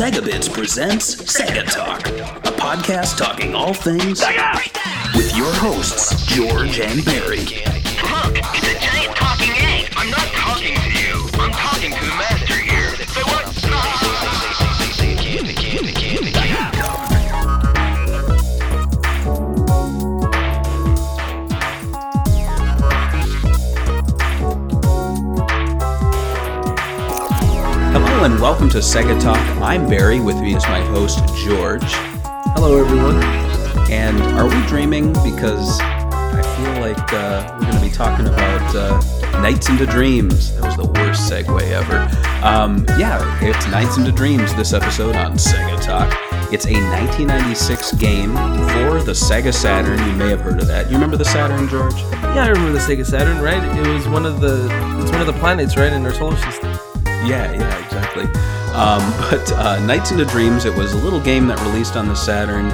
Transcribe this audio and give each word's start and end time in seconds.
Segabits 0.00 0.50
presents 0.50 1.14
Sega 1.14 1.70
Talk, 1.70 2.06
a 2.08 2.56
podcast 2.56 3.18
talking 3.18 3.54
all 3.54 3.74
things 3.74 4.22
Sega! 4.22 4.54
with 5.14 5.36
your 5.36 5.52
hosts, 5.52 6.24
George 6.24 6.80
and 6.80 7.04
Barry. 7.04 7.40
Look, 7.40 8.40
it's 8.40 8.64
a 8.64 8.80
giant 8.80 9.14
talking 9.14 9.52
egg. 9.52 9.92
I'm 9.94 10.08
not 10.08 10.26
talking 10.32 10.74
to 10.74 10.90
you. 10.96 11.28
I'm 11.34 11.52
talking 11.52 11.79
Hello 28.20 28.32
and 28.34 28.42
welcome 28.42 28.68
to 28.68 28.78
Sega 28.80 29.18
Talk. 29.18 29.38
I'm 29.62 29.88
Barry. 29.88 30.20
With 30.20 30.36
me 30.42 30.54
is 30.54 30.62
my 30.64 30.80
host, 30.80 31.20
George. 31.42 31.80
Hello, 32.52 32.78
everyone. 32.78 33.16
And 33.90 34.20
are 34.38 34.44
we 34.44 34.66
dreaming? 34.66 35.14
Because 35.24 35.80
I 35.80 36.42
feel 36.42 36.82
like 36.82 37.12
uh, 37.14 37.48
we're 37.58 37.70
going 37.70 37.82
to 37.82 37.88
be 37.88 37.90
talking 37.90 38.26
about 38.26 38.76
uh, 38.76 39.40
Nights 39.40 39.70
into 39.70 39.86
Dreams. 39.86 40.54
That 40.56 40.64
was 40.64 40.76
the 40.76 40.84
worst 40.84 41.32
segue 41.32 41.62
ever. 41.62 41.96
Um, 42.46 42.84
yeah, 42.98 43.38
it's 43.42 43.66
Nights 43.68 43.96
into 43.96 44.12
Dreams 44.12 44.54
this 44.54 44.74
episode 44.74 45.16
on 45.16 45.38
Sega 45.38 45.82
Talk. 45.82 46.12
It's 46.52 46.66
a 46.66 46.72
1996 46.72 47.92
game 47.92 48.32
for 48.34 49.02
the 49.02 49.12
Sega 49.12 49.54
Saturn. 49.54 49.98
You 50.06 50.14
may 50.16 50.28
have 50.28 50.42
heard 50.42 50.60
of 50.60 50.66
that. 50.66 50.88
You 50.88 50.96
remember 50.96 51.16
the 51.16 51.24
Saturn, 51.24 51.70
George? 51.70 51.94
Yeah, 51.94 52.44
I 52.44 52.48
remember 52.48 52.72
the 52.72 52.80
Sega 52.80 53.06
Saturn, 53.06 53.40
right? 53.40 53.64
It 53.78 53.86
was 53.90 54.06
one 54.08 54.26
of 54.26 54.42
the 54.42 54.66
it's 55.00 55.10
one 55.10 55.22
of 55.22 55.26
the 55.26 55.40
planets, 55.40 55.78
right, 55.78 55.90
in 55.90 56.04
our 56.04 56.12
solar 56.12 56.36
system. 56.36 56.69
Yeah, 57.24 57.52
yeah, 57.52 57.84
exactly. 57.84 58.24
Um, 58.72 59.00
but 59.30 59.52
uh, 59.52 59.84
Nights 59.84 60.10
into 60.10 60.24
Dreams, 60.24 60.64
it 60.64 60.74
was 60.74 60.92
a 60.92 60.96
little 60.96 61.20
game 61.20 61.46
that 61.48 61.60
released 61.60 61.96
on 61.96 62.08
the 62.08 62.14
Saturn, 62.14 62.70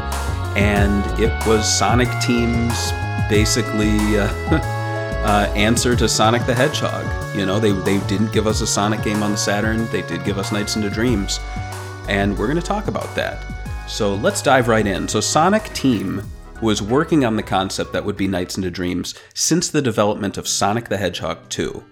and 0.56 1.04
it 1.20 1.32
was 1.46 1.66
Sonic 1.66 2.08
Team's 2.20 2.92
basically 3.28 4.18
uh, 4.18 4.28
uh, 5.26 5.52
answer 5.56 5.96
to 5.96 6.08
Sonic 6.08 6.46
the 6.46 6.54
Hedgehog. 6.54 7.04
You 7.36 7.46
know, 7.46 7.58
they, 7.58 7.72
they 7.72 7.98
didn't 8.06 8.32
give 8.32 8.46
us 8.46 8.60
a 8.60 8.66
Sonic 8.66 9.02
game 9.02 9.22
on 9.22 9.32
the 9.32 9.36
Saturn, 9.36 9.86
they 9.86 10.02
did 10.02 10.24
give 10.24 10.38
us 10.38 10.52
Nights 10.52 10.76
into 10.76 10.90
Dreams, 10.90 11.40
and 12.08 12.36
we're 12.38 12.46
going 12.46 12.60
to 12.60 12.66
talk 12.66 12.88
about 12.88 13.12
that. 13.16 13.44
So 13.88 14.14
let's 14.14 14.42
dive 14.42 14.68
right 14.68 14.86
in. 14.86 15.06
So, 15.08 15.20
Sonic 15.20 15.64
Team 15.72 16.22
was 16.60 16.82
working 16.82 17.24
on 17.24 17.36
the 17.36 17.42
concept 17.42 17.92
that 17.92 18.04
would 18.04 18.16
be 18.16 18.26
Nights 18.26 18.56
into 18.56 18.70
Dreams 18.70 19.14
since 19.34 19.68
the 19.68 19.82
development 19.82 20.38
of 20.38 20.48
Sonic 20.48 20.88
the 20.88 20.96
Hedgehog 20.96 21.48
2 21.50 21.84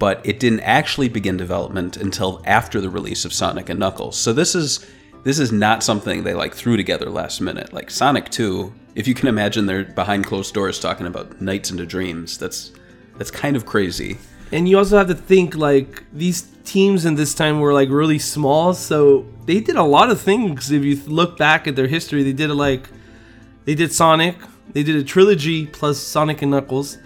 but 0.00 0.20
it 0.24 0.40
didn't 0.40 0.60
actually 0.60 1.10
begin 1.10 1.36
development 1.36 1.98
until 1.98 2.42
after 2.46 2.80
the 2.80 2.88
release 2.88 3.26
of 3.26 3.34
Sonic 3.34 3.68
and 3.68 3.78
Knuckles. 3.78 4.16
So 4.16 4.32
this 4.32 4.56
is 4.56 4.84
this 5.22 5.38
is 5.38 5.52
not 5.52 5.82
something 5.84 6.24
they 6.24 6.32
like 6.32 6.54
threw 6.54 6.78
together 6.78 7.10
last 7.10 7.42
minute. 7.42 7.74
Like 7.74 7.90
Sonic 7.90 8.30
2, 8.30 8.72
if 8.94 9.06
you 9.06 9.12
can 9.14 9.28
imagine 9.28 9.66
they're 9.66 9.84
behind 9.84 10.24
closed 10.24 10.54
doors 10.54 10.80
talking 10.80 11.06
about 11.06 11.42
Nights 11.42 11.70
into 11.70 11.84
Dreams, 11.84 12.38
that's 12.38 12.72
that's 13.18 13.30
kind 13.30 13.54
of 13.56 13.66
crazy. 13.66 14.18
And 14.50 14.66
you 14.66 14.78
also 14.78 14.96
have 14.96 15.08
to 15.08 15.14
think 15.14 15.54
like 15.54 16.02
these 16.14 16.48
teams 16.64 17.04
in 17.04 17.16
this 17.16 17.34
time 17.34 17.60
were 17.60 17.74
like 17.74 17.90
really 17.90 18.18
small, 18.18 18.72
so 18.72 19.26
they 19.44 19.60
did 19.60 19.76
a 19.76 19.84
lot 19.84 20.10
of 20.10 20.18
things. 20.18 20.70
If 20.70 20.82
you 20.82 20.96
look 21.04 21.36
back 21.36 21.68
at 21.68 21.76
their 21.76 21.86
history, 21.86 22.22
they 22.22 22.32
did 22.32 22.50
like 22.50 22.88
they 23.66 23.74
did 23.74 23.92
Sonic, 23.92 24.36
they 24.72 24.82
did 24.82 24.96
a 24.96 25.04
trilogy 25.04 25.66
plus 25.66 25.98
Sonic 25.98 26.40
and 26.40 26.50
Knuckles, 26.50 26.96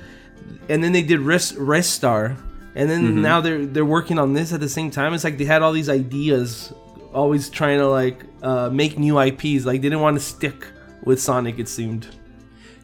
and 0.68 0.84
then 0.84 0.92
they 0.92 1.02
did 1.02 1.18
Rest 1.18 1.56
Ristar, 1.56 2.36
and 2.74 2.90
then 2.90 3.22
now 3.22 3.40
they're 3.40 3.64
they're 3.66 3.84
working 3.84 4.18
on 4.18 4.32
this 4.32 4.52
at 4.52 4.60
the 4.60 4.68
same 4.68 4.90
time. 4.90 5.14
It's 5.14 5.24
like 5.24 5.38
they 5.38 5.44
had 5.44 5.62
all 5.62 5.72
these 5.72 5.88
ideas, 5.88 6.72
always 7.12 7.48
trying 7.48 7.78
to 7.78 7.88
like 7.88 8.24
uh, 8.42 8.70
make 8.70 8.98
new 8.98 9.18
IPs. 9.18 9.64
Like 9.64 9.80
they 9.80 9.88
didn't 9.88 10.00
want 10.00 10.16
to 10.16 10.24
stick 10.24 10.66
with 11.04 11.20
Sonic. 11.20 11.58
It 11.58 11.68
seemed. 11.68 12.08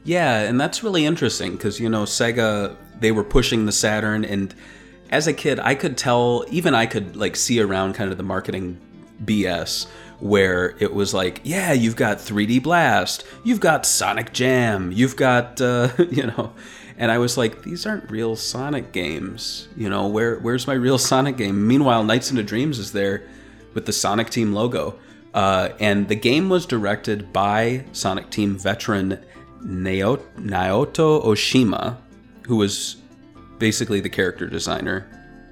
Yeah, 0.04 0.40
and 0.40 0.60
that's 0.60 0.82
really 0.82 1.04
interesting 1.04 1.52
because 1.52 1.80
you 1.80 1.88
know 1.88 2.04
Sega 2.04 2.76
they 3.00 3.12
were 3.12 3.24
pushing 3.24 3.66
the 3.66 3.72
Saturn, 3.72 4.24
and 4.24 4.54
as 5.10 5.26
a 5.26 5.32
kid 5.32 5.58
I 5.60 5.74
could 5.74 5.96
tell, 5.96 6.44
even 6.50 6.74
I 6.74 6.86
could 6.86 7.16
like 7.16 7.36
see 7.36 7.60
around 7.60 7.94
kind 7.94 8.10
of 8.10 8.16
the 8.16 8.22
marketing 8.22 8.80
BS 9.24 9.86
where 10.20 10.76
it 10.78 10.92
was 10.92 11.14
like, 11.14 11.40
yeah, 11.44 11.72
you've 11.72 11.96
got 11.96 12.18
3D 12.18 12.62
Blast, 12.62 13.24
you've 13.42 13.60
got 13.60 13.86
Sonic 13.86 14.32
Jam, 14.34 14.92
you've 14.92 15.16
got 15.16 15.60
uh, 15.60 15.88
you 16.10 16.26
know, 16.26 16.52
and 17.00 17.10
I 17.10 17.16
was 17.16 17.38
like, 17.38 17.62
these 17.62 17.86
aren't 17.86 18.10
real 18.10 18.36
Sonic 18.36 18.92
games, 18.92 19.68
you 19.74 19.88
know, 19.88 20.06
where 20.06 20.38
where's 20.40 20.66
my 20.66 20.74
real 20.74 20.98
Sonic 20.98 21.38
game? 21.38 21.66
Meanwhile, 21.66 22.04
Nights 22.04 22.30
into 22.30 22.42
Dreams 22.42 22.78
is 22.78 22.92
there 22.92 23.22
with 23.72 23.86
the 23.86 23.92
Sonic 23.92 24.28
Team 24.28 24.52
logo. 24.52 24.98
Uh, 25.32 25.70
and 25.80 26.08
the 26.08 26.14
game 26.14 26.50
was 26.50 26.66
directed 26.66 27.32
by 27.32 27.86
Sonic 27.92 28.28
Team 28.28 28.58
veteran 28.58 29.18
Nao- 29.62 30.20
Naoto 30.36 31.24
Oshima, 31.24 31.96
who 32.46 32.56
was 32.56 32.96
basically 33.58 34.00
the 34.00 34.10
character 34.10 34.46
designer 34.46 35.06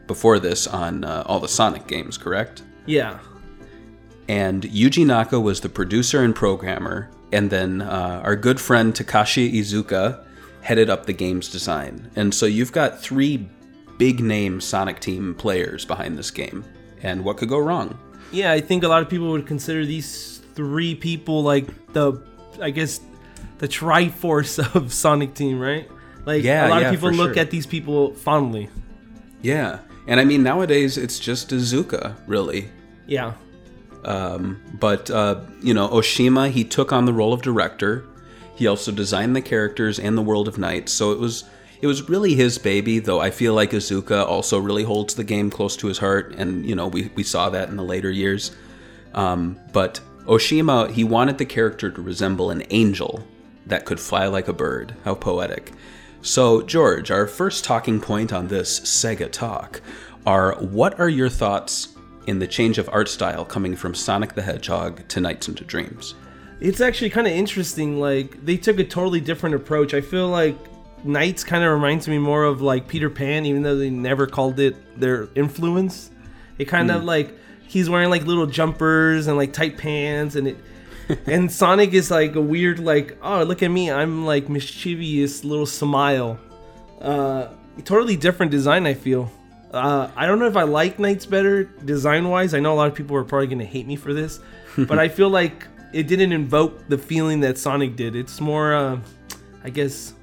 before 0.06 0.38
this 0.38 0.66
on 0.66 1.02
uh, 1.02 1.22
all 1.24 1.40
the 1.40 1.48
Sonic 1.48 1.86
games, 1.86 2.18
correct? 2.18 2.62
Yeah. 2.84 3.20
And 4.28 4.64
Yuji 4.64 5.06
Naka 5.06 5.40
was 5.40 5.62
the 5.62 5.70
producer 5.70 6.22
and 6.22 6.34
programmer, 6.34 7.08
and 7.32 7.48
then 7.48 7.80
uh, 7.80 8.20
our 8.22 8.36
good 8.36 8.60
friend 8.60 8.92
Takashi 8.92 9.50
Iizuka 9.50 10.26
headed 10.68 10.90
up 10.90 11.06
the 11.06 11.14
game's 11.14 11.48
design. 11.48 12.10
And 12.14 12.34
so 12.34 12.44
you've 12.44 12.72
got 12.72 13.00
three 13.00 13.48
big 13.96 14.20
name 14.20 14.60
Sonic 14.60 15.00
Team 15.00 15.34
players 15.34 15.86
behind 15.86 16.18
this 16.18 16.30
game. 16.30 16.62
And 17.02 17.24
what 17.24 17.38
could 17.38 17.48
go 17.48 17.56
wrong? 17.58 17.98
Yeah, 18.32 18.52
I 18.52 18.60
think 18.60 18.84
a 18.84 18.88
lot 18.88 19.00
of 19.00 19.08
people 19.08 19.30
would 19.30 19.46
consider 19.46 19.86
these 19.86 20.42
three 20.54 20.94
people 20.94 21.42
like 21.42 21.66
the, 21.94 22.22
I 22.60 22.68
guess, 22.68 23.00
the 23.58 23.66
Triforce 23.66 24.58
of 24.74 24.92
Sonic 24.92 25.32
Team, 25.32 25.58
right? 25.58 25.88
Like 26.26 26.42
Yeah, 26.44 26.66
a 26.66 26.68
lot 26.68 26.82
yeah, 26.82 26.88
of 26.88 26.94
people 26.94 27.12
look 27.12 27.34
sure. 27.34 27.42
at 27.42 27.50
these 27.50 27.64
people 27.66 28.12
fondly. 28.14 28.68
Yeah. 29.40 29.78
And 30.06 30.20
I 30.20 30.24
mean, 30.26 30.42
nowadays 30.42 30.98
it's 30.98 31.18
just 31.18 31.48
Iizuka, 31.48 32.14
really. 32.26 32.68
Yeah, 33.06 33.32
Um, 34.04 34.60
but 34.78 35.10
uh, 35.10 35.40
you 35.62 35.72
know, 35.72 35.88
Oshima 35.88 36.50
he 36.50 36.62
took 36.62 36.92
on 36.92 37.06
the 37.06 37.12
role 37.14 37.32
of 37.32 37.40
director. 37.40 38.04
He 38.58 38.66
also 38.66 38.90
designed 38.90 39.36
the 39.36 39.40
characters 39.40 40.00
and 40.00 40.18
the 40.18 40.22
world 40.22 40.48
of 40.48 40.58
Night, 40.58 40.88
so 40.88 41.12
it 41.12 41.20
was 41.20 41.44
it 41.80 41.86
was 41.86 42.08
really 42.08 42.34
his 42.34 42.58
baby. 42.58 42.98
Though 42.98 43.20
I 43.20 43.30
feel 43.30 43.54
like 43.54 43.70
Iizuka 43.70 44.26
also 44.26 44.58
really 44.58 44.82
holds 44.82 45.14
the 45.14 45.22
game 45.22 45.48
close 45.48 45.76
to 45.76 45.86
his 45.86 45.98
heart, 45.98 46.34
and 46.36 46.66
you 46.66 46.74
know 46.74 46.88
we 46.88 47.12
we 47.14 47.22
saw 47.22 47.50
that 47.50 47.68
in 47.68 47.76
the 47.76 47.84
later 47.84 48.10
years. 48.10 48.50
Um, 49.14 49.60
but 49.72 50.00
Oshima 50.26 50.90
he 50.90 51.04
wanted 51.04 51.38
the 51.38 51.46
character 51.46 51.88
to 51.88 52.02
resemble 52.02 52.50
an 52.50 52.64
angel 52.70 53.24
that 53.66 53.84
could 53.84 54.00
fly 54.00 54.26
like 54.26 54.48
a 54.48 54.52
bird. 54.52 54.92
How 55.04 55.14
poetic! 55.14 55.72
So 56.20 56.62
George, 56.62 57.12
our 57.12 57.28
first 57.28 57.62
talking 57.62 58.00
point 58.00 58.32
on 58.32 58.48
this 58.48 58.80
Sega 58.80 59.30
talk 59.30 59.80
are 60.26 60.56
what 60.56 60.98
are 60.98 61.08
your 61.08 61.28
thoughts 61.28 61.96
in 62.26 62.40
the 62.40 62.48
change 62.48 62.76
of 62.78 62.88
art 62.88 63.08
style 63.08 63.44
coming 63.44 63.76
from 63.76 63.94
Sonic 63.94 64.34
the 64.34 64.42
Hedgehog 64.42 65.06
to 65.06 65.20
Nights 65.20 65.46
into 65.46 65.62
Dreams. 65.62 66.16
It's 66.60 66.80
actually 66.80 67.10
kind 67.10 67.26
of 67.26 67.32
interesting. 67.32 68.00
Like 68.00 68.44
they 68.44 68.56
took 68.56 68.78
a 68.78 68.84
totally 68.84 69.20
different 69.20 69.54
approach. 69.54 69.94
I 69.94 70.00
feel 70.00 70.28
like 70.28 70.56
Nights 71.04 71.44
kind 71.44 71.62
of 71.62 71.72
reminds 71.72 72.08
me 72.08 72.18
more 72.18 72.44
of 72.44 72.60
like 72.60 72.88
Peter 72.88 73.10
Pan, 73.10 73.46
even 73.46 73.62
though 73.62 73.76
they 73.76 73.90
never 73.90 74.26
called 74.26 74.58
it 74.58 74.76
their 74.98 75.28
influence. 75.34 76.10
It 76.58 76.66
kind 76.66 76.90
of 76.90 77.04
like 77.04 77.32
he's 77.68 77.88
wearing 77.88 78.10
like 78.10 78.24
little 78.24 78.46
jumpers 78.46 79.26
and 79.28 79.36
like 79.36 79.52
tight 79.52 79.78
pants, 79.78 80.34
and 80.34 80.48
it. 80.48 80.56
and 81.26 81.50
Sonic 81.50 81.94
is 81.94 82.10
like 82.10 82.34
a 82.34 82.40
weird, 82.40 82.78
like, 82.78 83.16
oh, 83.22 83.42
look 83.42 83.62
at 83.62 83.70
me, 83.70 83.90
I'm 83.90 84.26
like 84.26 84.48
mischievous 84.48 85.44
little 85.44 85.66
smile. 85.66 86.38
Uh, 87.00 87.48
totally 87.84 88.16
different 88.16 88.52
design, 88.52 88.86
I 88.86 88.94
feel. 88.94 89.30
Uh, 89.72 90.10
I 90.16 90.26
don't 90.26 90.38
know 90.38 90.46
if 90.46 90.56
I 90.56 90.62
like 90.64 90.98
Nights 90.98 91.26
better 91.26 91.64
design 91.64 92.28
wise. 92.28 92.54
I 92.54 92.60
know 92.60 92.74
a 92.74 92.76
lot 92.76 92.88
of 92.88 92.94
people 92.94 93.16
are 93.16 93.24
probably 93.24 93.46
going 93.46 93.58
to 93.58 93.64
hate 93.64 93.86
me 93.86 93.96
for 93.96 94.12
this, 94.12 94.40
but 94.76 94.98
I 94.98 95.08
feel 95.08 95.30
like 95.30 95.66
it 95.92 96.06
didn't 96.06 96.32
invoke 96.32 96.88
the 96.88 96.98
feeling 96.98 97.40
that 97.40 97.58
Sonic 97.58 97.96
did. 97.96 98.14
It's 98.14 98.40
more, 98.40 98.74
uh, 98.74 99.00
I 99.64 99.70
guess, 99.70 100.14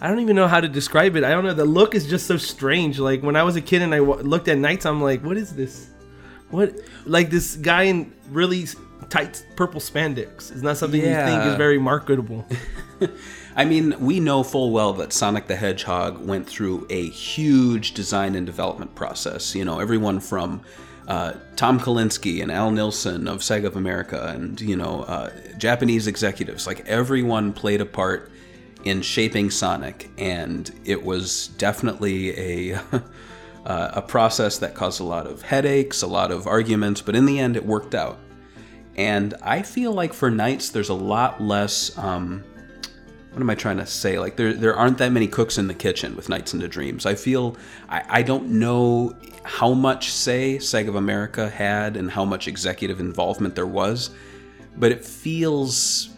I 0.00 0.08
don't 0.08 0.20
even 0.20 0.36
know 0.36 0.48
how 0.48 0.60
to 0.60 0.68
describe 0.68 1.16
it. 1.16 1.24
I 1.24 1.30
don't 1.30 1.44
know. 1.44 1.54
The 1.54 1.64
look 1.64 1.94
is 1.94 2.06
just 2.06 2.26
so 2.26 2.36
strange. 2.36 2.98
Like 2.98 3.22
when 3.22 3.36
I 3.36 3.42
was 3.42 3.56
a 3.56 3.60
kid 3.60 3.82
and 3.82 3.94
I 3.94 3.98
w- 3.98 4.22
looked 4.22 4.48
at 4.48 4.58
Nights, 4.58 4.86
I'm 4.86 5.02
like, 5.02 5.24
what 5.24 5.36
is 5.36 5.54
this? 5.54 5.88
What? 6.50 6.78
Like 7.04 7.30
this 7.30 7.56
guy 7.56 7.84
in 7.84 8.12
really 8.30 8.66
tight 9.08 9.44
purple 9.56 9.80
spandex 9.80 10.54
is 10.54 10.62
not 10.62 10.76
something 10.76 11.00
you 11.00 11.06
think 11.06 11.44
is 11.44 11.54
very 11.54 11.78
marketable. 11.78 12.46
I 13.56 13.64
mean, 13.64 13.98
we 13.98 14.20
know 14.20 14.42
full 14.42 14.70
well 14.70 14.92
that 14.94 15.12
Sonic 15.12 15.46
the 15.46 15.56
Hedgehog 15.56 16.24
went 16.24 16.46
through 16.46 16.86
a 16.90 17.08
huge 17.08 17.94
design 17.94 18.34
and 18.34 18.46
development 18.46 18.94
process. 18.94 19.54
You 19.54 19.64
know, 19.64 19.80
everyone 19.80 20.20
from 20.20 20.62
uh, 21.08 21.32
Tom 21.56 21.80
Kalinske 21.80 22.42
and 22.42 22.52
Al 22.52 22.70
Nilsen 22.70 23.26
of 23.26 23.38
Sega 23.38 23.64
of 23.64 23.76
America 23.76 24.30
and, 24.34 24.60
you 24.60 24.76
know, 24.76 25.04
uh, 25.04 25.30
Japanese 25.56 26.06
executives, 26.06 26.66
like 26.66 26.86
everyone 26.86 27.54
played 27.54 27.80
a 27.80 27.86
part 27.86 28.30
in 28.84 29.00
shaping 29.00 29.50
Sonic, 29.50 30.10
and 30.18 30.70
it 30.84 31.02
was 31.02 31.48
definitely 31.58 32.38
a 32.38 32.74
uh, 33.66 33.90
a 33.94 34.02
process 34.02 34.58
that 34.58 34.74
caused 34.74 35.00
a 35.00 35.04
lot 35.04 35.26
of 35.26 35.42
headaches, 35.42 36.02
a 36.02 36.06
lot 36.06 36.30
of 36.30 36.46
arguments, 36.46 37.00
but 37.00 37.16
in 37.16 37.24
the 37.24 37.38
end, 37.40 37.56
it 37.56 37.64
worked 37.64 37.94
out. 37.94 38.18
And 38.96 39.34
I 39.42 39.62
feel 39.62 39.92
like 39.92 40.12
for 40.12 40.30
Nights, 40.30 40.70
there's 40.70 40.88
a 40.90 40.94
lot 40.94 41.40
less. 41.40 41.96
Um, 41.96 42.44
what 43.32 43.40
am 43.40 43.50
I 43.50 43.54
trying 43.54 43.76
to 43.76 43.86
say? 43.86 44.18
Like 44.18 44.36
there, 44.36 44.52
there 44.52 44.76
aren't 44.76 44.98
that 44.98 45.12
many 45.12 45.26
cooks 45.26 45.58
in 45.58 45.68
the 45.68 45.74
kitchen 45.74 46.16
with 46.16 46.28
Nights 46.28 46.54
into 46.54 46.68
Dreams. 46.68 47.06
I 47.06 47.14
feel 47.14 47.56
I, 47.88 48.02
I 48.08 48.22
don't 48.22 48.50
know 48.50 49.16
how 49.44 49.72
much 49.74 50.10
say 50.10 50.56
Sega 50.56 50.88
of 50.88 50.94
America 50.94 51.48
had 51.48 51.96
and 51.96 52.10
how 52.10 52.24
much 52.24 52.48
executive 52.48 53.00
involvement 53.00 53.54
there 53.54 53.66
was, 53.66 54.10
but 54.76 54.92
it 54.92 55.04
feels 55.04 56.10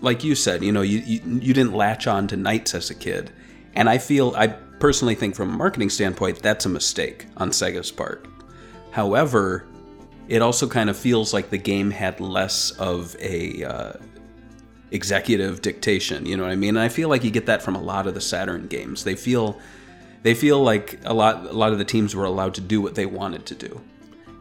like 0.00 0.22
you 0.24 0.34
said, 0.34 0.62
you 0.62 0.72
know, 0.72 0.82
you, 0.82 0.98
you, 0.98 1.20
you 1.40 1.54
didn't 1.54 1.72
latch 1.72 2.06
on 2.06 2.26
to 2.28 2.36
nights 2.36 2.74
as 2.74 2.90
a 2.90 2.94
kid. 2.94 3.30
And 3.74 3.88
I 3.88 3.98
feel, 3.98 4.34
I 4.36 4.48
personally 4.48 5.14
think 5.14 5.34
from 5.34 5.50
a 5.50 5.56
marketing 5.56 5.90
standpoint, 5.90 6.42
that's 6.42 6.66
a 6.66 6.68
mistake 6.68 7.26
on 7.36 7.50
Sega's 7.50 7.90
part. 7.90 8.26
However, 8.90 9.66
it 10.28 10.42
also 10.42 10.68
kind 10.68 10.90
of 10.90 10.96
feels 10.96 11.32
like 11.32 11.50
the 11.50 11.58
game 11.58 11.90
had 11.90 12.20
less 12.20 12.72
of 12.72 13.16
a 13.20 13.64
uh, 13.64 13.92
executive 14.90 15.62
dictation. 15.62 16.26
You 16.26 16.36
know 16.36 16.44
what 16.44 16.52
I 16.52 16.56
mean? 16.56 16.70
And 16.76 16.78
I 16.78 16.88
feel 16.88 17.08
like 17.08 17.24
you 17.24 17.30
get 17.30 17.46
that 17.46 17.62
from 17.62 17.74
a 17.74 17.80
lot 17.82 18.06
of 18.06 18.14
the 18.14 18.20
Saturn 18.20 18.66
games. 18.66 19.04
They 19.04 19.16
feel 19.16 19.58
they 20.22 20.34
feel 20.34 20.62
like 20.62 20.98
a 21.04 21.14
lot 21.14 21.46
a 21.46 21.52
lot 21.52 21.72
of 21.72 21.78
the 21.78 21.84
teams 21.84 22.14
were 22.14 22.24
allowed 22.24 22.54
to 22.54 22.60
do 22.60 22.80
what 22.80 22.94
they 22.94 23.06
wanted 23.06 23.46
to 23.46 23.54
do. 23.54 23.80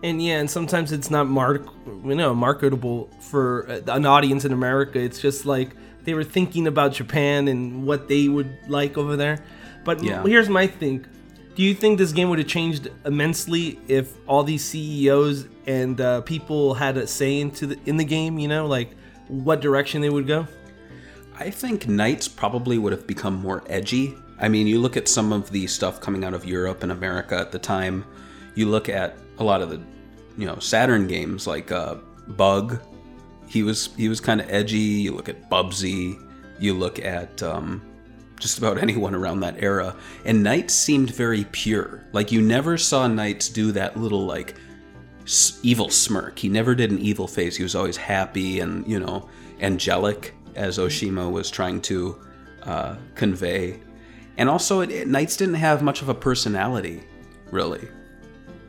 And 0.03 0.21
yeah, 0.21 0.39
and 0.39 0.49
sometimes 0.49 0.91
it's 0.91 1.09
not 1.09 1.27
mark 1.27 1.65
you 2.05 2.15
know 2.15 2.33
marketable 2.35 3.09
for 3.19 3.61
an 3.61 4.05
audience 4.05 4.45
in 4.45 4.53
America. 4.53 4.99
It's 4.99 5.19
just 5.19 5.45
like 5.45 5.69
they 6.03 6.13
were 6.13 6.23
thinking 6.23 6.67
about 6.67 6.93
Japan 6.93 7.47
and 7.47 7.85
what 7.87 8.07
they 8.07 8.27
would 8.29 8.55
like 8.67 8.97
over 8.97 9.15
there. 9.15 9.43
But 9.83 10.03
Yeah. 10.03 10.23
here's 10.23 10.49
my 10.49 10.67
thing: 10.67 11.05
Do 11.55 11.63
you 11.63 11.73
think 11.73 11.97
this 11.97 12.11
game 12.11 12.29
would 12.29 12.39
have 12.39 12.47
changed 12.47 12.89
immensely 13.05 13.79
if 13.87 14.13
all 14.27 14.43
these 14.43 14.63
CEOs 14.63 15.47
and 15.65 15.99
uh, 15.99 16.21
people 16.21 16.75
had 16.75 16.97
a 16.97 17.07
say 17.07 17.39
into 17.39 17.65
the, 17.67 17.79
in 17.85 17.97
the 17.97 18.03
game? 18.05 18.37
You 18.37 18.47
know, 18.47 18.67
like 18.67 18.91
what 19.27 19.61
direction 19.61 20.01
they 20.01 20.09
would 20.09 20.27
go. 20.27 20.47
I 21.37 21.49
think 21.49 21.87
Nights 21.87 22.27
probably 22.27 22.77
would 22.77 22.93
have 22.93 23.05
become 23.05 23.35
more 23.35 23.63
edgy. 23.67 24.17
I 24.39 24.47
mean, 24.47 24.67
you 24.67 24.79
look 24.79 24.97
at 24.97 25.07
some 25.07 25.33
of 25.33 25.49
the 25.51 25.67
stuff 25.67 25.99
coming 25.99 26.23
out 26.23 26.33
of 26.33 26.45
Europe 26.45 26.83
and 26.83 26.91
America 26.91 27.37
at 27.37 27.51
the 27.51 27.59
time. 27.59 28.05
You 28.55 28.67
look 28.67 28.89
at 28.89 29.17
a 29.37 29.43
lot 29.43 29.61
of 29.61 29.69
the, 29.69 29.81
you 30.37 30.45
know, 30.45 30.59
Saturn 30.59 31.07
games 31.07 31.47
like 31.47 31.71
uh, 31.71 31.95
Bug. 32.27 32.79
He 33.47 33.63
was 33.63 33.93
he 33.95 34.09
was 34.09 34.19
kind 34.19 34.41
of 34.41 34.49
edgy. 34.49 34.77
You 34.77 35.13
look 35.13 35.29
at 35.29 35.49
Bubsy. 35.49 36.21
You 36.57 36.73
look 36.73 36.99
at 36.99 37.43
um, 37.43 37.81
just 38.39 38.57
about 38.57 38.77
anyone 38.81 39.13
around 39.13 39.41
that 39.41 39.61
era. 39.61 39.95
And 40.23 40.41
Nights 40.43 40.73
seemed 40.73 41.13
very 41.13 41.45
pure. 41.51 42.05
Like 42.13 42.31
you 42.31 42.41
never 42.41 42.77
saw 42.77 43.07
Nights 43.07 43.49
do 43.49 43.71
that 43.73 43.97
little 43.97 44.25
like 44.25 44.55
evil 45.63 45.89
smirk. 45.89 46.39
He 46.39 46.49
never 46.49 46.75
did 46.75 46.91
an 46.91 46.99
evil 46.99 47.27
face. 47.27 47.55
He 47.55 47.63
was 47.63 47.75
always 47.75 47.97
happy 47.97 48.59
and 48.59 48.87
you 48.87 48.99
know 48.99 49.29
angelic, 49.59 50.33
as 50.55 50.77
Oshima 50.77 51.31
was 51.31 51.49
trying 51.49 51.81
to 51.81 52.19
uh, 52.63 52.95
convey. 53.15 53.79
And 54.37 54.49
also, 54.49 54.81
it, 54.81 54.91
it, 54.91 55.07
Nights 55.07 55.37
didn't 55.37 55.55
have 55.55 55.81
much 55.81 56.01
of 56.01 56.09
a 56.09 56.13
personality, 56.13 57.03
really. 57.51 57.87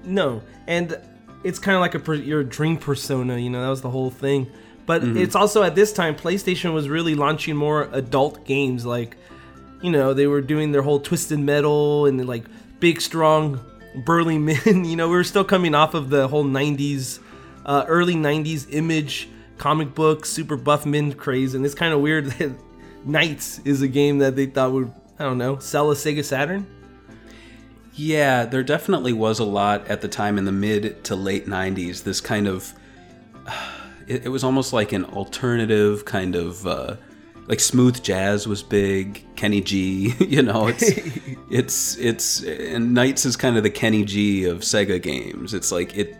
No, 0.05 0.43
and 0.67 0.97
it's 1.43 1.59
kind 1.59 1.75
of 1.75 1.81
like 1.81 1.95
a 1.95 1.99
per, 1.99 2.15
your 2.15 2.45
dream 2.45 2.77
persona. 2.77 3.37
You 3.37 3.51
know, 3.51 3.63
that 3.63 3.69
was 3.69 3.83
the 3.83 3.91
whole 3.91 4.11
thing. 4.11 4.51
But 4.87 5.03
it's 5.03 5.35
also 5.35 5.65
at 5.65 5.75
this 5.75 5.93
time, 5.93 6.15
PlayStation 6.15 6.73
was 6.73 6.89
really 6.89 7.17
launching 7.17 7.57
more 7.57 7.89
adult 7.93 8.45
games. 8.47 8.87
Like, 8.87 9.17
you 9.83 9.91
know, 9.91 10.15
they 10.15 10.29
were 10.29 10.41
doing 10.41 10.71
their 10.71 10.83
whole 10.83 11.01
Twisted 11.01 11.41
Metal 11.41 12.07
and 12.07 12.25
like 12.25 12.45
big, 12.79 13.01
strong, 13.01 13.61
burly 13.97 14.39
men. 14.39 14.85
you 14.85 14.97
know, 14.97 15.09
we 15.09 15.17
were 15.17 15.25
still 15.25 15.45
coming 15.45 15.75
off 15.75 15.95
of 15.95 16.11
the 16.11 16.29
whole 16.29 16.45
'90s, 16.45 17.21
uh, 17.65 17.85
early 17.89 18.15
'90s 18.15 18.67
image 18.71 19.29
comic 19.59 19.95
book 19.95 20.27
super 20.27 20.57
buff 20.57 20.87
men 20.87 21.13
craze, 21.13 21.55
and 21.55 21.65
it's 21.65 21.75
kind 21.75 21.93
of 21.95 22.01
weird 22.01 22.27
that 22.39 22.53
Nights 23.05 23.61
is 23.61 23.83
a 23.83 23.89
game 23.89 24.19
that 24.19 24.35
they 24.35 24.47
thought 24.47 24.73
would, 24.73 24.93
I 25.19 25.25
don't 25.25 25.39
know, 25.39 25.59
sell 25.59 25.91
a 25.91 25.95
Sega 25.95 26.25
Saturn. 26.25 26.67
Yeah, 27.95 28.45
there 28.45 28.63
definitely 28.63 29.13
was 29.13 29.39
a 29.39 29.45
lot 29.45 29.87
at 29.89 30.01
the 30.03 30.09
time 30.09 30.37
in 30.39 30.45
the 30.45 30.53
mid 30.53 31.03
to 31.05 31.17
late 31.17 31.47
90s. 31.47 32.03
This 32.03 32.21
kind 32.21 32.47
of. 32.47 32.73
It, 34.09 34.27
it 34.27 34.29
was 34.29 34.45
almost 34.45 34.73
like 34.73 34.93
an 34.93 35.05
alternative 35.05 36.05
kind 36.05 36.37
of. 36.37 36.65
Uh, 36.65 36.95
like 37.49 37.61
smooth 37.61 38.03
jazz 38.03 38.47
was 38.47 38.63
big, 38.63 39.25
Kenny 39.37 39.61
G, 39.61 40.15
you 40.19 40.43
know, 40.43 40.67
it's 40.67 40.83
it's 41.51 41.97
it's 41.97 42.43
and 42.43 42.95
Nights 42.95 43.25
is 43.25 43.37
kind 43.37 43.57
of 43.57 43.63
the 43.63 43.71
Kenny 43.71 44.05
G 44.05 44.45
of 44.45 44.61
Sega 44.61 45.01
games. 45.01 45.55
It's 45.55 45.71
like 45.71 45.97
it 45.97 46.17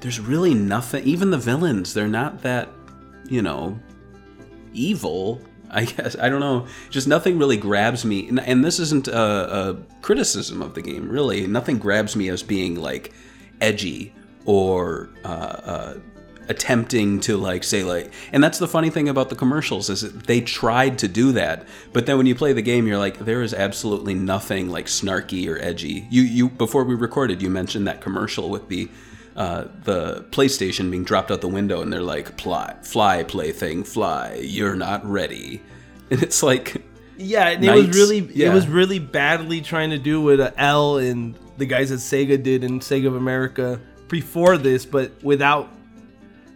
there's 0.00 0.18
really 0.20 0.54
nothing 0.54 1.04
even 1.04 1.30
the 1.30 1.38
villains, 1.38 1.94
they're 1.94 2.08
not 2.08 2.42
that, 2.42 2.68
you 3.28 3.42
know, 3.42 3.78
evil. 4.72 5.40
I 5.70 5.84
guess 5.86 6.16
I 6.18 6.28
don't 6.28 6.40
know. 6.40 6.66
Just 6.90 7.08
nothing 7.08 7.38
really 7.38 7.56
grabs 7.56 8.04
me, 8.04 8.28
and, 8.28 8.40
and 8.40 8.64
this 8.64 8.78
isn't 8.78 9.08
a, 9.08 9.70
a 9.70 9.74
criticism 10.02 10.60
of 10.60 10.74
the 10.74 10.82
game. 10.82 11.08
Really, 11.08 11.46
nothing 11.46 11.78
grabs 11.78 12.14
me 12.16 12.28
as 12.28 12.42
being 12.42 12.76
like 12.76 13.12
edgy 13.60 14.14
or 14.44 15.08
uh, 15.24 15.28
uh, 15.28 15.94
attempting 16.52 17.18
to 17.20 17.36
like 17.36 17.64
say 17.64 17.82
like. 17.82 18.12
And 18.32 18.44
that's 18.44 18.58
the 18.58 18.68
funny 18.68 18.90
thing 18.90 19.08
about 19.08 19.30
the 19.30 19.36
commercials 19.36 19.90
is 19.90 20.02
they 20.12 20.40
tried 20.40 20.98
to 21.00 21.08
do 21.08 21.32
that, 21.32 21.66
but 21.92 22.06
then 22.06 22.16
when 22.18 22.26
you 22.26 22.34
play 22.34 22.52
the 22.52 22.62
game, 22.62 22.86
you're 22.86 22.98
like, 22.98 23.18
there 23.18 23.42
is 23.42 23.54
absolutely 23.54 24.14
nothing 24.14 24.68
like 24.68 24.86
snarky 24.86 25.48
or 25.48 25.58
edgy. 25.58 26.06
You 26.10 26.22
you 26.22 26.48
before 26.48 26.84
we 26.84 26.94
recorded, 26.94 27.42
you 27.42 27.50
mentioned 27.50 27.86
that 27.88 28.00
commercial 28.00 28.50
with 28.50 28.68
the 28.68 28.88
uh, 29.34 29.64
the 29.84 30.26
PlayStation 30.30 30.90
being 30.90 31.04
dropped 31.04 31.30
out 31.30 31.40
the 31.40 31.48
window, 31.48 31.80
and 31.80 31.92
they're 31.92 32.02
like, 32.02 32.38
"Fly, 32.38 32.76
fly, 32.82 33.22
plaything, 33.22 33.82
fly. 33.84 34.38
You're 34.42 34.76
not 34.76 35.04
ready." 35.04 35.62
And 36.10 36.22
it's 36.22 36.42
like, 36.42 36.84
Yeah, 37.16 37.48
and 37.48 37.64
it 37.64 37.74
was 37.74 37.96
really 37.96 38.18
yeah. 38.34 38.50
it 38.50 38.54
was 38.54 38.68
really 38.68 38.98
badly 38.98 39.62
trying 39.62 39.90
to 39.90 39.98
do 39.98 40.20
what 40.20 40.40
uh, 40.40 40.50
Al 40.58 40.98
and 40.98 41.34
the 41.56 41.64
guys 41.64 41.90
at 41.90 42.00
Sega 42.00 42.42
did 42.42 42.64
in 42.64 42.80
Sega 42.80 43.06
of 43.06 43.16
America 43.16 43.80
before 44.08 44.58
this, 44.58 44.84
but 44.84 45.10
without 45.22 45.70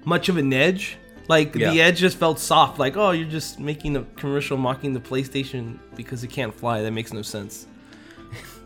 much 0.06 0.30
of 0.30 0.38
an 0.38 0.50
edge. 0.54 0.96
Like 1.28 1.52
the 1.52 1.80
edge 1.82 1.98
just 1.98 2.16
felt 2.16 2.38
soft. 2.38 2.78
Like, 2.78 2.96
oh, 2.96 3.10
you're 3.10 3.28
just 3.28 3.58
making 3.58 3.96
a 3.96 4.04
commercial 4.14 4.56
mocking 4.56 4.94
the 4.94 5.00
PlayStation 5.00 5.80
because 5.96 6.22
it 6.22 6.28
can't 6.28 6.54
fly. 6.54 6.80
That 6.82 6.92
makes 6.92 7.12
no 7.12 7.22
sense. 7.22 7.66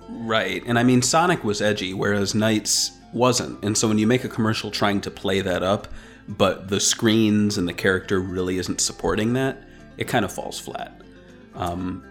right. 0.08 0.62
And 0.66 0.78
I 0.78 0.82
mean, 0.82 1.00
Sonic 1.00 1.42
was 1.42 1.62
edgy, 1.62 1.94
whereas 1.94 2.34
Nights 2.34 2.92
wasn't. 3.14 3.64
And 3.64 3.76
so 3.76 3.88
when 3.88 3.96
you 3.96 4.06
make 4.06 4.24
a 4.24 4.28
commercial 4.28 4.70
trying 4.70 5.00
to 5.00 5.10
play 5.10 5.40
that 5.40 5.62
up, 5.62 5.88
but 6.28 6.68
the 6.68 6.78
screens 6.78 7.56
and 7.56 7.66
the 7.66 7.72
character 7.72 8.20
really 8.20 8.58
isn't 8.58 8.80
supporting 8.80 9.32
that, 9.32 9.62
it 9.96 10.06
kind 10.06 10.24
of 10.24 10.30
falls 10.30 10.60
flat. 10.60 11.00
Um, 11.54 12.04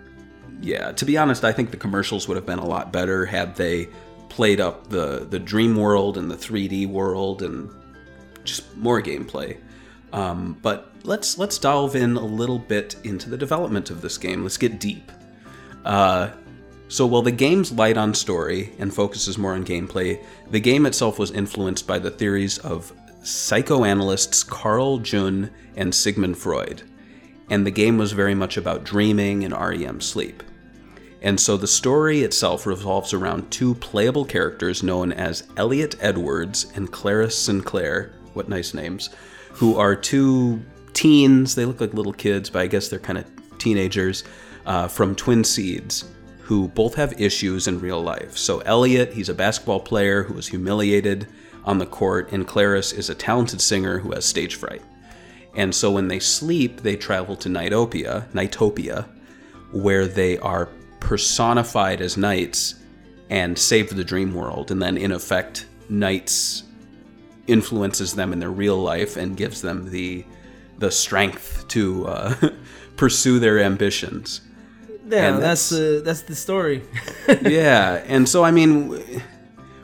yeah, 0.62 0.92
to 0.94 1.06
be 1.06 1.16
honest, 1.16 1.46
I 1.46 1.52
think 1.52 1.70
the 1.70 1.78
commercials 1.78 2.28
would 2.28 2.36
have 2.36 2.46
been 2.46 2.60
a 2.60 2.68
lot 2.68 2.92
better 2.92 3.26
had 3.26 3.56
they 3.56 3.88
played 4.30 4.60
up 4.60 4.90
the 4.90 5.26
the 5.30 5.40
dream 5.40 5.76
world 5.76 6.18
and 6.18 6.30
the 6.30 6.36
3D 6.36 6.88
world 6.88 7.42
and 7.42 7.70
just 8.44 8.76
more 8.78 9.02
gameplay. 9.02 9.58
Um, 10.12 10.58
but 10.62 10.92
let's 11.04 11.38
let's 11.38 11.58
delve 11.58 11.96
in 11.96 12.16
a 12.16 12.26
little 12.26 12.60
bit 12.60 12.96
into 13.04 13.30
the 13.30 13.38
development 13.38 13.90
of 13.90 14.02
this 14.02 14.18
game. 14.18 14.44
Let's 14.44 14.58
get 14.58 14.80
deep. 14.80 15.12
Uh, 15.86 16.32
so 16.88 17.06
while 17.06 17.22
the 17.22 17.32
game's 17.32 17.72
light 17.72 17.98
on 17.98 18.16
story 18.16 18.74
and 18.80 18.94
focuses 18.94 19.38
more 19.38 19.54
on 19.54 19.64
gameplay, 19.64 20.24
the 20.50 20.60
game 20.60 20.86
itself 20.88 21.20
was 21.20 21.32
influenced 21.32 21.86
by 21.86 22.00
the 22.00 22.10
theories 22.10 22.58
of 22.58 22.92
psychoanalysts 23.22 24.44
Carl 24.44 25.00
Jung 25.02 25.50
and 25.76 25.94
Sigmund 25.94 26.38
Freud. 26.38 26.82
And 27.50 27.66
the 27.66 27.72
game 27.72 27.98
was 27.98 28.12
very 28.12 28.36
much 28.36 28.58
about 28.58 28.84
dreaming 28.84 29.44
and 29.44 29.54
REM 29.54 30.02
sleep. 30.02 30.44
And 31.22 31.40
so 31.40 31.58
the 31.58 31.68
story 31.68 32.22
itself 32.22 32.66
revolves 32.66 33.14
around 33.14 33.52
two 33.52 33.76
playable 33.76 34.26
characters 34.26 34.82
known 34.82 35.12
as 35.12 35.48
Elliot 35.58 35.96
Edwards 36.00 36.72
and 36.76 36.92
Claris 36.92 37.38
Sinclair. 37.38 38.14
What 38.34 38.50
nice 38.50 38.74
names. 38.74 39.10
Who 39.54 39.78
are 39.78 39.96
two 39.96 40.62
teens. 40.94 41.56
They 41.56 41.66
look 41.66 41.80
like 41.82 41.94
little 41.94 42.14
kids, 42.14 42.50
but 42.50 42.62
I 42.62 42.68
guess 42.68 42.88
they're 42.88 43.00
kind 43.00 43.20
of 43.20 43.26
teenagers 43.58 44.24
uh, 44.66 44.88
from 44.88 45.16
Twin 45.16 45.44
Seeds 45.44 46.06
who 46.50 46.68
both 46.70 46.96
have 46.96 47.22
issues 47.22 47.68
in 47.68 47.80
real 47.80 48.02
life. 48.02 48.36
So 48.36 48.60
Elliot, 48.62 49.14
he's 49.14 49.30
a 49.30 49.36
basketball 49.36 49.80
player 49.80 50.24
who 50.24 50.34
was 50.34 50.48
humiliated 50.48 51.28
on 51.64 51.78
the 51.78 51.86
court, 51.86 52.32
and 52.32 52.48
Claris 52.48 52.92
is 52.92 53.10
a 53.10 53.14
talented 53.14 53.62
singer 53.62 54.00
who 54.00 54.14
has 54.14 54.26
stage 54.26 54.56
fright. 54.56 54.82
And 55.56 55.76
so 55.76 55.92
when 55.92 56.08
they 56.08 56.20
sleep, 56.20 56.82
they 56.82 56.96
travel 56.96 57.36
to 57.36 57.50
Nightopia, 57.50 58.28
Nightopia, 58.30 59.08
where 59.72 60.08
they 60.08 60.40
are 60.40 60.70
personified 61.00 62.02
as 62.02 62.18
Nights 62.18 62.76
and 63.30 63.56
save 63.56 63.96
the 63.96 64.04
dream 64.04 64.34
world. 64.34 64.72
And 64.72 64.82
then, 64.82 64.98
in 64.98 65.12
effect, 65.12 65.68
Nights 65.88 66.64
influences 67.50 68.14
them 68.14 68.32
in 68.34 68.40
their 68.40 68.52
real 68.52 68.78
life 68.78 69.18
and 69.18 69.36
gives 69.38 69.62
them 69.62 69.90
the 69.92 70.24
the 70.78 70.90
strength 70.92 71.66
to 71.68 72.08
uh, 72.08 72.36
pursue 72.96 73.40
their 73.40 73.60
ambitions. 73.60 74.42
Yeah, 75.10 75.34
And 75.34 75.42
that's 75.44 75.70
that's- 75.70 75.70
the 75.70 76.02
that's 76.06 76.22
the 76.22 76.36
story. 76.36 76.84
yeah, 77.42 78.04
and 78.08 78.30
so 78.30 78.44
I 78.46 78.52
mean, 78.52 78.94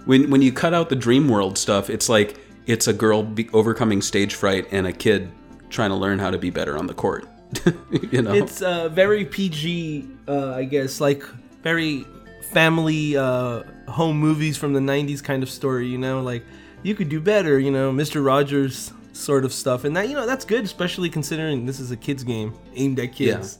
when 0.05 0.29
when 0.29 0.41
you 0.41 0.51
cut 0.53 0.73
out 0.73 0.89
the 0.89 0.95
dream 0.95 1.27
world 1.27 1.57
stuff, 1.57 1.89
it's 1.89 2.07
like 2.09 2.37
it's 2.67 2.87
a 2.87 2.93
girl 2.93 3.23
be- 3.23 3.49
overcoming 3.53 4.01
stage 4.01 4.35
fright 4.35 4.67
and 4.71 4.87
a 4.87 4.93
kid 4.93 5.29
trying 5.69 5.89
to 5.89 5.95
learn 5.95 6.19
how 6.19 6.31
to 6.31 6.37
be 6.37 6.49
better 6.51 6.77
on 6.77 6.87
the 6.87 6.93
court. 6.93 7.27
you 8.11 8.21
know, 8.21 8.33
It's 8.33 8.61
uh, 8.61 8.89
very 8.89 9.25
PG, 9.25 10.07
uh, 10.27 10.53
I 10.53 10.63
guess, 10.65 10.99
like 11.01 11.23
very 11.63 12.05
family 12.51 13.17
uh, 13.17 13.63
home 13.87 14.17
movies 14.17 14.57
from 14.57 14.73
the 14.73 14.79
'90s 14.79 15.23
kind 15.23 15.43
of 15.43 15.49
story. 15.49 15.87
You 15.87 15.97
know, 15.97 16.21
like 16.21 16.43
you 16.85 16.93
could 16.93 17.09
do 17.09 17.19
better. 17.19 17.57
You 17.57 17.71
know, 17.71 17.91
Mister 17.91 18.21
Rogers 18.21 18.93
sort 19.11 19.43
of 19.43 19.51
stuff, 19.51 19.83
and 19.83 19.95
that 19.97 20.07
you 20.07 20.13
know 20.13 20.27
that's 20.27 20.45
good, 20.45 20.63
especially 20.63 21.09
considering 21.09 21.65
this 21.65 21.79
is 21.79 21.89
a 21.89 21.97
kids 21.97 22.23
game 22.23 22.53
aimed 22.75 22.99
at 22.99 23.13
kids. 23.13 23.57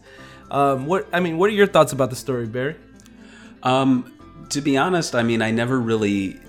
Um, 0.52 0.86
what 0.86 1.08
I 1.12 1.20
mean, 1.20 1.40
what 1.40 1.50
are 1.50 1.54
your 1.54 1.66
thoughts 1.66 1.92
about 1.92 2.12
the 2.12 2.16
story, 2.16 2.46
Barry? 2.46 2.76
Um, 3.64 4.14
to 4.50 4.62
be 4.62 4.78
honest, 4.78 5.16
I 5.16 5.24
mean, 5.24 5.42
I 5.42 5.50
never 5.50 5.80
really 5.80 6.40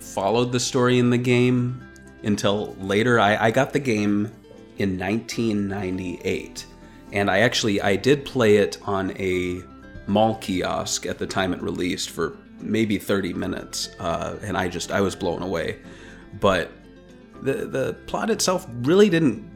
followed 0.00 0.52
the 0.52 0.60
story 0.60 0.98
in 0.98 1.08
the 1.08 1.18
game 1.18 1.82
until 2.22 2.74
later. 2.74 3.18
I, 3.18 3.46
I 3.46 3.50
got 3.50 3.72
the 3.72 3.80
game 3.80 4.30
in 4.76 4.98
1998, 4.98 6.66
and 7.12 7.30
I 7.30 7.38
actually 7.38 7.80
I 7.80 7.96
did 7.96 8.26
play 8.26 8.58
it 8.58 8.76
on 8.82 9.12
a 9.18 9.62
mall 10.06 10.34
kiosk 10.36 11.06
at 11.06 11.18
the 11.18 11.26
time 11.26 11.54
it 11.54 11.62
released 11.62 12.10
for 12.10 12.36
maybe 12.60 12.98
30 12.98 13.32
minutes, 13.32 13.88
uh, 13.98 14.36
and 14.42 14.54
I 14.54 14.68
just 14.68 14.92
I 14.92 15.00
was 15.00 15.16
blown 15.16 15.40
away. 15.40 15.78
But 16.40 16.70
the 17.42 17.66
the 17.66 17.96
plot 18.06 18.30
itself 18.30 18.66
really 18.82 19.08
didn't 19.08 19.48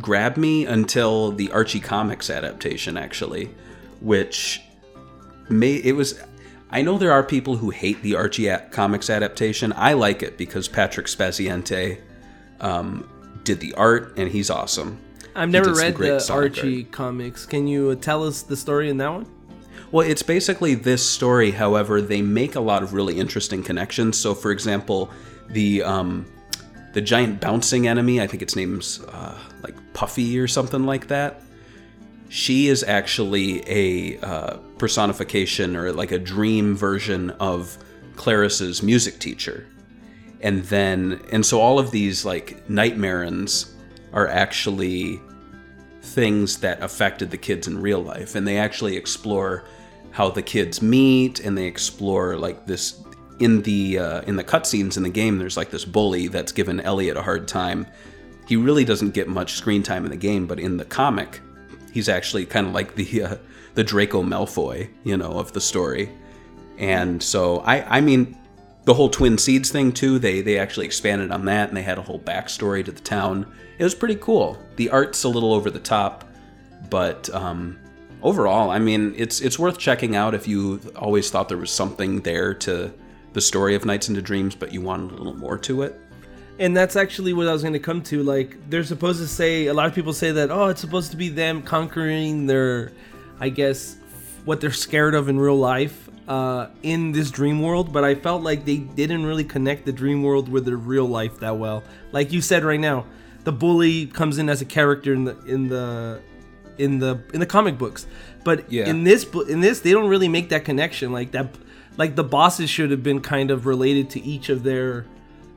grab 0.00 0.36
me 0.36 0.66
until 0.66 1.32
the 1.32 1.50
Archie 1.52 1.80
Comics 1.80 2.30
adaptation, 2.30 2.96
actually, 2.96 3.50
which 4.00 4.60
may 5.48 5.74
it 5.74 5.92
was 5.92 6.20
I 6.70 6.82
know 6.82 6.98
there 6.98 7.12
are 7.12 7.22
people 7.22 7.56
who 7.56 7.70
hate 7.70 8.02
the 8.02 8.16
Archie 8.16 8.48
a- 8.48 8.58
comics 8.70 9.08
adaptation. 9.08 9.72
I 9.76 9.92
like 9.92 10.22
it 10.22 10.36
because 10.36 10.66
Patrick 10.66 11.06
Spaziante 11.06 12.00
um, 12.60 13.08
did 13.44 13.60
the 13.60 13.72
art 13.74 14.14
and 14.18 14.30
he's 14.30 14.50
awesome. 14.50 15.00
I've 15.34 15.50
never 15.50 15.72
read 15.72 15.96
the 15.96 16.26
Archie 16.32 16.82
art. 16.82 16.92
comics. 16.92 17.46
Can 17.46 17.66
you 17.66 17.94
tell 17.96 18.24
us 18.24 18.42
the 18.42 18.56
story 18.56 18.88
in 18.88 18.96
that 18.96 19.12
one? 19.12 19.26
Well, 19.92 20.06
it's 20.06 20.22
basically 20.22 20.74
this 20.74 21.08
story. 21.08 21.52
However, 21.52 22.00
they 22.00 22.20
make 22.20 22.56
a 22.56 22.60
lot 22.60 22.82
of 22.82 22.92
really 22.92 23.20
interesting 23.20 23.62
connections. 23.62 24.18
So, 24.18 24.34
for 24.34 24.50
example, 24.50 25.10
the 25.48 25.82
um, 25.82 26.26
the 26.92 27.00
giant 27.00 27.40
bouncing 27.40 27.86
enemy, 27.86 28.20
I 28.20 28.26
think 28.26 28.42
its 28.42 28.56
name's 28.56 29.00
uh, 29.04 29.38
like 29.62 29.74
Puffy 29.92 30.38
or 30.38 30.48
something 30.48 30.84
like 30.84 31.08
that. 31.08 31.42
She 32.28 32.68
is 32.68 32.82
actually 32.82 33.62
a 33.68 34.18
uh, 34.20 34.56
personification 34.78 35.76
or 35.76 35.92
like 35.92 36.10
a 36.10 36.18
dream 36.18 36.74
version 36.74 37.30
of 37.32 37.76
Claris's 38.16 38.82
music 38.82 39.18
teacher. 39.18 39.66
And 40.40 40.64
then, 40.64 41.20
and 41.32 41.44
so 41.44 41.60
all 41.60 41.78
of 41.78 41.90
these 41.90 42.24
like 42.24 42.68
nightmares 42.68 43.74
are 44.12 44.28
actually 44.28 45.20
things 46.00 46.58
that 46.60 46.82
affected 46.82 47.30
the 47.30 47.36
kids 47.36 47.66
in 47.66 47.80
real 47.80 48.00
life 48.00 48.34
and 48.34 48.46
they 48.46 48.56
actually 48.56 48.96
explore 48.96 49.64
how 50.12 50.30
the 50.30 50.40
kids 50.40 50.80
meet 50.80 51.40
and 51.40 51.58
they 51.58 51.66
explore 51.66 52.36
like 52.36 52.64
this 52.66 53.02
in 53.38 53.62
the 53.62 53.98
uh, 53.98 54.20
in 54.22 54.36
the 54.36 54.44
cutscenes 54.44 54.96
in 54.96 55.02
the 55.02 55.10
game 55.10 55.38
there's 55.38 55.56
like 55.56 55.70
this 55.70 55.84
bully 55.84 56.28
that's 56.28 56.52
given 56.52 56.80
Elliot 56.80 57.16
a 57.16 57.22
hard 57.22 57.46
time. 57.48 57.86
He 58.46 58.56
really 58.56 58.84
doesn't 58.84 59.10
get 59.10 59.28
much 59.28 59.54
screen 59.54 59.82
time 59.82 60.04
in 60.04 60.10
the 60.10 60.16
game 60.16 60.46
but 60.46 60.58
in 60.58 60.76
the 60.76 60.84
comic 60.84 61.40
he's 61.92 62.08
actually 62.08 62.46
kind 62.46 62.66
of 62.66 62.72
like 62.72 62.94
the 62.94 63.22
uh, 63.22 63.36
the 63.74 63.84
Draco 63.84 64.22
Malfoy 64.22 64.88
you 65.04 65.16
know 65.16 65.32
of 65.32 65.52
the 65.52 65.60
story. 65.60 66.10
And 66.78 67.22
so 67.22 67.58
I 67.60 67.98
I 67.98 68.00
mean 68.00 68.36
the 68.84 68.94
whole 68.94 69.08
twin 69.08 69.36
seeds 69.36 69.70
thing 69.70 69.92
too 69.92 70.18
they 70.18 70.40
they 70.40 70.58
actually 70.58 70.86
expanded 70.86 71.30
on 71.30 71.44
that 71.46 71.68
and 71.68 71.76
they 71.76 71.82
had 71.82 71.98
a 71.98 72.02
whole 72.02 72.20
backstory 72.20 72.84
to 72.84 72.92
the 72.92 73.00
town. 73.00 73.52
It 73.78 73.84
was 73.84 73.94
pretty 73.94 74.16
cool. 74.16 74.58
The 74.76 74.90
art's 74.90 75.24
a 75.24 75.28
little 75.28 75.52
over 75.52 75.70
the 75.70 75.80
top 75.80 76.24
but 76.90 77.28
um 77.34 77.78
overall 78.22 78.70
i 78.70 78.78
mean 78.78 79.14
it's 79.16 79.40
it's 79.40 79.58
worth 79.58 79.78
checking 79.78 80.16
out 80.16 80.34
if 80.34 80.48
you 80.48 80.80
always 80.96 81.30
thought 81.30 81.48
there 81.48 81.58
was 81.58 81.70
something 81.70 82.20
there 82.22 82.54
to 82.54 82.92
the 83.36 83.40
story 83.52 83.74
of 83.78 83.84
nights 83.84 84.08
into 84.10 84.22
dreams 84.30 84.54
but 84.62 84.68
you 84.74 84.80
wanted 84.80 85.12
a 85.12 85.16
little 85.22 85.36
more 85.46 85.56
to 85.68 85.82
it 85.86 85.92
And 86.58 86.74
that's 86.74 86.96
actually 86.96 87.32
what 87.38 87.46
I 87.46 87.52
was 87.52 87.62
going 87.66 87.74
to 87.80 87.86
come 87.90 88.00
to. 88.04 88.22
Like, 88.22 88.56
they're 88.70 88.88
supposed 88.94 89.20
to 89.20 89.28
say, 89.28 89.66
a 89.66 89.74
lot 89.74 89.86
of 89.90 89.94
people 89.94 90.14
say 90.14 90.30
that, 90.38 90.48
oh, 90.50 90.68
it's 90.72 90.80
supposed 90.80 91.10
to 91.10 91.18
be 91.24 91.28
them 91.28 91.60
conquering 91.60 92.46
their, 92.46 92.92
I 93.46 93.50
guess, 93.60 93.96
what 94.46 94.56
they're 94.62 94.78
scared 94.88 95.14
of 95.14 95.28
in 95.28 95.36
real 95.38 95.60
life 95.74 96.08
uh, 96.36 96.68
in 96.82 97.12
this 97.12 97.28
dream 97.30 97.60
world. 97.60 97.92
But 97.92 98.04
I 98.04 98.14
felt 98.14 98.40
like 98.50 98.64
they 98.64 98.78
didn't 99.00 99.26
really 99.30 99.44
connect 99.44 99.84
the 99.84 99.92
dream 99.92 100.22
world 100.22 100.48
with 100.48 100.64
their 100.64 100.80
real 100.92 101.08
life 101.20 101.34
that 101.40 101.58
well. 101.58 101.82
Like 102.12 102.32
you 102.32 102.40
said 102.40 102.64
right 102.64 102.80
now, 102.90 103.04
the 103.44 103.52
bully 103.52 104.06
comes 104.06 104.38
in 104.38 104.48
as 104.48 104.62
a 104.62 104.68
character 104.78 105.12
in 105.12 105.24
the 105.28 105.36
in 105.54 105.68
the 105.68 106.20
in 106.78 107.00
the 107.00 107.12
in 107.34 107.40
the 107.44 107.50
comic 107.56 107.76
books, 107.76 108.06
but 108.44 108.58
Yeah. 108.72 108.88
in 108.90 109.04
this 109.04 109.22
in 109.54 109.60
this 109.60 109.80
they 109.84 109.92
don't 109.92 110.08
really 110.14 110.28
make 110.28 110.48
that 110.54 110.64
connection. 110.64 111.12
Like 111.12 111.30
that, 111.36 111.46
like 111.96 112.14
the 112.14 112.24
bosses 112.24 112.68
should 112.70 112.90
have 112.90 113.02
been 113.02 113.20
kind 113.20 113.50
of 113.50 113.66
related 113.66 114.10
to 114.10 114.20
each 114.22 114.48
of 114.48 114.62
their 114.62 115.06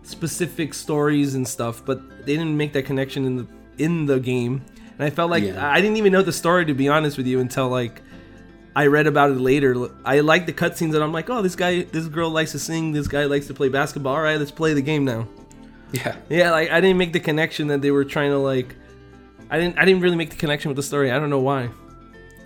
specific 0.03 0.74
stories 0.74 1.36
and 1.36 1.48
stuff, 1.48 1.84
but 1.86 2.25
they 2.25 2.36
didn't 2.36 2.55
make 2.58 2.74
that 2.74 2.84
connection 2.86 3.25
in 3.25 3.36
the 3.38 3.48
in 3.77 4.05
the 4.05 4.19
game. 4.19 4.62
And 4.98 5.05
I 5.05 5.10
felt 5.10 5.29
like 5.31 5.43
Yeah. 5.43 5.72
I 5.72 5.79
didn't 5.81 5.98
even 5.98 6.12
know 6.12 6.22
the 6.22 6.34
story 6.34 6.65
to 6.65 6.74
be 6.74 6.88
honest 6.89 7.17
with 7.17 7.27
you 7.27 7.39
until 7.39 7.69
like 7.69 8.01
I 8.75 8.88
read 8.88 9.08
about 9.08 9.31
it 9.31 9.39
later. 9.39 9.89
I 10.05 10.19
like 10.19 10.46
the 10.46 10.53
cutscenes 10.53 10.93
and 10.93 11.03
I'm 11.03 11.12
like, 11.12 11.29
oh, 11.29 11.41
this 11.41 11.55
guy, 11.55 11.84
this 11.84 12.08
girl 12.08 12.29
likes 12.29 12.51
to 12.51 12.60
sing, 12.60 12.91
this 12.91 13.08
guy 13.08 13.25
likes 13.25 13.48
to 13.48 13.53
play 13.53 13.67
basketball. 13.69 14.15
All 14.15 14.22
right, 14.22 14.38
let's 14.38 14.51
play 14.51 14.74
the 14.74 14.81
game 14.81 15.05
now. 15.05 15.27
yeah 15.91 16.15
Yeah, 16.29 16.51
like 16.51 16.69
I 16.69 16.79
didn't 16.81 16.98
make 16.98 17.13
the 17.13 17.19
connection 17.19 17.67
that 17.67 17.81
they 17.81 17.91
were 17.91 18.05
trying 18.05 18.31
to 18.31 18.38
like. 18.38 18.75
I 19.50 19.58
didn't. 19.60 19.79
I 19.79 19.86
didn't 19.86 20.01
really 20.01 20.15
make 20.15 20.29
the 20.29 20.36
connection 20.36 20.69
with 20.69 20.75
the 20.75 20.84
story. 20.84 21.12
I 21.12 21.17
don't 21.19 21.31
know 21.31 21.39
why. 21.39 21.69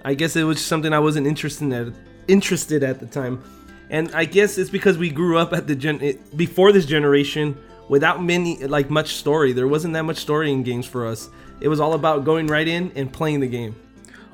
I 0.05 0.13
guess 0.13 0.35
it 0.35 0.43
was 0.43 0.63
something 0.63 0.93
I 0.93 0.99
wasn't 0.99 1.27
interested 1.27 1.65
in 1.65 1.73
at, 1.73 1.93
interested 2.27 2.83
at 2.83 2.99
the 2.99 3.05
time, 3.05 3.43
and 3.89 4.13
I 4.13 4.25
guess 4.25 4.57
it's 4.57 4.69
because 4.69 4.97
we 4.97 5.09
grew 5.09 5.37
up 5.37 5.53
at 5.53 5.67
the 5.67 5.75
gen 5.75 6.01
it, 6.01 6.35
before 6.35 6.71
this 6.71 6.85
generation 6.85 7.57
without 7.89 8.23
many 8.23 8.65
like 8.65 8.89
much 8.89 9.15
story. 9.15 9.53
There 9.53 9.67
wasn't 9.67 9.93
that 9.93 10.03
much 10.03 10.17
story 10.17 10.51
in 10.51 10.63
games 10.63 10.85
for 10.85 11.05
us. 11.05 11.29
It 11.61 11.67
was 11.67 11.79
all 11.79 11.93
about 11.93 12.25
going 12.25 12.47
right 12.47 12.67
in 12.67 12.91
and 12.95 13.11
playing 13.11 13.39
the 13.39 13.47
game. 13.47 13.75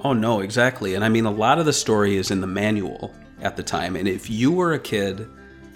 Oh 0.03 0.13
no, 0.13 0.39
exactly. 0.39 0.95
And 0.95 1.03
I 1.03 1.09
mean, 1.09 1.25
a 1.25 1.31
lot 1.31 1.59
of 1.59 1.65
the 1.65 1.73
story 1.73 2.15
is 2.15 2.31
in 2.31 2.41
the 2.41 2.47
manual 2.47 3.13
at 3.41 3.57
the 3.57 3.63
time. 3.63 3.95
And 3.95 4.07
if 4.07 4.29
you 4.29 4.51
were 4.51 4.73
a 4.73 4.79
kid 4.79 5.27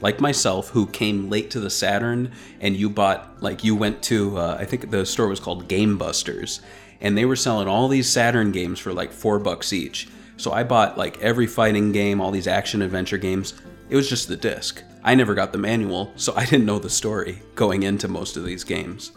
like 0.02 0.20
myself 0.20 0.70
who 0.70 0.86
came 0.88 1.30
late 1.30 1.50
to 1.52 1.60
the 1.60 1.70
Saturn 1.70 2.32
and 2.60 2.76
you 2.76 2.90
bought, 2.90 3.42
like, 3.42 3.64
you 3.64 3.76
went 3.76 4.04
to, 4.04 4.38
uh, 4.38 4.58
I 4.60 4.66
think 4.66 4.92
the 4.92 5.06
store 5.06 5.30
was 5.30 5.40
called 5.40 5.70
Game 5.70 5.98
Busters, 5.98 6.62
and 7.00 7.18
they 7.18 7.24
were 7.24 7.38
selling 7.38 7.70
all 7.70 7.88
these 7.88 8.10
Saturn 8.10 8.52
games 8.52 8.80
for 8.80 8.94
like 8.94 9.12
four 9.12 9.40
bucks 9.40 9.72
each. 9.72 10.10
So 10.38 10.52
I 10.52 10.64
bought 10.64 10.98
like 10.98 11.22
every 11.22 11.48
fighting 11.48 11.92
game, 11.92 12.20
all 12.20 12.32
these 12.32 12.48
action 12.48 12.82
adventure 12.82 13.18
games. 13.18 13.54
It 13.90 13.96
was 13.96 14.10
just 14.10 14.28
the 14.28 14.38
disc. 14.38 14.84
I 15.04 15.16
never 15.16 15.34
got 15.36 15.52
the 15.52 15.58
manual, 15.58 16.14
so 16.16 16.34
I 16.36 16.46
didn't 16.46 16.66
know 16.66 16.80
the 16.80 16.90
story 16.90 17.42
going 17.56 17.84
into 17.84 18.08
most 18.08 18.38
of 18.38 18.46
these 18.46 18.64
games. 18.64 19.12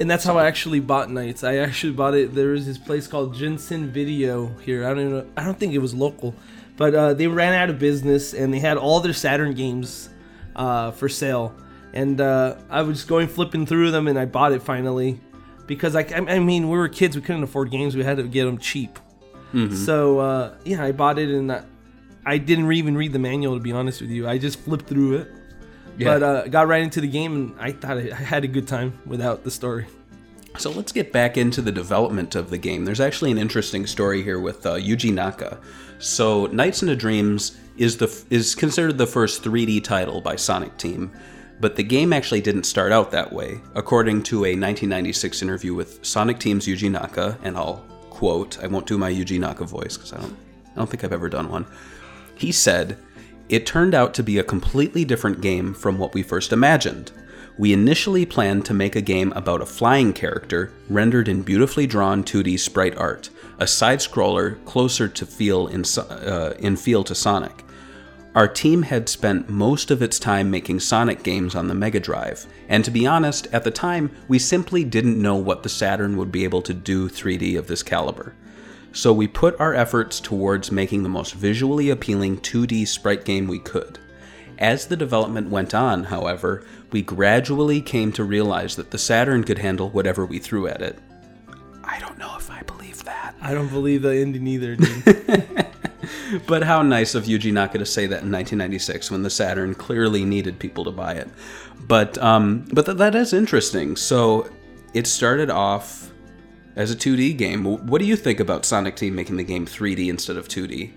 And 0.00 0.08
that's 0.08 0.22
how 0.22 0.38
I 0.38 0.46
actually 0.46 0.78
bought 0.78 1.10
Nights. 1.10 1.42
I 1.42 1.56
actually 1.56 1.92
bought 1.92 2.14
it. 2.14 2.32
There 2.32 2.50
was 2.50 2.66
this 2.66 2.78
place 2.78 3.08
called 3.08 3.34
Jensen 3.34 3.90
Video 3.90 4.46
here. 4.58 4.86
I 4.86 4.90
don't 4.90 5.00
even 5.00 5.12
know. 5.12 5.26
I 5.36 5.44
don't 5.44 5.58
think 5.58 5.74
it 5.74 5.78
was 5.78 5.92
local, 5.92 6.36
but 6.76 6.94
uh, 6.94 7.14
they 7.14 7.26
ran 7.26 7.52
out 7.52 7.68
of 7.68 7.80
business 7.80 8.32
and 8.32 8.54
they 8.54 8.60
had 8.60 8.76
all 8.76 9.00
their 9.00 9.12
Saturn 9.12 9.54
games 9.54 10.08
uh, 10.54 10.92
for 10.92 11.08
sale. 11.08 11.52
And 11.92 12.20
uh, 12.20 12.56
I 12.70 12.82
was 12.82 13.02
going 13.02 13.26
flipping 13.26 13.66
through 13.66 13.90
them, 13.90 14.06
and 14.06 14.18
I 14.18 14.26
bought 14.26 14.52
it 14.52 14.62
finally 14.62 15.20
because 15.66 15.96
I, 15.96 16.02
I 16.02 16.38
mean, 16.38 16.68
we 16.68 16.78
were 16.78 16.88
kids. 16.88 17.16
We 17.16 17.22
couldn't 17.22 17.42
afford 17.42 17.72
games. 17.72 17.96
We 17.96 18.04
had 18.04 18.18
to 18.18 18.22
get 18.22 18.44
them 18.44 18.58
cheap. 18.58 19.00
So 19.74 20.18
uh, 20.18 20.54
yeah, 20.64 20.84
I 20.84 20.92
bought 20.92 21.18
it, 21.18 21.30
and 21.30 21.50
I, 21.50 21.62
I 22.26 22.38
didn't 22.38 22.66
re- 22.66 22.78
even 22.78 22.96
read 22.96 23.12
the 23.12 23.18
manual 23.18 23.54
to 23.54 23.60
be 23.60 23.72
honest 23.72 24.00
with 24.00 24.10
you. 24.10 24.28
I 24.28 24.38
just 24.38 24.58
flipped 24.60 24.86
through 24.86 25.18
it. 25.18 25.32
Yeah. 25.96 26.18
But 26.18 26.22
uh, 26.22 26.48
got 26.48 26.68
right 26.68 26.82
into 26.82 27.00
the 27.00 27.08
game, 27.08 27.34
and 27.34 27.54
I 27.60 27.72
thought 27.72 27.98
I 27.98 28.10
I 28.10 28.14
had 28.14 28.44
a 28.44 28.48
good 28.48 28.68
time 28.68 28.98
without 29.06 29.44
the 29.44 29.50
story. 29.50 29.86
So 30.58 30.70
let's 30.70 30.90
get 30.90 31.12
back 31.12 31.36
into 31.36 31.62
the 31.62 31.70
development 31.70 32.34
of 32.34 32.50
the 32.50 32.58
game. 32.58 32.84
There's 32.84 33.00
actually 33.00 33.30
an 33.30 33.38
interesting 33.38 33.86
story 33.86 34.22
here 34.22 34.40
with 34.40 34.66
uh, 34.66 34.74
Yuji 34.74 35.12
Naka. 35.12 35.58
So 36.00 36.46
Nights 36.46 36.82
into 36.82 36.96
Dreams 36.96 37.56
is 37.76 37.96
the 37.96 38.24
is 38.30 38.54
considered 38.54 38.98
the 38.98 39.06
first 39.06 39.42
3D 39.42 39.84
title 39.84 40.20
by 40.20 40.36
Sonic 40.36 40.76
Team, 40.76 41.12
but 41.60 41.76
the 41.76 41.84
game 41.84 42.12
actually 42.12 42.40
didn't 42.40 42.64
start 42.64 42.92
out 42.92 43.10
that 43.12 43.32
way. 43.32 43.60
According 43.74 44.24
to 44.24 44.38
a 44.38 44.54
1996 44.54 45.42
interview 45.42 45.74
with 45.74 46.04
Sonic 46.04 46.38
Team's 46.40 46.66
Yuji 46.66 46.90
Naka, 46.90 47.38
and 47.42 47.56
I'll 47.56 47.84
quote, 48.18 48.58
I 48.60 48.66
won't 48.66 48.88
do 48.88 48.98
my 48.98 49.12
Yuji 49.12 49.38
Naka 49.38 49.64
voice 49.64 49.96
because 49.96 50.12
I 50.12 50.18
don't 50.20 50.36
I 50.72 50.74
don't 50.74 50.90
think 50.90 51.04
I've 51.04 51.12
ever 51.12 51.28
done 51.28 51.48
one. 51.50 51.66
He 52.34 52.50
said, 52.50 52.98
It 53.48 53.64
turned 53.64 53.94
out 53.94 54.12
to 54.14 54.24
be 54.24 54.38
a 54.38 54.44
completely 54.44 55.04
different 55.04 55.40
game 55.40 55.72
from 55.72 55.98
what 55.98 56.14
we 56.14 56.24
first 56.24 56.52
imagined. 56.52 57.12
We 57.56 57.72
initially 57.72 58.26
planned 58.26 58.64
to 58.66 58.74
make 58.74 58.96
a 58.96 59.00
game 59.00 59.32
about 59.36 59.60
a 59.60 59.66
flying 59.66 60.12
character 60.12 60.72
rendered 60.88 61.28
in 61.28 61.42
beautifully 61.42 61.86
drawn 61.86 62.24
2D 62.24 62.58
sprite 62.58 62.96
art, 62.96 63.30
a 63.60 63.68
side 63.68 64.00
scroller 64.00 64.64
closer 64.64 65.06
to 65.06 65.24
feel 65.24 65.68
in, 65.68 65.84
uh, 65.96 66.54
in 66.58 66.76
feel 66.76 67.04
to 67.04 67.14
Sonic. 67.14 67.64
Our 68.38 68.46
team 68.46 68.82
had 68.82 69.08
spent 69.08 69.50
most 69.50 69.90
of 69.90 70.00
its 70.00 70.20
time 70.20 70.48
making 70.48 70.78
Sonic 70.78 71.24
games 71.24 71.56
on 71.56 71.66
the 71.66 71.74
Mega 71.74 71.98
Drive, 71.98 72.46
and 72.68 72.84
to 72.84 72.90
be 72.92 73.04
honest, 73.04 73.48
at 73.52 73.64
the 73.64 73.72
time, 73.72 74.12
we 74.28 74.38
simply 74.38 74.84
didn't 74.84 75.20
know 75.20 75.34
what 75.34 75.64
the 75.64 75.68
Saturn 75.68 76.16
would 76.16 76.30
be 76.30 76.44
able 76.44 76.62
to 76.62 76.72
do 76.72 77.08
3D 77.08 77.58
of 77.58 77.66
this 77.66 77.82
caliber. 77.82 78.36
So 78.92 79.12
we 79.12 79.26
put 79.26 79.58
our 79.58 79.74
efforts 79.74 80.20
towards 80.20 80.70
making 80.70 81.02
the 81.02 81.08
most 81.08 81.34
visually 81.34 81.90
appealing 81.90 82.38
2D 82.38 82.86
sprite 82.86 83.24
game 83.24 83.48
we 83.48 83.58
could. 83.58 83.98
As 84.56 84.86
the 84.86 84.96
development 84.96 85.50
went 85.50 85.74
on, 85.74 86.04
however, 86.04 86.64
we 86.92 87.02
gradually 87.02 87.80
came 87.80 88.12
to 88.12 88.22
realize 88.22 88.76
that 88.76 88.92
the 88.92 88.98
Saturn 88.98 89.42
could 89.42 89.58
handle 89.58 89.90
whatever 89.90 90.24
we 90.24 90.38
threw 90.38 90.68
at 90.68 90.80
it. 90.80 90.96
I 91.82 91.98
don't 91.98 92.18
know 92.18 92.36
if 92.38 92.47
I 93.40 93.50
believe 93.50 93.50
that. 93.50 93.50
I 93.50 93.54
don't 93.54 93.68
believe 93.68 94.02
the 94.02 94.16
ending 94.16 94.46
either, 94.46 94.76
dude. 94.76 95.66
But 96.46 96.62
how 96.62 96.82
nice 96.82 97.14
of 97.14 97.24
Yuji 97.24 97.52
Naka 97.52 97.78
to 97.78 97.86
say 97.86 98.02
that 98.06 98.22
in 98.22 98.30
1996 98.30 99.10
when 99.10 99.22
the 99.22 99.30
Saturn 99.30 99.74
clearly 99.74 100.24
needed 100.24 100.58
people 100.58 100.84
to 100.84 100.90
buy 100.90 101.14
it. 101.14 101.28
But 101.86 102.18
um, 102.18 102.66
but 102.72 102.86
th- 102.86 102.98
that 102.98 103.14
is 103.14 103.32
interesting. 103.32 103.96
So 103.96 104.48
it 104.94 105.06
started 105.06 105.50
off 105.50 106.10
as 106.76 106.90
a 106.90 106.96
2D 106.96 107.36
game. 107.36 107.64
What 107.64 107.98
do 107.98 108.04
you 108.04 108.16
think 108.16 108.40
about 108.40 108.64
Sonic 108.64 108.96
Team 108.96 109.14
making 109.14 109.36
the 109.36 109.44
game 109.44 109.66
3D 109.66 110.08
instead 110.08 110.36
of 110.36 110.48
2D? 110.48 110.92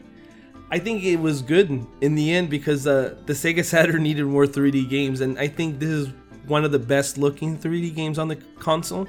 I 0.70 0.80
think 0.80 1.04
it 1.04 1.18
was 1.18 1.42
good 1.42 1.70
in- 1.70 1.88
in 2.02 2.16
the 2.16 2.32
end 2.34 2.50
because 2.50 2.88
uh, 2.88 3.16
the 3.26 3.34
Sega 3.34 3.64
Saturn 3.64 4.04
needed 4.04 4.26
more 4.26 4.46
3D 4.46 4.90
games, 4.90 5.22
and 5.22 5.38
I 5.40 5.48
think 5.48 5.80
this 5.80 5.90
is 5.90 6.10
one 6.48 6.66
of 6.66 6.72
the 6.72 6.80
best 6.80 7.18
looking 7.18 7.58
3D 7.58 7.96
games 7.96 8.20
on 8.20 8.28
the 8.28 8.36
console. 8.60 9.08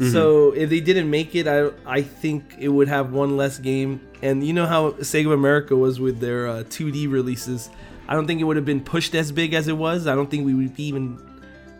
So 0.00 0.52
if 0.52 0.70
they 0.70 0.80
didn't 0.80 1.08
make 1.08 1.34
it, 1.34 1.46
I 1.46 1.70
I 1.86 2.02
think 2.02 2.56
it 2.58 2.68
would 2.68 2.88
have 2.88 3.12
one 3.12 3.36
less 3.36 3.58
game. 3.58 4.00
And 4.22 4.44
you 4.44 4.52
know 4.52 4.66
how 4.66 4.92
Sega 4.92 5.26
of 5.26 5.32
America 5.32 5.76
was 5.76 6.00
with 6.00 6.18
their 6.20 6.48
uh, 6.48 6.64
2D 6.64 7.10
releases. 7.10 7.70
I 8.08 8.14
don't 8.14 8.26
think 8.26 8.40
it 8.40 8.44
would 8.44 8.56
have 8.56 8.64
been 8.64 8.82
pushed 8.82 9.14
as 9.14 9.32
big 9.32 9.54
as 9.54 9.68
it 9.68 9.76
was. 9.76 10.06
I 10.06 10.14
don't 10.14 10.30
think 10.30 10.44
we 10.44 10.54
would 10.54 10.78
even 10.78 11.18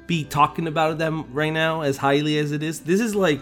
be 0.07 0.25
talking 0.25 0.67
about 0.67 0.99
them 0.99 1.33
right 1.33 1.53
now 1.53 1.81
as 1.81 1.97
highly 1.97 2.39
as 2.39 2.53
it 2.53 2.63
is. 2.63 2.81
This 2.81 3.01
is 3.01 3.15
like 3.15 3.41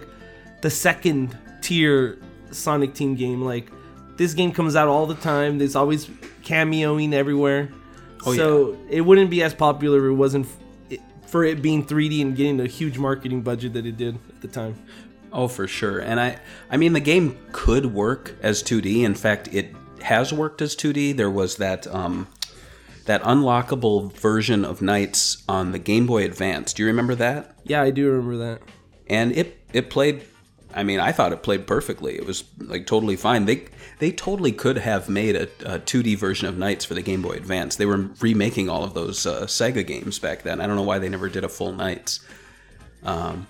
the 0.63 0.71
second 0.71 1.37
tier 1.61 2.19
Sonic 2.51 2.95
Team 2.95 3.15
game. 3.15 3.43
Like 3.43 3.71
this 4.17 4.35
game 4.35 4.53
comes 4.53 4.77
out 4.77 4.89
all 4.89 5.07
the 5.07 5.17
time. 5.17 5.59
There's 5.59 5.77
always 5.77 6.07
cameoing 6.43 7.13
everywhere. 7.13 7.71
Oh, 8.25 8.35
so 8.35 8.79
it 8.89 9.01
wouldn't 9.01 9.31
be 9.31 9.43
as 9.43 9.53
popular 9.55 10.07
if 10.07 10.13
it 10.13 10.15
wasn't 10.15 10.47
for 11.33 11.45
it 11.45 11.63
being 11.63 11.85
3D 11.87 12.21
and 12.21 12.37
getting 12.37 12.61
a 12.61 12.67
huge 12.67 12.99
marketing 12.99 13.41
budget 13.41 13.73
that 13.73 13.87
it 13.87 13.97
did 13.97 14.17
at 14.29 14.43
the 14.43 14.49
time. 14.49 14.77
Oh, 15.33 15.49
for 15.49 15.67
sure. 15.67 15.99
And 15.99 16.21
I 16.21 16.39
I 16.71 16.77
mean 16.77 16.93
the 16.93 17.01
game 17.01 17.39
could 17.53 17.87
work 17.87 18.37
as 18.43 18.63
2D. 18.63 19.03
In 19.03 19.15
fact, 19.15 19.49
it 19.53 19.75
has 20.03 20.31
worked 20.33 20.61
as 20.61 20.77
2D. 20.77 21.17
There 21.17 21.31
was 21.31 21.57
that 21.57 21.87
um 21.87 22.29
that 23.07 23.23
unlockable 23.23 24.13
version 24.13 24.65
of 24.65 24.81
Nights 24.83 25.43
on 25.49 25.73
the 25.73 25.79
Game 25.79 26.07
Boy 26.07 26.25
Advance. 26.25 26.73
Do 26.75 26.83
you 26.83 26.87
remember 26.87 27.15
that? 27.17 27.57
Yeah, 27.65 27.83
I 27.83 27.91
do 27.91 28.11
remember 28.11 28.37
that. 28.45 28.61
and 29.09 29.33
it 29.33 29.59
it 29.73 29.89
played 29.91 30.23
I 30.75 30.83
mean, 30.83 31.01
I 31.01 31.13
thought 31.13 31.33
it 31.33 31.43
played 31.43 31.67
perfectly. 31.67 32.17
It 32.17 32.27
was 32.27 32.45
like 32.59 32.87
totally 32.87 33.17
fine. 33.17 33.45
They 33.45 33.67
they 33.99 34.11
totally 34.13 34.53
could 34.53 34.79
have 34.79 35.09
made 35.09 35.37
a, 35.37 35.43
a 35.65 35.79
2D 35.79 36.17
version 36.17 36.49
of 36.49 36.59
Nights 36.59 36.85
for 36.85 36.95
the 36.95 37.03
Game 37.03 37.23
Boy 37.23 37.33
Advance. 37.33 37.77
They 37.77 37.87
were 37.87 38.11
remaking 38.21 38.69
all 38.69 38.85
of 38.85 38.95
those 38.95 39.27
uh, 39.27 39.43
Sega 39.43 39.87
games 39.87 40.19
back 40.19 40.43
then. 40.43 40.61
I 40.61 40.67
don't 40.67 40.77
know 40.77 40.83
why 40.83 40.99
they 40.99 41.09
never 41.09 41.29
did 41.29 41.45
a 41.45 41.49
full 41.49 41.73
Nights. 41.73 42.21
Um, 43.05 43.47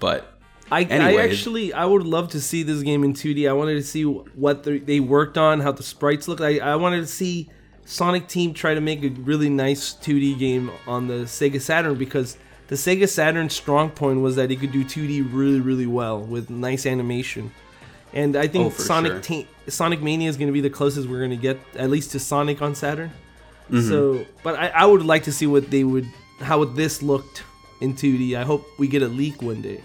but 0.00 0.38
I, 0.70 0.80
I 0.84 1.16
actually 1.16 1.72
I 1.72 1.84
would 1.84 2.04
love 2.04 2.30
to 2.30 2.40
see 2.40 2.62
this 2.62 2.82
game 2.82 3.04
in 3.04 3.14
2D. 3.14 3.48
I 3.48 3.52
wanted 3.52 3.74
to 3.74 3.82
see 3.82 4.04
what 4.04 4.64
the, 4.64 4.78
they 4.78 5.00
worked 5.00 5.38
on, 5.38 5.60
how 5.60 5.72
the 5.72 5.82
sprites 5.82 6.28
looked. 6.28 6.42
I, 6.42 6.58
I 6.58 6.76
wanted 6.76 7.00
to 7.00 7.06
see 7.06 7.50
Sonic 7.84 8.28
Team 8.28 8.52
try 8.52 8.74
to 8.74 8.80
make 8.80 9.02
a 9.02 9.08
really 9.08 9.48
nice 9.48 9.94
2D 9.94 10.38
game 10.38 10.70
on 10.86 11.06
the 11.06 11.24
Sega 11.24 11.60
Saturn 11.60 11.96
because 11.96 12.36
the 12.68 12.76
Sega 12.76 13.08
Saturn's 13.08 13.54
strong 13.54 13.90
point 13.90 14.20
was 14.20 14.36
that 14.36 14.50
it 14.50 14.56
could 14.60 14.72
do 14.72 14.84
2D 14.84 15.28
really 15.32 15.60
really 15.60 15.86
well 15.86 16.20
with 16.20 16.48
nice 16.50 16.86
animation. 16.86 17.50
And 18.14 18.36
I 18.36 18.46
think 18.46 18.66
Oh, 18.66 18.70
Sonic 18.70 19.24
sure. 19.24 19.44
Sonic 19.68 20.00
Mania 20.00 20.30
is 20.30 20.36
going 20.38 20.48
to 20.48 20.52
be 20.52 20.62
the 20.62 20.70
closest 20.70 21.08
we're 21.08 21.18
going 21.18 21.30
to 21.30 21.36
get 21.36 21.58
at 21.76 21.90
least 21.90 22.12
to 22.12 22.18
Sonic 22.18 22.62
on 22.62 22.74
Saturn. 22.74 23.10
Mm-hmm. 23.70 23.88
So, 23.88 24.24
but 24.42 24.54
I, 24.58 24.68
I 24.68 24.86
would 24.86 25.04
like 25.04 25.24
to 25.24 25.32
see 25.32 25.46
what 25.46 25.70
they 25.70 25.84
would 25.84 26.06
how 26.40 26.64
this 26.64 27.02
looked 27.02 27.42
in 27.80 27.94
2D. 27.94 28.34
I 28.34 28.44
hope 28.44 28.66
we 28.78 28.88
get 28.88 29.02
a 29.02 29.08
leak 29.08 29.42
one 29.42 29.60
day. 29.60 29.82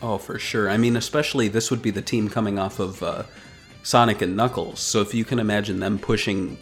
Oh, 0.00 0.18
for 0.18 0.38
sure. 0.38 0.70
I 0.70 0.76
mean, 0.76 0.96
especially 0.96 1.48
this 1.48 1.70
would 1.70 1.82
be 1.82 1.90
the 1.90 2.02
team 2.02 2.28
coming 2.28 2.58
off 2.60 2.78
of 2.78 3.02
uh, 3.02 3.24
Sonic 3.82 4.22
and 4.22 4.36
Knuckles. 4.36 4.78
So 4.78 5.00
if 5.00 5.12
you 5.12 5.24
can 5.24 5.40
imagine 5.40 5.80
them 5.80 5.98
pushing 5.98 6.58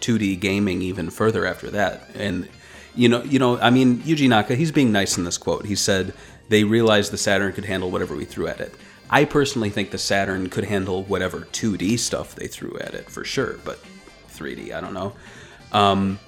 2D 0.00 0.40
gaming 0.40 0.80
even 0.80 1.10
further 1.10 1.44
after 1.44 1.70
that, 1.70 2.08
and 2.14 2.48
you 2.94 3.08
know, 3.08 3.22
you 3.22 3.38
know, 3.38 3.58
I 3.58 3.70
mean, 3.70 3.98
Yuji 3.98 4.28
Naka, 4.28 4.54
he's 4.54 4.72
being 4.72 4.92
nice 4.92 5.16
in 5.16 5.24
this 5.24 5.38
quote. 5.38 5.66
He 5.66 5.74
said 5.74 6.14
they 6.48 6.64
realized 6.64 7.12
the 7.12 7.18
Saturn 7.18 7.52
could 7.52 7.64
handle 7.64 7.90
whatever 7.90 8.14
we 8.14 8.24
threw 8.24 8.46
at 8.46 8.60
it. 8.60 8.74
I 9.10 9.24
personally 9.24 9.70
think 9.70 9.90
the 9.90 9.98
Saturn 9.98 10.48
could 10.48 10.64
handle 10.64 11.02
whatever 11.04 11.40
2D 11.40 11.98
stuff 11.98 12.34
they 12.34 12.46
threw 12.46 12.78
at 12.78 12.94
it 12.94 13.10
for 13.10 13.24
sure, 13.24 13.58
but 13.64 13.78
3D, 14.30 14.72
I 14.72 14.80
don't 14.80 14.94
know. 14.94 15.12
Um, 15.72 16.18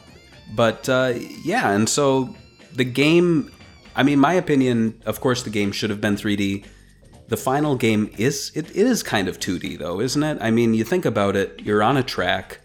but 0.54 0.88
uh, 0.88 1.14
yeah, 1.42 1.70
and 1.70 1.88
so 1.88 2.34
the 2.72 2.84
game. 2.84 3.50
I 3.96 4.02
mean, 4.02 4.18
my 4.18 4.34
opinion. 4.34 5.00
Of 5.06 5.20
course, 5.20 5.42
the 5.42 5.50
game 5.50 5.72
should 5.72 5.90
have 5.90 6.00
been 6.00 6.16
3D. 6.16 6.64
The 7.28 7.36
final 7.36 7.76
game 7.76 8.10
is 8.18 8.52
it, 8.54 8.70
it 8.70 8.86
is 8.86 9.02
kind 9.02 9.28
of 9.28 9.40
2D 9.40 9.78
though, 9.78 10.00
isn't 10.00 10.22
it? 10.22 10.38
I 10.40 10.50
mean, 10.50 10.74
you 10.74 10.84
think 10.84 11.04
about 11.04 11.36
it. 11.36 11.60
You're 11.60 11.82
on 11.82 11.96
a 11.96 12.02
track, 12.02 12.60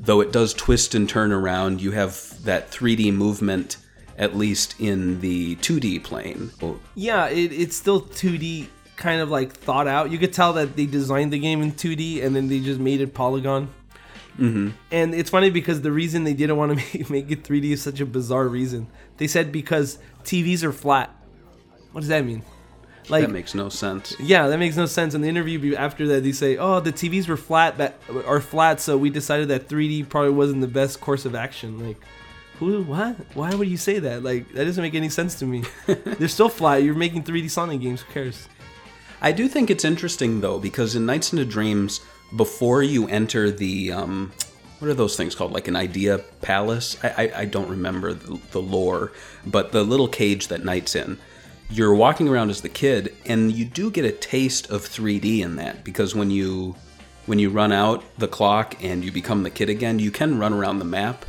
though 0.00 0.20
it 0.20 0.32
does 0.32 0.54
twist 0.54 0.94
and 0.94 1.08
turn 1.08 1.30
around. 1.30 1.80
You 1.80 1.92
have 1.92 2.42
that 2.44 2.70
3D 2.70 3.12
movement, 3.12 3.76
at 4.16 4.36
least 4.36 4.74
in 4.80 5.20
the 5.20 5.56
2D 5.56 6.02
plane. 6.02 6.50
Yeah, 6.94 7.28
it, 7.28 7.52
it's 7.52 7.76
still 7.76 8.00
2D, 8.02 8.68
kind 8.96 9.20
of 9.20 9.30
like 9.30 9.52
thought 9.52 9.86
out. 9.86 10.10
You 10.10 10.18
could 10.18 10.32
tell 10.32 10.54
that 10.54 10.76
they 10.76 10.86
designed 10.86 11.32
the 11.32 11.38
game 11.38 11.62
in 11.62 11.72
2D 11.72 12.24
and 12.24 12.34
then 12.34 12.48
they 12.48 12.60
just 12.60 12.80
made 12.80 13.00
it 13.00 13.14
polygon. 13.14 13.68
Mm-hmm. 14.38 14.70
And 14.90 15.14
it's 15.14 15.28
funny 15.28 15.50
because 15.50 15.82
the 15.82 15.92
reason 15.92 16.24
they 16.24 16.32
didn't 16.32 16.56
want 16.56 16.70
to 16.70 16.76
make, 16.98 17.10
make 17.10 17.30
it 17.30 17.44
3D 17.44 17.72
is 17.72 17.82
such 17.82 18.00
a 18.00 18.06
bizarre 18.06 18.48
reason. 18.48 18.88
They 19.18 19.26
said 19.26 19.52
because 19.52 19.98
TVs 20.24 20.62
are 20.62 20.72
flat. 20.72 21.14
What 21.92 22.00
does 22.00 22.08
that 22.08 22.24
mean? 22.24 22.42
Like, 23.08 23.22
that 23.22 23.32
makes 23.32 23.54
no 23.54 23.68
sense. 23.68 24.14
yeah, 24.20 24.46
that 24.48 24.58
makes 24.58 24.76
no 24.76 24.86
sense. 24.86 25.14
In 25.14 25.20
the 25.20 25.28
interview 25.28 25.74
after 25.74 26.06
that, 26.08 26.22
they 26.22 26.32
say, 26.32 26.56
"Oh, 26.56 26.80
the 26.80 26.92
TVs 26.92 27.28
were 27.28 27.36
flat, 27.36 27.78
that 27.78 27.96
are 28.26 28.40
flat, 28.40 28.80
so 28.80 28.96
we 28.96 29.10
decided 29.10 29.48
that 29.48 29.68
3D 29.68 30.08
probably 30.08 30.30
wasn't 30.30 30.60
the 30.60 30.68
best 30.68 31.00
course 31.00 31.24
of 31.24 31.34
action." 31.34 31.84
Like, 31.84 31.96
who? 32.58 32.82
What? 32.82 33.16
Why 33.34 33.54
would 33.54 33.68
you 33.68 33.76
say 33.78 33.98
that? 34.00 34.22
Like, 34.22 34.52
that 34.52 34.64
doesn't 34.64 34.82
make 34.82 34.94
any 34.94 35.08
sense 35.08 35.38
to 35.40 35.46
me. 35.46 35.64
They're 35.86 36.28
still 36.28 36.48
flat. 36.50 36.82
You're 36.82 36.94
making 36.94 37.24
3D 37.24 37.50
Sonic 37.50 37.80
games. 37.80 38.02
Who 38.02 38.12
cares? 38.12 38.48
I 39.22 39.32
do 39.32 39.48
think 39.48 39.70
it's 39.70 39.84
interesting 39.84 40.40
though 40.40 40.58
because 40.58 40.94
in 40.94 41.04
Nights 41.06 41.32
into 41.32 41.44
Dreams, 41.44 42.00
before 42.36 42.82
you 42.82 43.06
enter 43.08 43.50
the 43.50 43.92
um, 43.92 44.32
what 44.78 44.88
are 44.88 44.94
those 44.94 45.16
things 45.16 45.34
called? 45.34 45.52
Like 45.52 45.68
an 45.68 45.76
idea 45.76 46.18
palace? 46.42 46.96
I 47.02 47.08
I, 47.08 47.32
I 47.40 47.44
don't 47.44 47.68
remember 47.68 48.14
the, 48.14 48.40
the 48.52 48.60
lore, 48.62 49.12
but 49.44 49.72
the 49.72 49.82
little 49.82 50.08
cage 50.08 50.48
that 50.48 50.64
Knight's 50.64 50.94
in. 50.94 51.18
You're 51.70 51.94
walking 51.94 52.28
around 52.28 52.50
as 52.50 52.60
the 52.60 52.68
kid, 52.68 53.14
and 53.26 53.52
you 53.52 53.64
do 53.64 53.90
get 53.90 54.04
a 54.04 54.10
taste 54.10 54.70
of 54.70 54.82
3D 54.82 55.40
in 55.40 55.56
that 55.56 55.84
because 55.84 56.14
when 56.14 56.30
you 56.30 56.74
when 57.26 57.38
you 57.38 57.48
run 57.48 57.70
out 57.70 58.02
the 58.18 58.26
clock 58.26 58.82
and 58.82 59.04
you 59.04 59.12
become 59.12 59.44
the 59.44 59.50
kid 59.50 59.68
again, 59.70 60.00
you 60.00 60.10
can 60.10 60.38
run 60.38 60.52
around 60.52 60.80
the 60.80 60.84
map 60.84 61.24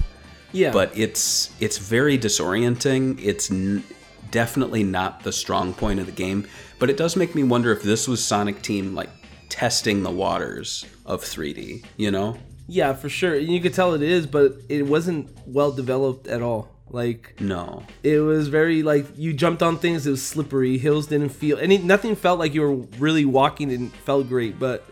Yeah, 0.52 0.72
but 0.72 0.98
it's 0.98 1.52
it's 1.60 1.78
very 1.78 2.18
disorienting. 2.18 3.24
It's 3.24 3.52
n- 3.52 3.84
definitely 4.32 4.84
not 4.84 5.24
the 5.24 5.32
strong 5.32 5.74
point 5.74 6.00
of 6.00 6.08
the 6.08 6.12
game, 6.12 6.48
but 6.80 6.90
it 6.90 6.98
does 6.98 7.16
make 7.16 7.36
me 7.36 7.44
wonder 7.44 7.72
if 7.72 7.84
this 7.84 8.08
was 8.08 8.24
Sonic 8.24 8.64
Team 8.64 8.96
like 8.96 9.10
testing 9.50 10.02
the 10.02 10.12
waters 10.12 10.86
of 11.06 11.22
3D. 11.22 11.86
You 11.98 12.10
know? 12.10 12.38
yeah, 12.68 12.94
for 12.94 13.10
sure. 13.10 13.36
You 13.36 13.60
could 13.60 13.74
tell 13.74 13.94
it 13.94 14.02
is, 14.02 14.26
but 14.26 14.54
it 14.70 14.84
wasn't 14.84 15.30
well 15.46 15.72
developed 15.74 16.28
at 16.28 16.42
all. 16.42 16.70
Like, 16.94 17.40
No. 17.40 17.84
it 18.04 18.20
was 18.20 18.50
very 18.50 18.84
like 18.84 19.06
you 19.18 19.34
jumped 19.34 19.64
on 19.64 19.78
things. 19.78 20.06
It 20.06 20.12
was 20.12 20.22
slippery. 20.22 20.78
Hills 20.78 21.08
didn't 21.08 21.30
feel 21.30 21.58
any. 21.58 21.78
Nothing 21.78 22.16
felt 22.16 22.38
like 22.40 22.54
you 22.54 22.62
were 22.62 22.76
really 23.00 23.24
walking 23.26 23.72
and 23.72 23.94
felt 23.94 24.28
great. 24.28 24.60
But 24.60 24.86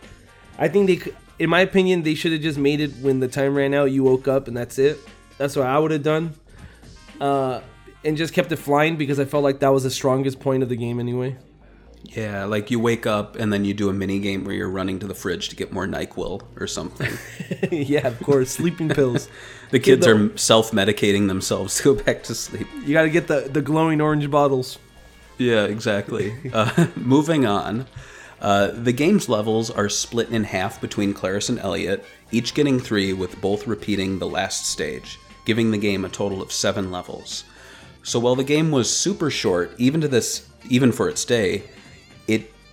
I 0.58 0.68
think 0.70 0.88
they, 0.88 1.12
in 1.40 1.50
my 1.50 1.60
opinion, 1.62 2.04
they 2.04 2.16
should 2.16 2.32
have 2.32 2.42
just 2.42 2.58
made 2.58 2.80
it 2.80 2.92
when 3.02 3.20
the 3.20 3.28
time 3.28 3.54
ran 3.56 3.74
out. 3.74 3.92
You 3.92 4.04
woke 4.04 4.28
up 4.28 4.48
and 4.48 4.56
that's 4.56 4.80
it. 4.80 4.98
That's 5.38 5.56
what 5.56 5.68
I 5.68 5.78
would 5.78 5.92
have 5.92 6.04
done. 6.04 6.34
Uh, 7.20 7.62
and 8.06 8.16
just 8.16 8.34
kept 8.34 8.52
it 8.52 8.56
flying 8.58 8.96
because 8.96 9.20
I 9.20 9.26
felt 9.26 9.44
like 9.44 9.60
that 9.60 9.70
was 9.74 9.84
the 9.84 9.90
strongest 9.92 10.40
point 10.40 10.64
of 10.64 10.70
the 10.70 10.78
game 10.78 11.00
anyway. 11.02 11.36
Yeah, 12.04 12.46
like 12.46 12.72
you 12.72 12.80
wake 12.80 13.06
up 13.06 13.36
and 13.36 13.52
then 13.54 13.66
you 13.66 13.74
do 13.74 13.90
a 13.90 13.94
mini 13.94 14.20
game 14.20 14.44
where 14.44 14.56
you're 14.56 14.70
running 14.70 15.00
to 15.00 15.08
the 15.08 15.14
fridge 15.14 15.50
to 15.50 15.56
get 15.56 15.72
more 15.72 15.86
Nyquil 15.86 16.42
or 16.60 16.66
something. 16.66 17.12
yeah, 17.72 18.08
of 18.08 18.20
course, 18.22 18.52
sleeping 18.52 18.90
pills. 18.90 19.30
the 19.72 19.80
kids 19.80 20.06
the- 20.06 20.16
are 20.16 20.38
self-medicating 20.38 21.28
themselves 21.28 21.78
to 21.78 21.84
go 21.84 22.04
back 22.04 22.24
to 22.24 22.36
sleep. 22.36 22.68
You 22.86 22.94
got 22.94 23.04
to 23.04 23.10
get 23.10 23.28
the 23.28 23.42
the 23.52 23.62
glowing 23.62 24.02
orange 24.02 24.30
bottles. 24.32 24.80
Yeah, 25.38 25.66
exactly. 25.66 26.34
uh, 26.54 26.88
moving 26.96 27.46
on. 27.46 27.86
Uh, 28.42 28.68
the 28.68 28.94
game's 28.94 29.28
levels 29.28 29.70
are 29.70 29.90
split 29.90 30.30
in 30.30 30.46
half 30.46 30.80
between 30.80 31.14
Claris 31.14 31.50
and 31.50 31.60
Elliot, 31.60 32.06
each 32.32 32.54
getting 32.54 32.80
three, 32.80 33.12
with 33.12 33.40
both 33.42 33.68
repeating 33.68 34.18
the 34.18 34.28
last 34.28 34.66
stage, 34.66 35.20
giving 35.46 35.72
the 35.72 35.78
game 35.78 36.06
a 36.06 36.10
total 36.10 36.42
of 36.42 36.52
seven 36.52 36.90
levels. 36.90 37.44
So 38.04 38.18
while 38.20 38.36
the 38.36 38.46
game 38.46 38.72
was 38.72 38.96
super 38.96 39.30
short, 39.30 39.74
even 39.78 40.00
to 40.02 40.08
this, 40.08 40.48
even 40.70 40.94
for 40.94 41.10
its 41.10 41.26
day, 41.26 41.64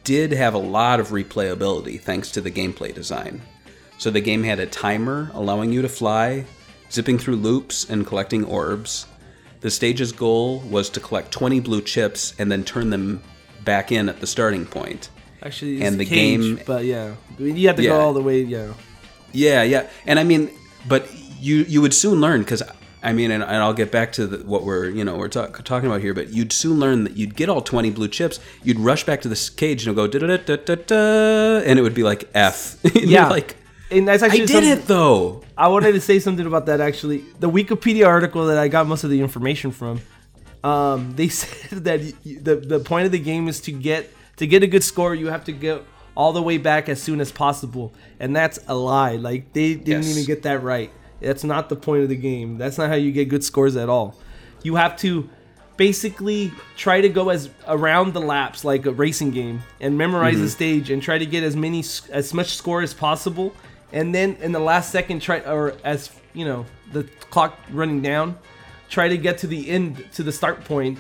did 0.07 0.31
have 0.31 0.55
a 0.55 0.59
lot 0.59 1.01
of 1.01 1.09
replayability 1.09 2.01
thanks 2.01 2.31
to 2.31 2.41
the 2.41 2.51
gameplay 2.51 2.95
design. 2.95 3.43
So 3.99 4.09
the 4.11 4.21
game 4.21 4.45
had 4.45 4.61
a 4.61 4.67
timer 4.67 5.31
allowing 5.35 5.73
you 5.73 5.83
to 5.83 5.89
fly, 5.89 6.45
zipping 6.93 7.19
through 7.19 7.37
loops 7.37 7.91
and 7.91 8.07
collecting 8.07 8.45
orbs. 8.45 9.07
The 9.63 9.71
stage's 9.71 10.13
goal 10.13 10.61
was 10.61 10.89
to 10.91 11.01
collect 11.01 11.33
20 11.33 11.59
blue 11.59 11.83
chips 11.83 12.35
and 12.39 12.53
then 12.53 12.63
turn 12.63 12.91
them 12.91 13.21
back 13.65 13.91
in 13.91 14.09
at 14.09 14.21
the 14.21 14.29
starting 14.29 14.65
point. 14.65 15.09
Actually, 15.43 15.83
And 15.83 15.99
the 15.99 16.05
cage, 16.05 16.41
game- 16.41 16.61
but 16.65 16.85
yeah, 16.85 17.15
you 17.39 17.67
have 17.67 17.77
to 17.77 17.83
Yeah. 17.83 17.91
go 17.91 18.01
all 18.01 18.13
the 18.15 18.23
way. 18.23 18.43
Yeah, 18.43 18.75
Yeah, 19.33 19.65
yeah, 19.65 19.89
and 20.07 20.21
I 20.21 20.25
mean, 20.25 20.51
but 20.89 21.09
you 21.41 21.65
you 21.69 21.81
would 21.83 21.93
soon 21.93 22.21
learn 22.21 22.41
because 22.43 22.63
I 23.07 23.13
mean, 23.13 23.31
and, 23.31 23.43
and 23.43 23.57
I'll 23.57 23.73
get 23.73 23.91
back 23.93 24.13
to 24.15 24.27
the, 24.27 24.39
what 24.45 24.65
we're 24.65 24.87
you 24.91 25.05
know 25.05 25.17
we're 25.17 25.29
talk, 25.29 25.63
talking 25.65 25.89
about 25.89 26.01
here, 26.01 26.13
but 26.15 26.29
you'd 26.31 26.53
soon 26.53 26.81
learn 26.81 27.05
that 27.05 27.17
you'd 27.17 27.37
get 27.37 27.49
all 27.49 27.61
twenty 27.61 27.91
blue 27.91 28.09
chips, 28.09 28.41
you'd 28.65 28.79
rush 28.81 29.05
back 29.05 29.21
to 29.23 29.29
the 29.29 29.51
cage 29.57 29.87
and 29.87 29.95
go 29.95 30.07
da 30.07 30.19
da 30.19 30.37
da 30.37 30.57
da 30.57 30.75
da, 30.75 31.59
and 31.65 31.79
it 31.79 31.83
would 31.83 31.95
be 31.95 32.03
like 32.03 32.29
F. 32.35 32.77
Yeah. 32.95 33.29
like 33.29 33.57
and 33.91 34.09
that's 34.09 34.23
I 34.23 34.27
actually 34.27 34.47
did 34.47 34.65
it 34.65 34.87
though. 34.87 35.43
I 35.57 35.69
wanted 35.69 35.93
to 35.93 36.01
say 36.01 36.19
something 36.19 36.47
about 36.47 36.67
that 36.67 36.81
actually. 36.81 37.19
The 37.39 37.49
Wikipedia 37.49 38.07
article 38.07 38.47
that 38.47 38.59
I 38.59 38.67
got 38.69 38.87
most 38.89 39.05
of 39.05 39.11
the 39.11 39.21
information 39.21 39.71
from, 39.71 40.01
um, 40.65 41.13
they 41.17 41.29
said 41.29 41.85
that 41.85 42.01
the 42.25 42.57
the 42.57 42.81
point 42.81 43.07
of 43.07 43.13
the 43.13 43.21
game 43.21 43.47
is 43.49 43.61
to 43.63 43.73
get 43.73 44.11
to 44.39 44.47
get 44.47 44.63
a 44.63 44.67
good 44.67 44.83
score, 44.85 45.15
you 45.15 45.29
have 45.29 45.45
to 45.45 45.53
go 45.53 45.85
all 46.17 46.33
the 46.33 46.43
way 46.43 46.59
back 46.59 46.89
as 46.89 47.01
soon 47.01 47.21
as 47.21 47.31
possible, 47.31 47.93
and 48.19 48.35
that's 48.35 48.59
a 48.69 48.75
lie. 48.75 49.17
Like 49.17 49.53
they 49.53 49.75
didn't 49.75 50.03
Yes. 50.05 50.11
even 50.13 50.25
get 50.25 50.43
that 50.43 50.63
right. 50.63 50.91
That's 51.21 51.45
not 51.45 51.69
the 51.69 51.77
point 51.77 52.03
of 52.03 52.09
the 52.09 52.17
game. 52.17 52.59
That's 52.59 52.79
not 52.79 52.89
how 52.89 52.97
you 52.97 53.13
get 53.13 53.29
good 53.29 53.45
scores 53.45 53.77
at 53.77 53.89
all. 53.89 54.17
You 54.63 54.77
have 54.77 54.97
to 54.99 55.29
basically 55.77 56.53
try 56.77 57.01
to 57.01 57.09
go 57.09 57.29
as 57.29 57.51
around 57.67 58.15
the 58.15 58.21
laps 58.21 58.65
like 58.65 58.87
a 58.87 58.93
racing 58.93 59.31
game 59.31 59.63
and 59.81 59.97
memorize 59.97 60.39
the 60.39 60.47
mhm. 60.47 60.51
stage 60.51 60.91
and 60.91 61.03
try 61.03 61.19
to 61.19 61.27
get 61.27 61.43
as 61.43 61.55
many 61.55 61.85
as 62.11 62.33
much 62.33 62.57
score 62.57 62.81
as 62.81 62.95
possible 62.95 63.53
and 63.93 64.15
then 64.15 64.37
in 64.41 64.53
the 64.53 64.59
last 64.59 64.91
second 64.91 65.21
try 65.21 65.41
or 65.41 65.75
as 65.85 66.11
you 66.33 66.45
know 66.45 66.65
the 66.93 67.05
clock 67.31 67.59
running 67.71 68.01
down 68.01 68.37
try 68.89 69.09
to 69.09 69.19
get 69.19 69.39
to 69.39 69.47
the 69.47 69.69
end 69.69 70.05
to 70.13 70.23
the 70.23 70.33
start 70.33 70.65
point 70.65 70.99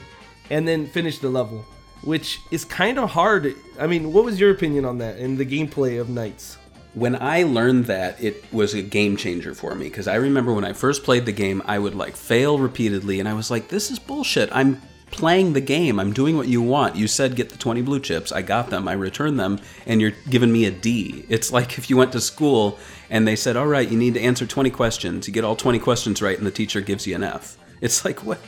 and 0.50 0.68
then 0.68 0.86
finish 0.86 1.18
the 1.20 1.28
level 1.28 1.64
which 2.02 2.38
is 2.50 2.64
kind 2.64 2.98
of 2.98 3.08
hard 3.08 3.54
i 3.80 3.86
mean 3.86 4.12
what 4.12 4.24
was 4.24 4.38
your 4.38 4.50
opinion 4.50 4.84
on 4.84 4.98
that 4.98 5.16
in 5.18 5.36
the 5.36 5.46
gameplay 5.46 6.00
of 6.00 6.08
Nights 6.08 6.58
when 6.96 7.14
I 7.20 7.42
learned 7.42 7.84
that, 7.86 8.22
it 8.22 8.50
was 8.50 8.72
a 8.72 8.80
game 8.80 9.18
changer 9.18 9.54
for 9.54 9.74
me 9.74 9.84
because 9.90 10.08
I 10.08 10.14
remember 10.14 10.54
when 10.54 10.64
I 10.64 10.72
first 10.72 11.04
played 11.04 11.26
the 11.26 11.32
game, 11.32 11.62
I 11.66 11.78
would 11.78 11.94
like 11.94 12.16
fail 12.16 12.58
repeatedly, 12.58 13.20
and 13.20 13.28
I 13.28 13.34
was 13.34 13.50
like, 13.50 13.68
"This 13.68 13.90
is 13.90 13.98
bullshit." 13.98 14.48
I'm 14.50 14.80
playing 15.10 15.52
the 15.52 15.60
game. 15.60 16.00
I'm 16.00 16.14
doing 16.14 16.38
what 16.38 16.48
you 16.48 16.62
want. 16.62 16.96
You 16.96 17.06
said 17.06 17.36
get 17.36 17.50
the 17.50 17.58
20 17.58 17.82
blue 17.82 18.00
chips. 18.00 18.32
I 18.32 18.40
got 18.40 18.70
them. 18.70 18.88
I 18.88 18.94
returned 18.94 19.38
them, 19.38 19.60
and 19.84 20.00
you're 20.00 20.14
giving 20.30 20.50
me 20.50 20.64
a 20.64 20.70
D. 20.70 21.26
It's 21.28 21.52
like 21.52 21.76
if 21.76 21.90
you 21.90 21.98
went 21.98 22.12
to 22.12 22.20
school 22.20 22.78
and 23.10 23.28
they 23.28 23.36
said, 23.36 23.58
"All 23.58 23.66
right, 23.66 23.86
you 23.86 23.98
need 23.98 24.14
to 24.14 24.20
answer 24.22 24.46
20 24.46 24.70
questions." 24.70 25.28
You 25.28 25.34
get 25.34 25.44
all 25.44 25.54
20 25.54 25.78
questions 25.78 26.22
right, 26.22 26.38
and 26.38 26.46
the 26.46 26.50
teacher 26.50 26.80
gives 26.80 27.06
you 27.06 27.14
an 27.14 27.22
F. 27.22 27.58
It's 27.82 28.06
like 28.06 28.24
what? 28.24 28.40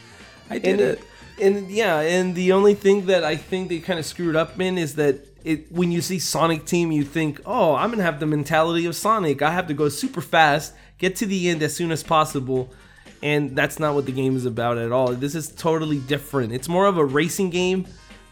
I 0.48 0.56
did 0.56 0.70
and 0.70 0.80
it. 0.80 1.02
and 1.38 1.70
yeah 1.70 2.00
and 2.00 2.34
the 2.34 2.52
only 2.52 2.72
thing 2.72 3.04
that 3.04 3.22
i 3.22 3.36
think 3.36 3.68
they 3.68 3.80
kind 3.80 3.98
of 3.98 4.06
screwed 4.06 4.34
up 4.34 4.58
in 4.58 4.78
is 4.78 4.94
that 4.94 5.27
it 5.48 5.72
when 5.72 5.90
you 5.90 6.00
see 6.00 6.18
sonic 6.18 6.64
team 6.64 6.92
you 6.92 7.04
think 7.04 7.40
oh 7.46 7.74
i'm 7.74 7.90
gonna 7.90 8.02
have 8.02 8.20
the 8.20 8.26
mentality 8.26 8.86
of 8.86 8.94
sonic. 8.94 9.42
I 9.42 9.50
have 9.50 9.66
to 9.68 9.74
go 9.74 9.88
super 9.88 10.20
fast 10.20 10.74
get 10.98 11.16
to 11.16 11.26
the 11.26 11.48
end 11.48 11.62
as 11.62 11.74
soon 11.74 11.92
as 11.92 12.02
possible. 12.02 12.72
And 13.20 13.56
that's 13.56 13.80
not 13.80 13.96
what 13.96 14.06
the 14.06 14.12
game 14.12 14.36
is 14.36 14.46
about 14.46 14.78
at 14.78 14.92
all. 14.92 15.08
This 15.08 15.34
is 15.34 15.48
totally 15.48 15.98
different. 15.98 16.52
It's 16.52 16.68
more 16.68 16.86
of 16.86 16.98
a 16.98 17.04
racing 17.04 17.50
game 17.50 17.86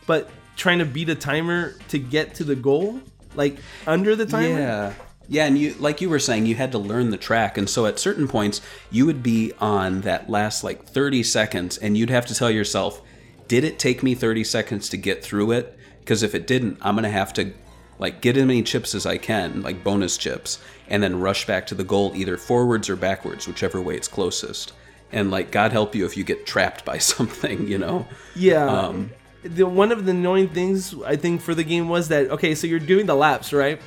but 0.06 0.30
trying 0.56 0.78
to 0.78 0.84
beat 0.84 1.08
a 1.08 1.14
timer 1.14 1.74
to 1.88 1.98
get 1.98 2.34
to 2.36 2.44
the 2.44 2.54
goal 2.54 3.00
like 3.36 3.58
under 3.86 4.16
the 4.16 4.26
timer? 4.26 4.58
Yeah. 4.58 4.92
Yeah, 5.28 5.46
and 5.46 5.58
you 5.58 5.74
like 5.80 6.00
you 6.00 6.08
were 6.08 6.20
saying, 6.20 6.46
you 6.46 6.54
had 6.54 6.70
to 6.70 6.78
learn 6.78 7.10
the 7.10 7.16
track, 7.16 7.58
and 7.58 7.68
so 7.68 7.84
at 7.86 7.98
certain 7.98 8.28
points 8.28 8.60
you 8.92 9.06
would 9.06 9.24
be 9.24 9.52
on 9.58 10.02
that 10.02 10.30
last 10.30 10.62
like 10.62 10.84
30 10.84 11.24
seconds, 11.24 11.78
and 11.78 11.98
you'd 11.98 12.10
have 12.10 12.26
to 12.26 12.34
tell 12.34 12.50
yourself, 12.50 13.02
did 13.48 13.64
it 13.64 13.80
take 13.80 14.04
me 14.04 14.14
30 14.14 14.44
seconds 14.44 14.88
to 14.90 14.96
get 14.96 15.24
through 15.24 15.50
it? 15.50 15.75
Because 16.06 16.22
if 16.22 16.36
it 16.36 16.46
didn't, 16.46 16.78
I'm 16.82 16.94
gonna 16.94 17.10
have 17.10 17.32
to 17.34 17.52
like 17.98 18.20
get 18.20 18.36
as 18.36 18.44
many 18.44 18.62
chips 18.62 18.94
as 18.94 19.06
I 19.06 19.18
can, 19.18 19.60
like 19.62 19.82
bonus 19.82 20.16
chips, 20.16 20.60
and 20.88 21.02
then 21.02 21.18
rush 21.18 21.46
back 21.48 21.66
to 21.66 21.74
the 21.74 21.82
goal 21.82 22.12
either 22.14 22.36
forwards 22.36 22.88
or 22.88 22.94
backwards, 22.94 23.48
whichever 23.48 23.80
way 23.82 23.96
it's 23.96 24.06
closest. 24.06 24.72
And 25.10 25.32
like 25.32 25.50
God 25.50 25.72
help 25.72 25.96
you 25.96 26.06
if 26.06 26.16
you 26.16 26.22
get 26.22 26.46
trapped 26.46 26.84
by 26.84 26.98
something, 27.12 27.66
you 27.66 27.78
know. 27.78 28.06
Yeah. 28.36 28.66
Um, 28.66 29.10
the 29.42 29.64
one 29.66 29.90
of 29.90 30.04
the 30.04 30.12
annoying 30.12 30.48
things 30.50 30.94
I 31.04 31.16
think 31.16 31.40
for 31.40 31.54
the 31.56 31.64
game 31.64 31.88
was 31.88 32.06
that 32.08 32.30
okay, 32.30 32.54
so 32.54 32.68
you're 32.68 32.78
doing 32.78 33.06
the 33.06 33.16
laps, 33.16 33.52
right? 33.52 33.80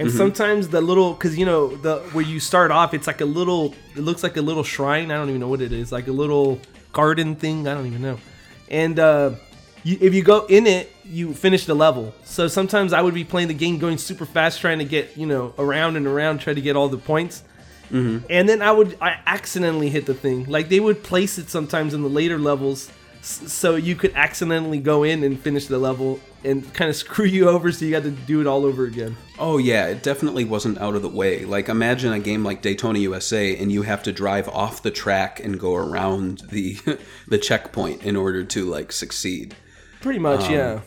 And 0.00 0.08
Mm-hmm. 0.08 0.16
sometimes 0.18 0.68
the 0.70 0.80
little, 0.80 1.12
because 1.12 1.36
you 1.38 1.44
know 1.46 1.76
the 1.76 1.98
where 2.12 2.24
you 2.24 2.40
start 2.40 2.70
off, 2.72 2.94
it's 2.94 3.06
like 3.06 3.20
a 3.20 3.26
little. 3.26 3.74
It 3.94 4.00
looks 4.00 4.22
like 4.24 4.36
a 4.36 4.42
little 4.42 4.64
shrine. 4.64 5.10
I 5.12 5.14
don't 5.16 5.28
even 5.28 5.40
know 5.40 5.48
what 5.48 5.60
it 5.60 5.72
is. 5.72 5.92
Like 5.92 6.08
a 6.08 6.12
little 6.12 6.58
garden 6.92 7.36
thing. 7.36 7.68
I 7.68 7.74
don't 7.74 7.86
even 7.86 8.02
know. 8.02 8.18
And 8.70 8.98
uh, 8.98 9.32
you, 9.82 9.98
if 10.00 10.14
you 10.14 10.22
go 10.22 10.46
in 10.46 10.66
it, 10.66 10.92
you 11.04 11.34
finish 11.34 11.66
the 11.66 11.74
level. 11.74 12.14
So 12.24 12.48
sometimes 12.48 12.92
I 12.92 13.02
would 13.02 13.14
be 13.14 13.24
playing 13.24 13.48
the 13.48 13.54
game, 13.54 13.78
going 13.78 13.98
super 13.98 14.26
fast, 14.26 14.60
trying 14.60 14.78
to 14.78 14.84
get 14.84 15.16
you 15.16 15.26
know 15.26 15.54
around 15.58 15.96
and 15.96 16.06
around, 16.06 16.38
try 16.38 16.54
to 16.54 16.60
get 16.60 16.76
all 16.76 16.88
the 16.88 16.98
points. 16.98 17.42
Mm-hmm. 17.90 18.26
And 18.30 18.48
then 18.48 18.62
I 18.62 18.72
would 18.72 18.96
I 19.00 19.18
accidentally 19.26 19.90
hit 19.90 20.06
the 20.06 20.14
thing. 20.14 20.44
Like 20.44 20.68
they 20.68 20.80
would 20.80 21.02
place 21.02 21.38
it 21.38 21.50
sometimes 21.50 21.94
in 21.94 22.02
the 22.02 22.08
later 22.08 22.38
levels, 22.38 22.90
so 23.22 23.76
you 23.76 23.96
could 23.96 24.14
accidentally 24.14 24.78
go 24.78 25.02
in 25.02 25.24
and 25.24 25.38
finish 25.38 25.66
the 25.66 25.78
level 25.78 26.20
and 26.42 26.72
kind 26.72 26.88
of 26.88 26.96
screw 26.96 27.26
you 27.26 27.48
over, 27.48 27.70
so 27.70 27.84
you 27.84 27.90
got 27.90 28.02
to 28.04 28.10
do 28.10 28.40
it 28.40 28.46
all 28.46 28.64
over 28.64 28.84
again. 28.84 29.16
Oh 29.38 29.58
yeah, 29.58 29.86
it 29.86 30.02
definitely 30.02 30.44
wasn't 30.44 30.78
out 30.78 30.94
of 30.94 31.02
the 31.02 31.08
way. 31.08 31.44
Like 31.44 31.68
imagine 31.68 32.12
a 32.12 32.20
game 32.20 32.44
like 32.44 32.62
Daytona 32.62 32.98
USA 33.00 33.56
and 33.56 33.70
you 33.70 33.82
have 33.82 34.02
to 34.04 34.12
drive 34.12 34.48
off 34.48 34.82
the 34.82 34.90
track 34.90 35.40
and 35.40 35.58
go 35.58 35.74
around 35.74 36.42
the 36.50 36.78
the 37.28 37.38
checkpoint 37.38 38.02
in 38.02 38.16
order 38.16 38.44
to 38.44 38.64
like 38.64 38.92
succeed. 38.92 39.56
Pretty 40.00 40.18
much, 40.18 40.48
yeah. 40.48 40.80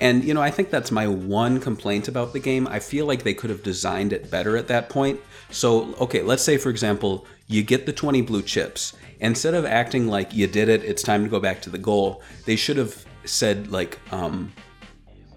And 0.00 0.24
you 0.24 0.34
know, 0.34 0.42
I 0.42 0.50
think 0.50 0.70
that's 0.70 0.90
my 0.90 1.06
one 1.06 1.60
complaint 1.60 2.08
about 2.08 2.32
the 2.32 2.40
game. 2.40 2.66
I 2.66 2.80
feel 2.80 3.06
like 3.06 3.22
they 3.22 3.34
could 3.34 3.50
have 3.50 3.62
designed 3.62 4.12
it 4.12 4.30
better 4.30 4.56
at 4.56 4.68
that 4.68 4.88
point. 4.88 5.20
So, 5.50 5.94
okay, 5.96 6.22
let's 6.22 6.42
say 6.42 6.56
for 6.56 6.70
example, 6.70 7.26
you 7.46 7.62
get 7.62 7.86
the 7.86 7.92
20 7.92 8.22
blue 8.22 8.42
chips. 8.42 8.94
Instead 9.20 9.54
of 9.54 9.64
acting 9.64 10.08
like 10.08 10.34
you 10.34 10.48
did 10.48 10.68
it, 10.68 10.82
it's 10.82 11.02
time 11.02 11.22
to 11.22 11.30
go 11.30 11.38
back 11.38 11.62
to 11.62 11.70
the 11.70 11.78
goal. 11.78 12.22
They 12.44 12.56
should 12.56 12.76
have 12.76 13.04
said 13.24 13.70
like 13.70 13.98
um 14.12 14.52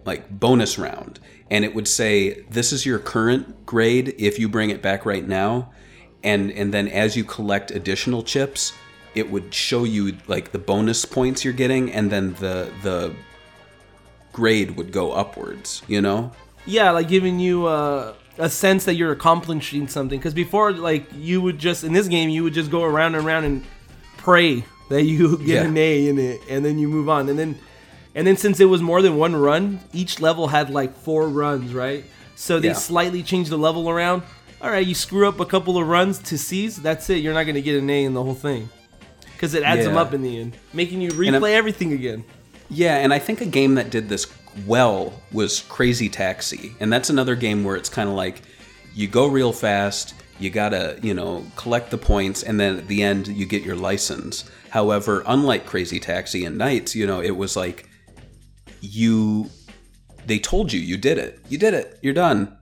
like 0.05 0.29
bonus 0.29 0.77
round 0.77 1.19
and 1.49 1.65
it 1.65 1.73
would 1.73 1.87
say 1.87 2.41
this 2.49 2.71
is 2.71 2.85
your 2.85 2.99
current 2.99 3.65
grade 3.65 4.15
if 4.17 4.39
you 4.39 4.47
bring 4.47 4.69
it 4.69 4.81
back 4.81 5.05
right 5.05 5.27
now 5.27 5.71
and 6.23 6.51
and 6.51 6.73
then 6.73 6.87
as 6.87 7.15
you 7.15 7.23
collect 7.23 7.71
additional 7.71 8.23
chips 8.23 8.73
it 9.15 9.31
would 9.31 9.53
show 9.53 9.83
you 9.85 10.17
like 10.27 10.51
the 10.51 10.59
bonus 10.59 11.05
points 11.05 11.43
you're 11.45 11.53
getting 11.53 11.91
and 11.91 12.11
then 12.11 12.33
the 12.35 12.69
the 12.83 13.13
grade 14.33 14.75
would 14.75 14.91
go 14.91 15.11
upwards 15.13 15.81
you 15.87 16.01
know 16.01 16.31
Yeah, 16.65 16.91
like 16.91 17.07
giving 17.07 17.39
you 17.39 17.67
uh, 17.67 18.13
a 18.37 18.49
sense 18.49 18.85
that 18.85 18.95
you're 18.95 19.11
accomplishing 19.11 19.87
something. 19.87 20.17
Because 20.19 20.33
before, 20.33 20.71
like 20.73 21.05
you 21.13 21.39
would 21.41 21.59
just 21.59 21.83
in 21.83 21.93
this 21.93 22.07
game, 22.07 22.29
you 22.31 22.43
would 22.43 22.55
just 22.55 22.71
go 22.71 22.81
around 22.83 23.13
and 23.15 23.23
around 23.25 23.43
and 23.45 23.63
pray 24.17 24.65
that 24.89 25.03
you 25.03 25.37
get 25.45 25.47
Yeah. 25.47 25.63
an 25.69 25.77
A 25.77 26.07
in 26.09 26.17
it, 26.17 26.41
and 26.49 26.65
then 26.65 26.79
you 26.79 26.87
move 26.89 27.07
on. 27.07 27.29
And 27.29 27.37
then, 27.37 27.55
and 28.15 28.25
then 28.25 28.35
since 28.35 28.59
it 28.59 28.65
was 28.65 28.81
more 28.81 29.01
than 29.03 29.15
one 29.15 29.35
run, 29.35 29.79
each 29.93 30.19
level 30.19 30.47
had 30.47 30.69
like 30.71 30.91
four 31.05 31.29
runs, 31.29 31.71
right? 31.71 32.03
So 32.35 32.59
they 32.59 32.69
Yeah. 32.69 32.73
slightly 32.89 33.21
changed 33.23 33.51
the 33.51 33.57
level 33.57 33.87
around. 33.87 34.23
All 34.59 34.71
right, 34.71 34.85
you 34.87 34.95
screw 34.95 35.27
up 35.29 35.39
a 35.39 35.45
couple 35.45 35.77
of 35.77 35.87
runs 35.87 36.17
to 36.29 36.35
C's, 36.37 36.77
that's 36.81 37.09
it. 37.11 37.21
You're 37.23 37.35
not 37.35 37.45
gonna 37.45 37.61
get 37.61 37.77
an 37.77 37.89
A 37.89 38.03
in 38.05 38.13
the 38.15 38.23
whole 38.23 38.33
thing. 38.49 38.69
Because 39.35 39.53
it 39.53 39.63
adds 39.63 39.85
them 39.85 39.97
up 39.97 40.13
in 40.13 40.21
the 40.21 40.39
end, 40.39 40.57
making 40.73 41.01
you 41.01 41.11
replay 41.11 41.53
everything 41.53 41.93
again. 41.93 42.23
Yeah, 42.69 42.97
and 42.97 43.13
I 43.13 43.19
think 43.19 43.41
a 43.41 43.45
game 43.45 43.75
that 43.75 43.89
did 43.89 44.09
this 44.09 44.25
well 44.65 45.21
was 45.31 45.61
Crazy 45.61 46.09
Taxi. 46.09 46.73
And 46.79 46.91
that's 46.91 47.09
another 47.09 47.35
game 47.35 47.63
where 47.63 47.75
it's 47.75 47.89
kind 47.89 48.09
of 48.09 48.15
like 48.15 48.41
you 48.93 49.07
go 49.07 49.27
real 49.27 49.51
fast, 49.51 50.15
you 50.39 50.49
gotta, 50.49 50.97
you 51.01 51.13
know, 51.13 51.45
collect 51.55 51.91
the 51.91 51.97
points, 51.97 52.43
and 52.43 52.59
then 52.59 52.77
at 52.77 52.87
the 52.87 53.03
end 53.03 53.27
you 53.27 53.45
get 53.45 53.63
your 53.63 53.75
license. 53.75 54.49
However, 54.69 55.23
unlike 55.27 55.65
Crazy 55.65 55.99
Taxi 55.99 56.45
and 56.45 56.57
Nights, 56.57 56.95
you 56.95 57.05
know, 57.05 57.21
it 57.21 57.35
was 57.35 57.55
like 57.55 57.89
you. 58.81 59.49
They 60.25 60.39
told 60.39 60.73
you 60.73 60.79
you 60.79 60.97
did 60.97 61.17
it. 61.17 61.39
You 61.49 61.57
did 61.57 61.73
it. 61.73 61.99
You're 62.01 62.13
done. 62.13 62.57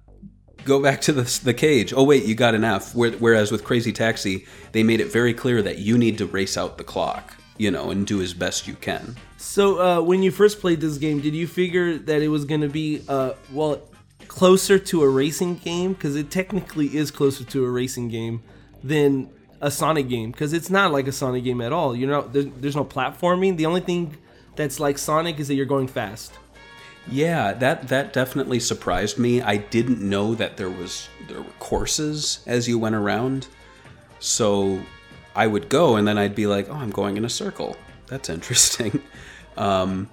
Go 0.66 0.82
back 0.82 1.02
to 1.02 1.12
the, 1.14 1.24
the 1.44 1.54
cage. 1.54 1.94
Oh, 1.96 2.04
wait, 2.04 2.24
you 2.26 2.36
got 2.36 2.56
an 2.56 2.64
F. 2.64 2.96
Whereas 2.96 3.52
with 3.52 3.64
Crazy 3.64 3.92
Taxi, 3.92 4.46
they 4.72 4.84
made 4.84 5.00
it 5.02 5.12
very 5.12 5.34
clear 5.34 5.62
that 5.62 5.80
you 5.80 5.98
need 5.98 6.18
to 6.20 6.26
race 6.26 6.58
out 6.58 6.78
the 6.78 6.84
clock. 6.84 7.36
you 7.58 7.70
know, 7.72 7.92
and 7.92 8.08
do 8.08 8.22
as 8.22 8.34
best 8.34 8.68
you 8.68 8.74
can. 8.74 9.16
So 9.38 9.80
uh, 9.80 10.02
when 10.02 10.24
you 10.24 10.32
first 10.32 10.60
played 10.60 10.82
this 10.82 10.98
game, 10.98 11.20
did 11.22 11.36
you 11.36 11.48
figure 11.48 11.98
that 11.98 12.22
it 12.22 12.28
was 12.30 12.46
going 12.46 12.62
to 12.62 12.70
be 12.70 13.02
uh, 13.08 13.34
well 13.52 13.82
closer 14.28 14.80
to 14.80 15.04
a 15.04 15.10
racing 15.10 15.56
game 15.58 15.94
because 15.94 16.16
it 16.16 16.32
technically 16.32 16.96
is 16.96 17.12
closer 17.12 17.44
to 17.44 17.66
a 17.66 17.70
racing 17.70 18.10
game 18.10 18.42
than 18.84 19.30
a 19.62 19.70
Sonic 19.70 20.10
game 20.10 20.32
because 20.32 20.54
it's 20.54 20.70
not 20.70 20.92
like 20.92 21.08
a 21.08 21.12
Sonic 21.12 21.44
game 21.44 21.62
at 21.62 21.72
all. 21.72 21.96
You 21.96 22.08
know, 22.08 22.22
there's, 22.24 22.48
there's 22.60 22.76
no 22.76 22.84
platforming. 22.86 23.58
The 23.58 23.68
only 23.68 23.82
thing 23.82 24.18
that's 24.56 24.80
like 24.80 24.98
Sonic 24.98 25.40
is 25.40 25.48
that 25.50 25.56
you're 25.56 25.66
going 25.66 25.88
fast. 25.88 26.34
Yeah, 27.10 27.54
that 27.54 27.90
that 27.90 28.14
definitely 28.14 28.60
surprised 28.60 29.18
me. 29.18 29.42
I 29.42 29.58
didn't 29.58 30.02
know 30.02 30.36
that 30.36 30.58
there 30.58 30.70
was 30.70 31.10
there 31.28 31.42
were 31.42 31.52
courses 31.60 32.40
as 32.46 32.68
you 32.68 32.80
went 32.80 32.96
around. 32.96 33.48
So 34.20 34.82
I 35.36 35.48
would 35.48 35.68
go 35.68 35.98
and 35.98 36.08
then 36.08 36.18
I'd 36.18 36.36
be 36.36 36.48
like, 36.48 36.70
"Oh, 36.70 36.76
I'm 36.76 36.92
going 36.92 37.18
in 37.18 37.26
a 37.26 37.30
circle. 37.30 37.76
That's 38.08 38.30
interesting." 38.30 39.02
Um, 39.56 40.10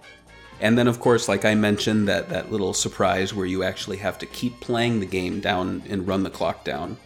and 0.61 0.77
then 0.77 0.87
of 0.87 1.01
course, 1.01 1.27
like 1.27 1.47
I 1.47 1.55
mentioned 1.55 2.09
that 2.09 2.29
that 2.29 2.53
little 2.53 2.75
surprise 2.75 3.33
where 3.33 3.47
you 3.47 3.63
actually 3.63 3.97
have 3.97 4.19
to 4.19 4.27
keep 4.27 4.61
playing 4.61 5.01
the 5.01 5.07
game 5.07 5.41
down 5.41 5.83
and 5.89 6.07
run 6.07 6.25
the 6.25 6.29
clock 6.29 6.63
down. 6.63 6.99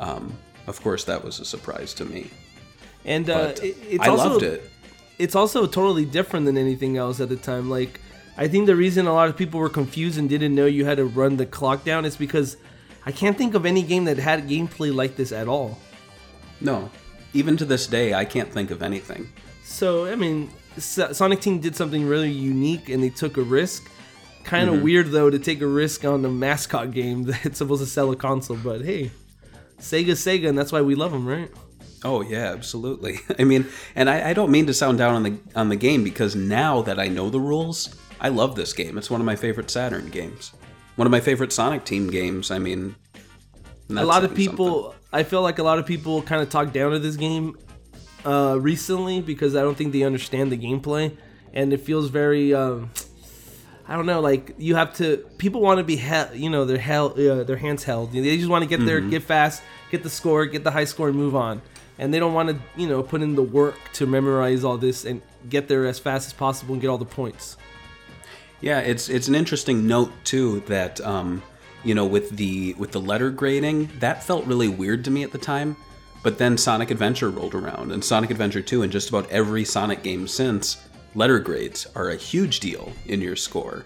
Um, 0.00 0.36
of 0.66 0.82
course, 0.82 1.04
that 1.04 1.24
was 1.24 1.38
a 1.38 1.44
surprise 1.44 1.94
to 1.94 2.04
me. 2.04 2.30
And 3.04 3.30
uh, 3.30 3.52
it, 3.62 3.76
it's 3.88 4.04
I 4.04 4.08
also, 4.08 4.30
loved 4.30 4.42
it. 4.42 4.68
It's 5.18 5.36
also 5.36 5.66
totally 5.66 6.04
different 6.04 6.44
than 6.46 6.58
anything 6.58 6.96
else 6.96 7.20
at 7.20 7.28
the 7.28 7.36
time. 7.36 7.70
Like, 7.70 8.00
I 8.38 8.48
think 8.48 8.66
the 8.66 8.76
reason 8.76 9.06
a 9.06 9.12
lot 9.14 9.28
of 9.28 9.36
people 9.36 9.60
were 9.60 9.68
confused 9.70 10.18
and 10.18 10.28
didn't 10.28 10.54
know 10.54 10.66
you 10.66 10.84
had 10.84 10.98
to 10.98 11.04
run 11.06 11.36
the 11.36 11.46
clock 11.46 11.84
down 11.84 12.04
is 12.04 12.16
because 12.16 12.56
I 13.06 13.12
can't 13.12 13.36
think 13.38 13.54
of 13.54 13.64
any 13.64 13.82
game 13.82 14.04
that 14.04 14.18
had 14.18 14.48
gameplay 14.48 14.94
like 14.94 15.16
this 15.16 15.32
at 15.32 15.48
all. 15.48 15.78
No, 16.60 16.90
even 17.32 17.56
to 17.58 17.64
this 17.64 17.86
day, 17.86 18.14
I 18.14 18.24
can't 18.24 18.52
think 18.52 18.70
of 18.70 18.82
anything. 18.82 19.28
So, 19.64 20.06
I 20.06 20.16
mean, 20.16 20.50
Sonic 20.78 21.40
Team 21.40 21.60
did 21.60 21.76
something 21.76 22.06
really 22.06 22.30
unique 22.30 22.88
and 22.88 23.02
they 23.02 23.10
took 23.10 23.36
a 23.36 23.42
risk. 23.42 23.90
Kind 24.44 24.68
of 24.68 24.76
Mm-hmm. 24.76 24.84
weird, 24.84 25.10
though, 25.10 25.28
to 25.30 25.38
take 25.38 25.60
a 25.60 25.66
risk 25.66 26.04
on 26.04 26.24
a 26.24 26.28
mascot 26.28 26.92
game 26.92 27.22
that's 27.24 27.58
supposed 27.58 27.82
to 27.82 27.88
sell 27.88 28.10
a 28.12 28.16
console, 28.16 28.56
but 28.62 28.82
hey, 28.84 29.10
Sega, 29.80 30.12
Sega, 30.12 30.48
and 30.48 30.56
that's 30.56 30.72
why 30.72 30.80
we 30.82 30.94
love 30.94 31.10
them, 31.12 31.26
right? 31.26 31.50
Oh 32.04 32.20
yeah, 32.22 32.52
absolutely. 32.52 33.18
I 33.38 33.44
mean, 33.44 33.66
and 33.94 34.08
I, 34.08 34.30
I 34.30 34.32
don't 34.34 34.50
mean 34.50 34.66
to 34.66 34.74
sound 34.74 34.98
down 34.98 35.14
on 35.14 35.22
the 35.24 35.38
on 35.56 35.68
the 35.70 35.76
game 35.76 36.04
because 36.04 36.36
now 36.36 36.82
that 36.82 37.00
I 37.00 37.08
know 37.08 37.28
the 37.30 37.40
rules, 37.40 37.94
I 38.20 38.28
love 38.28 38.54
this 38.56 38.72
game. 38.72 38.96
It's 38.98 39.10
one 39.10 39.20
of 39.20 39.24
my 39.26 39.36
favorite 39.36 39.70
Saturn 39.70 40.08
games. 40.08 40.52
One 40.96 41.06
of 41.06 41.10
my 41.10 41.20
favorite 41.20 41.52
Sonic 41.52 41.84
Team 41.84 42.08
games. 42.10 42.50
I 42.50 42.58
mean, 42.58 42.94
a 43.90 44.04
lot 44.04 44.24
of 44.24 44.34
people 44.34 44.82
something. 44.84 45.00
i 45.12 45.22
feel 45.22 45.42
like 45.42 45.58
a 45.58 45.62
lot 45.62 45.78
of 45.78 45.86
people 45.86 46.20
kind 46.22 46.42
of 46.42 46.48
talk 46.50 46.72
down 46.72 46.90
to 46.92 46.98
this 46.98 47.14
game 47.16 47.56
uh, 48.24 48.58
recently 48.60 49.20
because 49.20 49.54
i 49.54 49.60
don't 49.62 49.76
think 49.76 49.92
they 49.92 50.02
understand 50.02 50.50
the 50.50 50.58
gameplay 50.58 51.16
and 51.54 51.72
it 51.72 51.80
feels 51.80 52.08
very 52.10 52.52
um, 52.52 52.90
i 53.86 53.94
don't 53.94 54.06
know 54.06 54.20
like 54.20 54.54
you 54.58 54.74
have 54.74 54.92
to 54.92 55.18
people 55.38 55.60
want 55.60 55.78
to 55.78 55.84
be 55.84 56.02
you 56.34 56.50
know 56.50 56.64
their 56.64 56.78
held 56.78 57.12
uh, 57.20 57.44
their 57.44 57.56
hands 57.56 57.84
held 57.84 58.10
they 58.12 58.36
just 58.36 58.48
want 58.48 58.64
to 58.64 58.68
get 58.68 58.84
there 58.84 59.00
Mm-hmm. 59.00 59.10
get 59.10 59.22
fast 59.22 59.62
get 59.92 60.02
the 60.02 60.10
score 60.10 60.46
get 60.46 60.64
the 60.64 60.72
high 60.72 60.84
score 60.84 61.06
and 61.08 61.16
move 61.16 61.36
on 61.36 61.62
and 61.98 62.12
they 62.12 62.18
don't 62.18 62.34
want 62.34 62.48
to 62.48 62.56
you 62.76 62.88
know 62.88 63.04
put 63.04 63.22
in 63.22 63.36
the 63.36 63.42
work 63.42 63.76
to 63.92 64.04
memorize 64.06 64.64
all 64.64 64.76
this 64.78 65.04
and 65.04 65.22
get 65.48 65.68
there 65.68 65.86
as 65.86 66.00
fast 66.00 66.26
as 66.26 66.32
possible 66.32 66.72
and 66.72 66.82
get 66.82 66.88
all 66.88 66.98
the 66.98 67.04
points 67.04 67.56
Yeah, 68.60 68.80
it's 68.80 69.08
it's 69.08 69.28
an 69.28 69.34
interesting 69.34 69.86
note 69.86 70.12
too 70.24 70.60
that 70.66 71.00
um, 71.02 71.42
you 71.84 71.94
know 71.94 72.06
with 72.06 72.30
the 72.36 72.74
with 72.74 72.92
the 72.92 73.00
letter 73.00 73.30
grading 73.30 73.90
that 74.00 74.22
felt 74.24 74.44
really 74.46 74.68
weird 74.68 75.04
to 75.04 75.10
me 75.10 75.22
at 75.22 75.32
the 75.32 75.38
time. 75.38 75.76
But 76.22 76.38
then 76.38 76.56
Sonic 76.58 76.90
Adventure 76.90 77.30
rolled 77.30 77.54
around, 77.54 77.92
and 77.92 78.04
Sonic 78.04 78.30
Adventure 78.30 78.60
2, 78.62 78.82
and 78.82 78.90
just 78.90 79.10
about 79.10 79.30
every 79.30 79.64
Sonic 79.64 80.02
game 80.02 80.26
since, 80.26 80.78
letter 81.14 81.38
grades 81.38 81.86
are 81.94 82.10
a 82.10 82.16
huge 82.16 82.58
deal 82.60 82.92
in 83.06 83.20
your 83.20 83.36
score. 83.36 83.84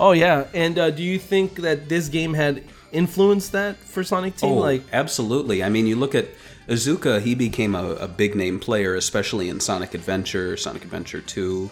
oh 0.00 0.12
yeah 0.12 0.46
and 0.54 0.78
uh, 0.78 0.90
do 0.90 1.02
you 1.02 1.18
think 1.18 1.56
that 1.56 1.88
this 1.88 2.08
game 2.08 2.32
had 2.34 2.62
influenced 2.92 3.52
that 3.52 3.76
for 3.76 4.02
sonic 4.02 4.36
team 4.36 4.50
Oh, 4.52 4.54
like 4.54 4.82
absolutely. 4.92 5.62
I 5.62 5.68
mean, 5.68 5.86
you 5.86 5.96
look 5.96 6.14
at 6.14 6.26
Iizuka; 6.68 7.20
he 7.20 7.34
became 7.34 7.74
a, 7.74 7.90
a 7.96 8.08
big 8.08 8.34
name 8.34 8.58
player, 8.58 8.94
especially 8.94 9.48
in 9.50 9.60
Sonic 9.60 9.92
Adventure, 9.94 10.56
Sonic 10.56 10.82
Adventure 10.82 11.20
Two. 11.20 11.70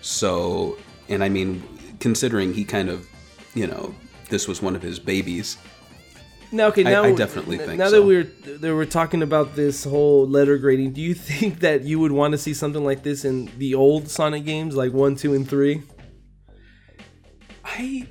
So, 0.00 0.78
and 1.08 1.22
I 1.22 1.28
mean, 1.28 1.62
considering 2.00 2.52
he 2.54 2.64
kind 2.64 2.88
of, 2.88 3.08
you 3.54 3.66
know, 3.66 3.94
this 4.30 4.48
was 4.48 4.62
one 4.62 4.74
of 4.76 4.82
his 4.82 4.98
babies. 4.98 5.58
Now, 6.52 6.68
okay, 6.68 6.84
I- 6.84 6.90
now 6.90 7.04
I 7.04 7.12
definitely 7.12 7.58
think 7.58 7.78
now 7.78 7.88
so. 7.88 8.00
that 8.00 8.02
we're 8.06 8.24
that 8.58 8.74
we're 8.74 8.84
talking 8.84 9.22
about 9.22 9.56
this 9.56 9.84
whole 9.84 10.26
letter 10.28 10.56
grading, 10.58 10.92
do 10.92 11.00
you 11.00 11.14
think 11.30 11.60
that 11.60 11.82
you 11.82 11.98
would 11.98 12.12
want 12.12 12.32
to 12.32 12.38
see 12.38 12.54
something 12.54 12.84
like 12.84 13.02
this 13.02 13.24
in 13.24 13.50
the 13.58 13.74
old 13.74 14.08
Sonic 14.08 14.44
games, 14.44 14.76
like 14.76 14.92
one, 14.92 15.16
two, 15.16 15.34
and 15.34 15.48
three? 15.48 15.82
I 17.64 18.06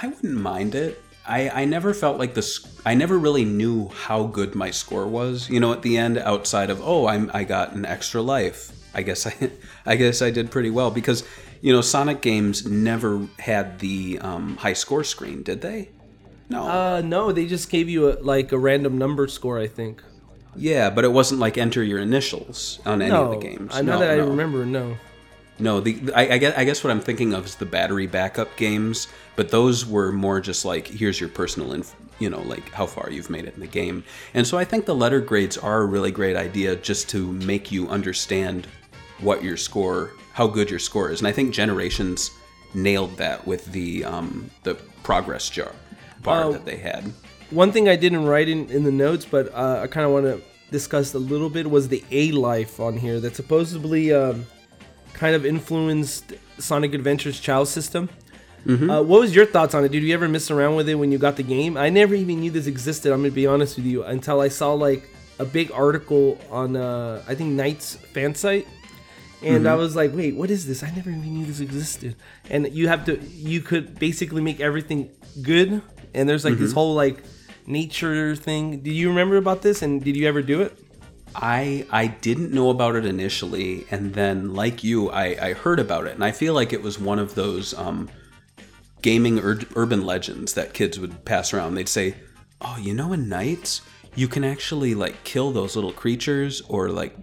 I 0.00 0.08
wouldn't 0.08 0.40
mind 0.40 0.74
it. 0.74 1.02
I, 1.26 1.50
I 1.50 1.64
never 1.64 1.94
felt 1.94 2.18
like 2.18 2.34
this. 2.34 2.66
I 2.84 2.94
never 2.94 3.18
really 3.18 3.44
knew 3.44 3.88
how 3.88 4.24
good 4.24 4.54
my 4.54 4.70
score 4.70 5.06
was. 5.06 5.48
You 5.48 5.60
know, 5.60 5.72
at 5.72 5.82
the 5.82 5.96
end, 5.96 6.18
outside 6.18 6.70
of 6.70 6.80
oh, 6.82 7.06
I'm 7.06 7.30
I 7.34 7.44
got 7.44 7.72
an 7.72 7.84
extra 7.84 8.22
life. 8.22 8.72
I 8.94 9.02
guess 9.02 9.26
I 9.26 9.50
I 9.86 9.96
guess 9.96 10.22
I 10.22 10.30
did 10.30 10.50
pretty 10.50 10.70
well 10.70 10.90
because 10.90 11.24
you 11.60 11.72
know 11.72 11.80
Sonic 11.80 12.22
games 12.22 12.66
never 12.66 13.26
had 13.38 13.78
the 13.80 14.18
um, 14.20 14.56
high 14.58 14.72
score 14.74 15.04
screen, 15.04 15.42
did 15.42 15.60
they? 15.60 15.90
No. 16.48 16.64
Uh, 16.66 17.02
no, 17.04 17.32
they 17.32 17.46
just 17.46 17.70
gave 17.70 17.88
you 17.88 18.10
a, 18.10 18.14
like 18.20 18.52
a 18.52 18.58
random 18.58 18.98
number 18.98 19.28
score, 19.28 19.58
I 19.58 19.66
think. 19.68 20.02
yeah, 20.54 20.90
but 20.90 21.04
it 21.04 21.12
wasn't 21.12 21.40
like 21.40 21.56
enter 21.58 21.82
your 21.82 22.00
initials 22.00 22.80
on 22.84 23.02
any 23.02 23.10
no, 23.12 23.24
of 23.24 23.30
the 23.30 23.36
games. 23.36 23.78
I 23.78 23.82
know 23.82 23.94
No, 23.94 23.98
that 23.98 24.10
I 24.10 24.14
remember. 24.16 24.66
No, 24.66 25.00
No, 25.58 25.80
the 25.80 26.10
I, 26.14 26.34
I 26.34 26.38
guess 26.38 26.56
I 26.56 26.64
guess 26.64 26.82
what 26.82 26.90
I'm 26.90 27.00
thinking 27.00 27.34
of 27.34 27.44
is 27.44 27.56
the 27.56 27.66
battery 27.66 28.06
backup 28.06 28.56
games, 28.56 29.08
but 29.36 29.50
those 29.50 29.84
were 29.86 30.10
more 30.12 30.40
just 30.40 30.64
like 30.64 30.86
here's 30.88 31.20
your 31.20 31.28
personal 31.28 31.72
inf- 31.72 31.94
you 32.18 32.30
know, 32.30 32.40
like 32.42 32.70
how 32.72 32.86
far 32.86 33.10
you've 33.10 33.30
made 33.30 33.44
it 33.46 33.54
in 33.54 33.60
the 33.60 33.66
game. 33.66 34.04
And 34.34 34.46
so 34.46 34.58
I 34.58 34.64
think 34.64 34.86
the 34.86 34.94
letter 34.94 35.20
grades 35.20 35.56
are 35.58 35.82
a 35.82 35.86
really 35.86 36.10
great 36.10 36.36
idea 36.36 36.76
just 36.76 37.08
to 37.10 37.32
make 37.32 37.70
you 37.70 37.88
understand 37.88 38.66
what 39.20 39.42
your 39.44 39.56
score, 39.56 40.12
how 40.32 40.46
good 40.46 40.70
your 40.70 40.78
score 40.78 41.10
is. 41.10 41.20
And 41.20 41.28
I 41.28 41.32
think 41.32 41.52
Generations 41.52 42.30
nailed 42.74 43.16
that 43.16 43.46
with 43.46 43.66
the 43.72 44.04
um, 44.04 44.50
the 44.62 44.74
progress 45.02 45.48
jar 45.50 45.72
bar 46.22 46.44
Uh, 46.44 46.50
that 46.52 46.64
they 46.64 46.76
had. 46.76 47.04
one 47.50 47.72
thing 47.72 47.88
I 47.88 47.96
didn't 47.96 48.24
write 48.26 48.48
in 48.48 48.68
in 48.70 48.84
the 48.84 48.92
notes, 48.92 49.24
but 49.24 49.52
uh, 49.54 49.80
I 49.82 49.86
kind 49.86 50.06
of 50.06 50.12
want 50.12 50.26
to 50.26 50.40
discuss 50.70 51.14
a 51.14 51.18
little 51.18 51.50
bit 51.50 51.68
was 51.68 51.88
the 51.88 52.04
A 52.12 52.30
life 52.32 52.78
on 52.78 52.96
here 52.96 53.18
that 53.20 53.34
supposedly 53.34 54.12
um, 54.12 54.46
kind 55.14 55.34
of 55.34 55.44
influenced 55.44 56.32
Sonic 56.58 56.94
Adventure's 56.94 57.40
Chao 57.40 57.64
system. 57.64 58.08
Uh, 58.68 59.02
what 59.02 59.20
was 59.20 59.34
your 59.34 59.46
thoughts 59.46 59.74
on 59.74 59.84
it? 59.84 59.90
Did 59.90 60.02
you 60.02 60.12
ever 60.12 60.28
mess 60.28 60.50
around 60.50 60.76
with 60.76 60.86
it 60.88 60.94
when 60.94 61.10
you 61.10 61.16
got 61.18 61.36
the 61.36 61.42
game? 61.42 61.78
I 61.78 61.88
never 61.88 62.14
even 62.14 62.40
knew 62.40 62.50
this 62.50 62.66
existed. 62.66 63.10
I'm 63.10 63.20
gonna 63.22 63.30
be 63.32 63.46
honest 63.46 63.76
with 63.78 63.86
you 63.86 64.04
until 64.04 64.38
I 64.42 64.48
saw 64.48 64.74
like 64.74 65.02
a 65.38 65.46
big 65.46 65.72
article 65.72 66.38
on 66.50 66.76
uh, 66.76 67.24
I 67.26 67.34
think 67.34 67.54
Knight's 67.54 67.96
fan 68.12 68.34
site, 68.34 68.68
and 69.42 69.66
I 69.66 69.74
was 69.74 69.96
like, 69.96 70.14
wait, 70.14 70.34
what 70.36 70.50
is 70.50 70.66
this? 70.66 70.82
I 70.82 70.90
never 70.90 71.10
even 71.10 71.34
knew 71.34 71.46
this 71.46 71.60
existed. 71.60 72.16
And 72.48 72.72
you 72.72 72.88
have 72.88 73.04
to, 73.06 73.18
you 73.20 73.60
could 73.60 73.98
basically 73.98 74.42
make 74.42 74.60
everything 74.60 75.10
good, 75.42 75.82
and 76.14 76.28
there's 76.28 76.44
like 76.44 76.58
this 76.58 76.72
whole 76.72 76.94
like 76.94 77.22
nature 77.66 78.36
thing. 78.36 78.80
Do 78.80 78.90
you 78.90 79.08
remember 79.08 79.36
about 79.36 79.62
this? 79.62 79.82
And 79.82 80.02
did 80.02 80.16
you 80.16 80.26
ever 80.28 80.42
do 80.42 80.62
it? 80.62 80.76
I 81.34 81.86
I 81.90 82.08
didn't 82.08 82.52
know 82.52 82.70
about 82.70 82.96
it 82.96 83.06
initially, 83.06 83.86
and 83.90 84.14
then 84.14 84.52
like 84.54 84.82
you, 84.82 85.10
I, 85.10 85.36
I 85.40 85.52
heard 85.52 85.78
about 85.78 86.06
it, 86.06 86.14
and 86.14 86.24
I 86.24 86.32
feel 86.32 86.54
like 86.54 86.72
it 86.72 86.82
was 86.82 86.98
one 86.98 87.18
of 87.18 87.34
those 87.34 87.72
um, 87.74 88.10
gaming 89.02 89.38
ur- 89.38 89.60
urban 89.76 90.04
legends 90.04 90.54
that 90.54 90.74
kids 90.74 90.98
would 90.98 91.24
pass 91.24 91.52
around. 91.52 91.74
They'd 91.74 91.88
say, 91.88 92.16
"Oh, 92.60 92.76
you 92.80 92.94
know, 92.94 93.12
in 93.12 93.28
Nights, 93.28 93.82
you 94.16 94.26
can 94.26 94.42
actually 94.42 94.94
like 94.94 95.22
kill 95.22 95.52
those 95.52 95.76
little 95.76 95.92
creatures, 95.92 96.62
or 96.62 96.88
like 96.88 97.16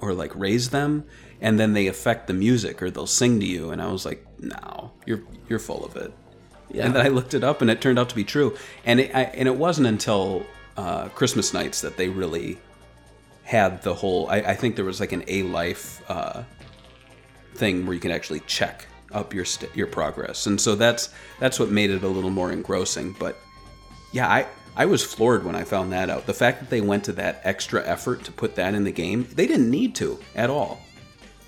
or 0.00 0.12
like 0.12 0.34
raise 0.34 0.70
them, 0.70 1.04
and 1.42 1.60
then 1.60 1.74
they 1.74 1.88
affect 1.88 2.28
the 2.28 2.32
music, 2.32 2.80
or 2.80 2.90
they'll 2.90 3.06
sing 3.06 3.40
to 3.40 3.46
you." 3.46 3.70
And 3.70 3.82
I 3.82 3.92
was 3.92 4.06
like, 4.06 4.24
"No, 4.38 4.92
you're 5.04 5.22
you're 5.48 5.58
full 5.58 5.84
of 5.84 5.96
it." 5.96 6.12
Yeah. 6.70 6.86
And 6.86 6.94
then 6.94 7.04
I 7.04 7.08
looked 7.08 7.34
it 7.34 7.44
up, 7.44 7.60
and 7.60 7.70
it 7.70 7.82
turned 7.82 7.98
out 7.98 8.08
to 8.08 8.14
be 8.14 8.24
true. 8.24 8.56
And 8.86 9.00
it 9.00 9.14
I, 9.14 9.24
and 9.24 9.46
it 9.46 9.56
wasn't 9.56 9.88
until 9.88 10.46
uh, 10.78 11.08
Christmas 11.10 11.52
nights 11.52 11.82
that 11.82 11.98
they 11.98 12.08
really 12.08 12.58
had 13.44 13.82
the 13.82 13.92
whole. 13.92 14.28
I, 14.30 14.36
I 14.36 14.54
think 14.54 14.76
there 14.76 14.84
was 14.84 15.00
like 15.00 15.12
an 15.12 15.24
A 15.26 15.42
life 15.42 16.02
uh, 16.08 16.44
thing 17.54 17.84
where 17.84 17.94
you 17.94 18.00
can 18.00 18.12
actually 18.12 18.40
check 18.40 18.86
up 19.12 19.34
your 19.34 19.44
st- 19.44 19.74
your 19.76 19.86
progress, 19.86 20.46
and 20.46 20.60
so 20.60 20.74
that's 20.74 21.10
that's 21.38 21.60
what 21.60 21.70
made 21.70 21.90
it 21.90 22.02
a 22.02 22.08
little 22.08 22.30
more 22.30 22.52
engrossing. 22.52 23.14
But 23.18 23.36
yeah, 24.12 24.28
I 24.28 24.46
I 24.74 24.86
was 24.86 25.04
floored 25.04 25.44
when 25.44 25.54
I 25.54 25.64
found 25.64 25.92
that 25.92 26.08
out. 26.08 26.26
The 26.26 26.34
fact 26.34 26.60
that 26.60 26.70
they 26.70 26.80
went 26.80 27.04
to 27.04 27.12
that 27.12 27.42
extra 27.44 27.86
effort 27.86 28.24
to 28.24 28.32
put 28.32 28.54
that 28.54 28.74
in 28.74 28.84
the 28.84 28.92
game, 28.92 29.28
they 29.34 29.46
didn't 29.46 29.70
need 29.70 29.94
to 29.96 30.18
at 30.34 30.48
all. 30.48 30.80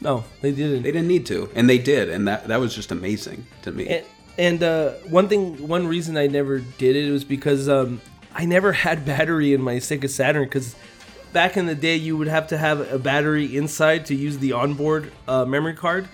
No, 0.05 0.23
they 0.43 0.53
didn't. 0.53 0.83
They 0.83 0.93
didn't 0.93 1.09
need 1.09 1.25
to, 1.27 1.49
and 1.55 1.69
they 1.69 1.79
did, 1.79 2.11
and 2.11 2.29
that 2.29 2.47
that 2.49 2.61
was 2.61 2.75
just 2.75 2.93
amazing 2.93 3.47
to 3.63 3.73
me. 3.73 3.89
And, 3.89 4.07
and 4.37 4.63
uh, 4.63 4.91
one 5.09 5.29
thing, 5.29 5.67
one 5.67 5.87
reason 5.87 6.19
I 6.19 6.27
never 6.27 6.59
did 6.59 6.95
it 6.95 7.11
was 7.11 7.25
because 7.25 7.71
um, 7.71 8.03
I 8.35 8.45
never 8.45 8.73
had 8.73 9.07
battery 9.07 9.55
in 9.55 9.63
my 9.63 9.77
Sega 9.77 10.11
Saturn 10.11 10.45
because 10.45 10.77
back 11.33 11.57
in 11.57 11.65
the 11.65 11.75
day 11.75 11.97
you 11.97 12.19
would 12.19 12.29
have 12.29 12.49
to 12.49 12.59
have 12.59 12.93
a 12.93 12.99
battery 12.99 13.57
inside 13.57 14.05
to 14.07 14.15
use 14.15 14.39
the 14.39 14.53
onboard 14.53 15.11
uh, 15.27 15.47
memory 15.47 15.75
card, 15.75 16.07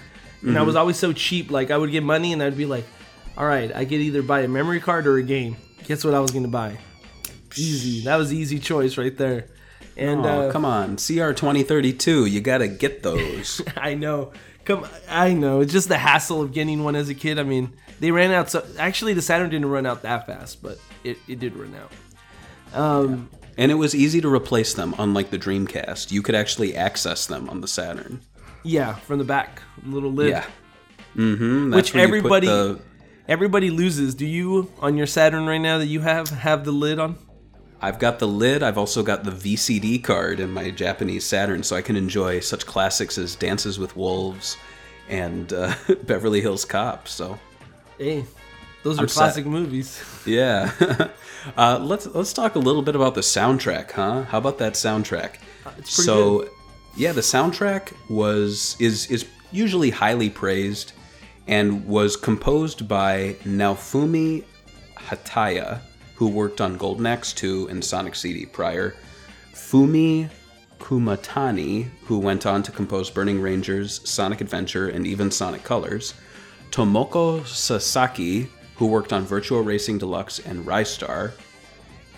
and 0.43 0.57
I 0.57 0.63
was 0.63 0.77
always 0.77 0.97
so 0.97 1.13
cheap. 1.13 1.51
Like 1.51 1.73
I 1.73 1.77
would 1.77 1.91
get 1.91 2.05
money 2.05 2.33
and 2.33 2.41
I'd 2.41 2.57
be 2.57 2.67
like, 2.67 2.85
"All 3.37 3.47
right, 3.47 3.75
I 3.75 3.85
could 3.85 4.01
either 4.01 4.23
buy 4.23 4.43
a 4.43 4.49
memory 4.49 4.81
card 4.81 5.09
or 5.09 5.19
a 5.19 5.23
game." 5.25 5.57
Guess 5.85 6.05
what 6.05 6.15
I 6.15 6.21
was 6.21 6.31
gonna 6.31 6.47
buy? 6.47 6.79
Easy. 7.57 8.05
That 8.05 8.15
was 8.15 8.33
easy 8.33 8.61
choice 8.61 8.97
right 8.97 9.17
there. 9.19 9.49
And 10.01 10.25
oh, 10.27 10.49
uh, 10.49 10.53
come 10.53 10.65
on, 10.65 10.97
CR 10.97 11.33
twenty 11.33 11.63
thirty 11.63 11.93
two. 11.93 12.25
You 12.27 12.41
gotta 12.41 12.67
get 12.69 13.03
those. 13.03 13.61
I 13.77 13.95
know. 13.95 14.33
Come, 14.65 14.87
I 15.09 15.33
know. 15.35 15.61
It's 15.61 15.73
just 15.73 15.89
the 15.89 15.99
hassle 15.99 16.43
of 16.43 16.53
getting 16.53 16.85
one 16.85 16.95
as 16.97 17.09
a 17.09 17.15
kid. 17.15 17.39
I 17.39 17.43
mean, 17.43 17.73
they 17.99 18.11
ran 18.11 18.31
out. 18.31 18.51
So 18.51 18.65
actually, 18.79 19.15
the 19.15 19.23
Saturn 19.23 19.51
didn't 19.51 19.69
run 19.71 19.87
out 19.87 20.03
that 20.03 20.27
fast, 20.27 20.63
but 20.63 20.79
it, 21.05 21.19
it 21.29 21.39
did 21.39 21.57
run 21.57 21.75
out. 21.75 22.79
Um, 22.79 23.29
and 23.59 23.71
it 23.73 23.75
was 23.77 23.95
easy 23.95 24.21
to 24.21 24.33
replace 24.33 24.75
them. 24.75 24.95
Unlike 24.99 25.31
the 25.31 25.39
Dreamcast, 25.39 26.11
you 26.13 26.23
could 26.23 26.35
actually 26.35 26.77
access 26.77 27.27
them 27.27 27.49
on 27.51 27.61
the 27.61 27.69
Saturn. 27.69 28.21
yeah, 28.63 28.95
from 28.95 29.19
the 29.19 29.25
back, 29.25 29.63
little 29.85 30.13
lid. 30.13 30.31
Yeah. 30.31 30.45
Mm-hmm. 31.17 31.75
Which 31.75 31.93
where 31.95 32.03
you 32.05 32.23
put 32.23 32.45
everybody- 32.45 32.47
the- 32.47 32.81
Everybody 33.29 33.71
loses. 33.71 34.17
Do 34.17 34.27
you 34.27 34.73
on 34.81 34.97
your 34.97 35.07
Saturn 35.07 35.47
right 35.47 35.59
now 35.59 35.79
that 35.79 35.87
you 35.87 36.01
have 36.01 36.29
have 36.31 36.65
the 36.65 36.73
lid 36.73 36.99
on? 36.99 37.17
I've 37.83 37.99
got 37.99 38.19
the 38.19 38.29
lid. 38.29 38.63
I've 38.63 38.77
also 38.79 39.03
got 39.03 39.25
the 39.25 39.31
VCD 39.31 40.03
card 40.05 40.39
in 40.41 40.51
my 40.51 40.71
Japanese 40.71 41.25
Saturn, 41.25 41.63
so 41.63 41.77
I 41.77 41.83
can 41.83 41.97
enjoy 41.97 42.41
such 42.41 42.67
classics 42.67 43.17
as 43.17 43.35
Dances 43.35 43.79
with 43.79 43.97
Wolves 43.97 44.57
and 45.09 45.53
uh, 45.53 45.75
Beverly 46.05 46.41
Hills 46.41 46.65
Cop. 46.65 47.09
So 47.09 47.39
Hey, 47.99 48.25
those 48.83 48.99
are 48.99 49.03
I'm 49.03 49.09
set. 49.09 49.15
classic 49.17 49.47
movies. 49.47 50.03
yeah, 50.27 50.73
uh, 51.57 51.79
let's 51.79 52.07
let's 52.07 52.33
talk 52.33 52.55
a 52.55 52.59
little 52.59 52.83
bit 52.83 52.97
about 52.97 53.15
the 53.15 53.21
soundtrack, 53.21 53.93
huh? 53.93 54.23
How 54.25 54.39
about 54.39 54.59
that 54.59 54.75
soundtrack? 54.75 55.37
Uh, 55.67 55.71
it's 55.79 55.95
pretty 55.97 56.07
so, 56.07 56.39
good. 56.41 56.51
yeah, 56.97 57.13
the 57.13 57.21
soundtrack 57.21 57.93
was 58.09 58.77
is 58.79 59.07
is 59.11 59.27
usually 59.53 59.91
highly 59.91 60.31
praised 60.31 60.93
and 61.47 61.85
was 61.87 62.17
composed 62.17 62.87
by 62.87 63.35
Naofumi 63.45 64.45
Hataya, 64.97 65.81
who 66.21 66.29
worked 66.29 66.61
on 66.61 66.77
Golden 66.77 67.07
Axe 67.07 67.33
2 67.33 67.69
and 67.71 67.83
Sonic 67.83 68.15
CD 68.15 68.45
prior. 68.45 68.95
Fumie 69.55 70.29
Kumatani, 70.79 71.89
who 72.05 72.19
went 72.19 72.45
on 72.45 72.63
to 72.63 72.71
compose 72.71 73.09
Burning 73.09 73.41
Rangers, 73.41 74.07
Sonic 74.07 74.43
Adventure, 74.43 74.91
and 74.91 75.07
even 75.07 75.31
Sonic 75.31 75.65
Colors. 75.65 76.13
Tomoko 76.71 77.47
Sasaki, 77.47 78.51
who 78.77 78.87
worked 78.87 79.15
on 79.15 79.25
Virtua 79.25 79.65
Racing 79.65 79.97
Deluxe 79.97 80.41
and 80.41 80.67
Ristar. 80.67 81.33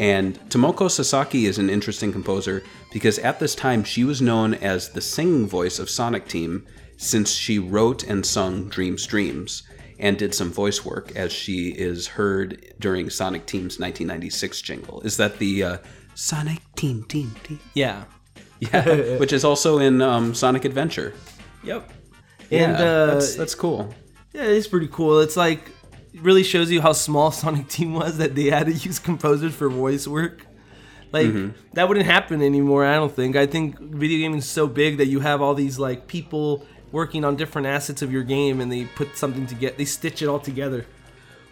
And 0.01 0.37
Tomoko 0.51 0.91
Sasaki 0.91 1.47
is 1.47 1.59
an 1.59 1.71
interesting 1.71 2.11
composer 2.11 2.65
because 2.93 3.21
at 3.21 3.39
this 3.39 3.55
time 3.55 3.85
she 3.85 4.03
was 4.03 4.21
known 4.21 4.55
as 4.55 4.89
the 4.89 5.01
singing 5.01 5.47
voice 5.47 5.79
of 5.79 5.89
Sonic 5.89 6.27
Team 6.27 6.67
since 6.97 7.31
she 7.31 7.61
wrote 7.61 8.03
and 8.03 8.27
sung 8.27 8.69
Dreams 8.69 9.07
Dreams 9.07 9.63
and 10.03 10.19
did 10.19 10.35
some 10.35 10.53
voice 10.53 10.85
work 10.85 11.17
as 11.17 11.33
she 11.33 11.69
is 11.71 12.07
heard 12.09 12.75
during 12.79 13.09
Sonic 13.09 13.47
Team's 13.47 13.79
1996 13.79 14.61
jingle. 14.61 15.01
Is 15.03 15.17
that 15.17 15.39
the 15.39 15.63
uh, 15.65 15.79
Sonic 16.15 16.61
Team 16.77 17.05
Team 17.05 17.35
Team? 17.45 17.61
Yeah. 17.75 18.05
Yeah, 18.61 19.17
which 19.19 19.33
is 19.33 19.45
also 19.45 19.79
in 19.81 20.01
um, 20.01 20.35
Sonic 20.37 20.65
Adventure. 20.65 21.15
Yep. 21.65 21.91
Yeah, 22.49 22.63
And 22.65 22.77
uh, 22.77 23.07
that's 23.15 23.35
that's 23.35 23.55
cool. 23.57 23.93
yeah, 24.33 24.43
it's 24.45 24.69
pretty 24.69 24.87
cool. 24.87 25.19
It's 25.19 25.37
like 25.37 25.69
it 26.15 26.21
really 26.23 26.45
shows 26.45 26.71
you 26.71 26.81
how 26.81 26.93
small 26.93 27.33
Sonic 27.43 27.67
Team 27.69 27.93
was 27.93 28.19
that 28.19 28.37
they 28.37 28.51
had 28.51 28.67
to 28.67 28.73
use 28.73 29.01
composers 29.01 29.53
for 29.53 29.69
voice 29.69 30.07
work. 30.07 30.47
Like 31.11 31.27
Mm-hmm. 31.27 31.59
that 31.73 31.89
wouldn't 31.89 32.07
happen 32.07 32.41
anymore. 32.41 32.87
I 32.87 32.95
don't 32.95 33.11
think. 33.13 33.35
I 33.35 33.47
think 33.47 33.81
video 33.81 34.19
gaming 34.21 34.39
is 34.39 34.49
so 34.49 34.69
big 34.69 34.99
that 34.99 35.07
you 35.09 35.19
have 35.19 35.43
all 35.43 35.55
these 35.55 35.81
like 35.81 36.07
people 36.07 36.65
working 36.93 37.25
on 37.25 37.35
different 37.37 37.67
assets 37.67 38.03
of 38.03 38.13
your 38.13 38.23
game, 38.23 38.61
and 38.61 38.71
they 38.71 38.85
put 38.85 39.17
something 39.17 39.47
together. 39.47 39.75
They 39.77 39.85
stitch 39.87 40.23
it 40.23 40.27
all 40.29 40.39
together. 40.39 40.87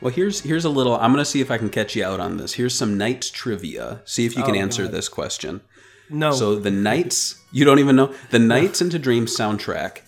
Well, 0.01 0.13
here's 0.13 0.41
here's 0.41 0.65
a 0.65 0.71
little. 0.71 0.95
I'm 0.97 1.11
gonna 1.13 1.25
see 1.25 1.41
if 1.41 1.51
I 1.51 1.59
can 1.59 1.69
catch 1.71 1.97
you 1.97 2.05
out 2.05 2.21
on 2.21 2.37
this. 2.37 2.55
Here's 2.55 2.75
some 2.75 2.97
Nights 2.97 3.31
trivia. 3.31 4.01
See 4.05 4.25
if 4.27 4.37
you 4.37 4.43
can 4.45 4.55
Oh, 4.55 4.61
answer 4.61 4.85
God. 4.85 4.93
this 4.93 5.09
question. 5.09 5.61
No. 6.09 6.33
So 6.33 6.57
the 6.57 6.71
Nights, 6.71 7.37
you 7.53 7.65
don't 7.65 7.79
even 7.81 7.97
know 7.97 8.13
the 8.31 8.39
Nights 8.39 8.81
into 8.81 8.99
Dreams 8.99 9.37
soundtrack 9.37 9.99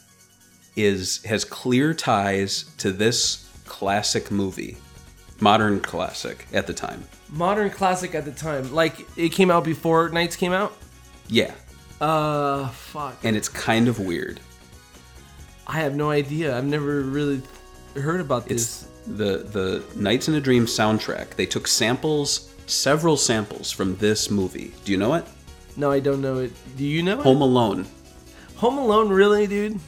is 0.76 1.22
has 1.24 1.44
clear 1.44 1.92
ties 1.94 2.64
to 2.78 2.90
this 2.90 3.48
classic 3.66 4.30
movie, 4.30 4.76
modern 5.40 5.80
classic 5.80 6.46
at 6.52 6.66
the 6.66 6.72
time. 6.74 7.04
modern 7.28 7.70
classic 7.70 8.14
at 8.14 8.24
the 8.24 8.32
time. 8.32 8.72
Like 8.74 9.06
it 9.18 9.30
came 9.30 9.50
out 9.50 9.64
before 9.64 10.08
Nights 10.08 10.36
came 10.36 10.52
out. 10.52 10.76
Yeah, 11.28 11.52
Uh, 12.00 12.68
fuck. 12.68 13.16
and 13.22 13.36
it's 13.36 13.48
kind 13.48 13.88
of 13.88 13.98
weird. 13.98 14.40
I 15.72 15.76
have 15.80 15.94
no 15.94 16.10
idea. 16.10 16.56
I've 16.56 16.64
never 16.66 17.00
really 17.00 17.40
heard 17.96 18.20
about 18.20 18.50
It's 18.50 18.82
this. 18.82 18.88
the 19.06 19.32
the 19.56 19.82
Nights 19.96 20.28
into 20.28 20.40
Dreams 20.40 20.70
soundtrack. 20.76 21.30
They 21.36 21.46
took 21.46 21.66
samples, 21.66 22.50
several 22.66 23.16
samples 23.16 23.70
from 23.70 23.96
this 23.96 24.30
movie. 24.30 24.72
Do 24.84 24.92
you 24.92 24.98
know 24.98 25.14
it? 25.14 25.24
No, 25.76 25.90
I 25.90 26.00
don't 26.00 26.20
know 26.20 26.38
it. 26.38 26.52
Do 26.76 26.84
you 26.84 27.02
know? 27.02 27.18
it? 27.20 27.24
Home 27.24 27.40
Alone. 27.42 27.86
Home 28.56 28.78
Alone, 28.78 29.08
really, 29.08 29.46
dude? 29.46 29.80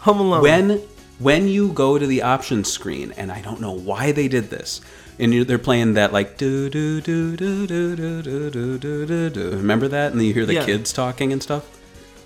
Home 0.00 0.20
Alone. 0.20 0.42
when 0.42 0.80
when 1.18 1.46
you 1.48 1.72
go 1.72 1.98
to 1.98 2.06
the 2.06 2.22
options 2.22 2.68
screen 2.72 3.12
and 3.16 3.30
i 3.30 3.40
don't 3.40 3.60
know 3.60 3.70
why 3.90 4.10
they 4.10 4.26
did 4.26 4.50
this 4.50 4.80
and 5.20 5.32
they're 5.46 5.58
playing 5.68 5.94
that 5.94 6.12
like 6.12 6.36
do 6.36 6.68
do 6.68 7.00
do 7.00 7.36
do 7.36 7.64
do 7.66 7.94
do 7.94 8.22
do 8.22 8.50
do 8.50 8.78
do 8.78 9.06
do 9.06 9.30
do 9.30 9.50
remember 9.50 9.86
that 9.86 10.10
and 10.10 10.18
then 10.20 10.26
you 10.26 10.34
hear 10.34 10.46
the 10.46 10.54
Yeah. 10.54 10.64
kids 10.66 10.92
talking 10.92 11.32
and 11.32 11.40
stuff 11.40 11.64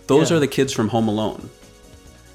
those 0.07 0.31
Yeah. 0.31 0.37
are 0.39 0.41
the 0.41 0.47
kids 0.59 0.73
from 0.73 0.89
home 0.89 1.09
alone 1.09 1.51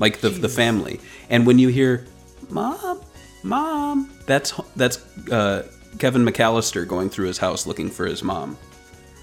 like 0.02 0.20
the, 0.20 0.30
the 0.30 0.50
family 0.50 1.00
and 1.30 1.48
when 1.48 1.58
you 1.58 1.70
hear 1.70 2.06
mom 2.50 3.00
mom 3.44 4.12
that's 4.26 4.52
that's 4.76 4.98
uh, 5.30 5.66
kevin 6.00 6.26
mcallister 6.26 6.86
going 6.88 7.10
through 7.10 7.28
his 7.28 7.38
house 7.38 7.66
looking 7.66 7.90
for 7.90 8.06
his 8.06 8.22
mom 8.22 8.58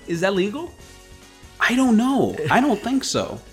is 0.06 0.22
that 0.22 0.34
legal? 0.34 0.72
i 1.60 1.74
don't 1.76 1.96
know 1.96 2.34
i 2.50 2.60
don't 2.60 2.80
think 2.80 3.04
so 3.04 3.38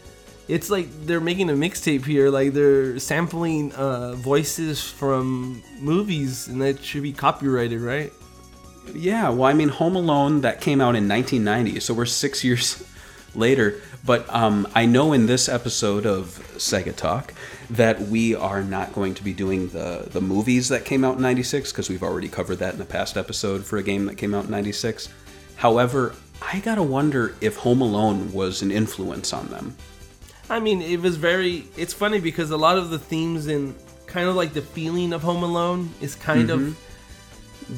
It's 0.48 0.70
like 0.70 0.88
they're 1.06 1.20
making 1.22 1.50
a 1.50 1.54
mixtape 1.54 2.06
here. 2.06 2.30
Like 2.30 2.54
they're 2.54 3.00
sampling 3.00 3.72
uh, 3.74 4.14
voices 4.14 4.84
from 4.84 5.64
movies, 5.80 6.48
and 6.48 6.62
that 6.62 6.84
should 6.84 7.02
be 7.02 7.14
copyrighted, 7.14 7.82
right? 7.82 8.14
Yeah, 8.94 9.30
well, 9.30 9.50
I 9.50 9.54
mean, 9.54 9.70
Home 9.70 9.96
Alone 9.96 10.42
that 10.42 10.62
came 10.62 10.82
out 10.82 10.96
in 10.96 11.10
1990, 11.10 11.80
so 11.80 11.96
we're 11.96 12.06
six 12.06 12.44
years 12.44 12.84
later. 13.36 13.82
But 14.06 14.32
um, 14.34 14.68
I 14.76 14.86
know 14.86 15.13
in 15.13 15.26
this 15.26 15.50
episode 15.50 16.06
of 16.06 16.28
Sega 16.58 16.96
Talk 16.96 17.34
that 17.72 18.02
we 18.02 18.36
are 18.36 18.63
not 18.63 18.94
going 18.94 19.15
to 19.15 19.24
be 19.24 19.34
doing 19.34 19.70
the 19.70 20.08
the 20.12 20.22
movies 20.22 20.70
that 20.70 20.86
came 20.86 21.04
out 21.04 21.15
in 21.15 21.22
'96 21.24 21.72
because 21.72 21.89
we've 21.89 22.04
already 22.04 22.28
covered 22.28 22.58
that 22.58 22.76
in 22.76 22.82
a 22.82 22.86
past 22.86 23.18
episode 23.18 23.65
for 23.65 23.78
a 23.78 23.84
game 23.84 24.06
that 24.06 24.15
came 24.15 24.36
out 24.36 24.46
in 24.46 24.52
'96. 24.52 25.10
However, 25.56 26.13
I 26.41 26.60
gotta 26.60 26.84
wonder 26.84 27.36
if 27.41 27.58
Home 27.58 27.82
Alone 27.82 28.32
was 28.32 28.62
an 28.62 28.72
influence 28.72 29.34
on 29.34 29.48
them. 29.48 29.76
I 30.50 30.60
mean, 30.60 30.82
it 30.82 31.02
was 31.02 31.18
very. 31.18 31.65
It's 31.76 31.94
funny 31.94 32.20
because 32.20 32.52
a 32.52 32.58
lot 32.58 32.78
of 32.78 32.91
the 32.91 33.00
themes 33.00 33.48
and 33.48 33.74
kind 34.06 34.30
of 34.30 34.36
like 34.36 34.54
the 34.54 34.62
feeling 34.62 35.13
of 35.13 35.24
Home 35.24 35.41
Alone 35.41 35.89
is 36.00 36.13
kind 36.13 36.52
of 36.52 36.78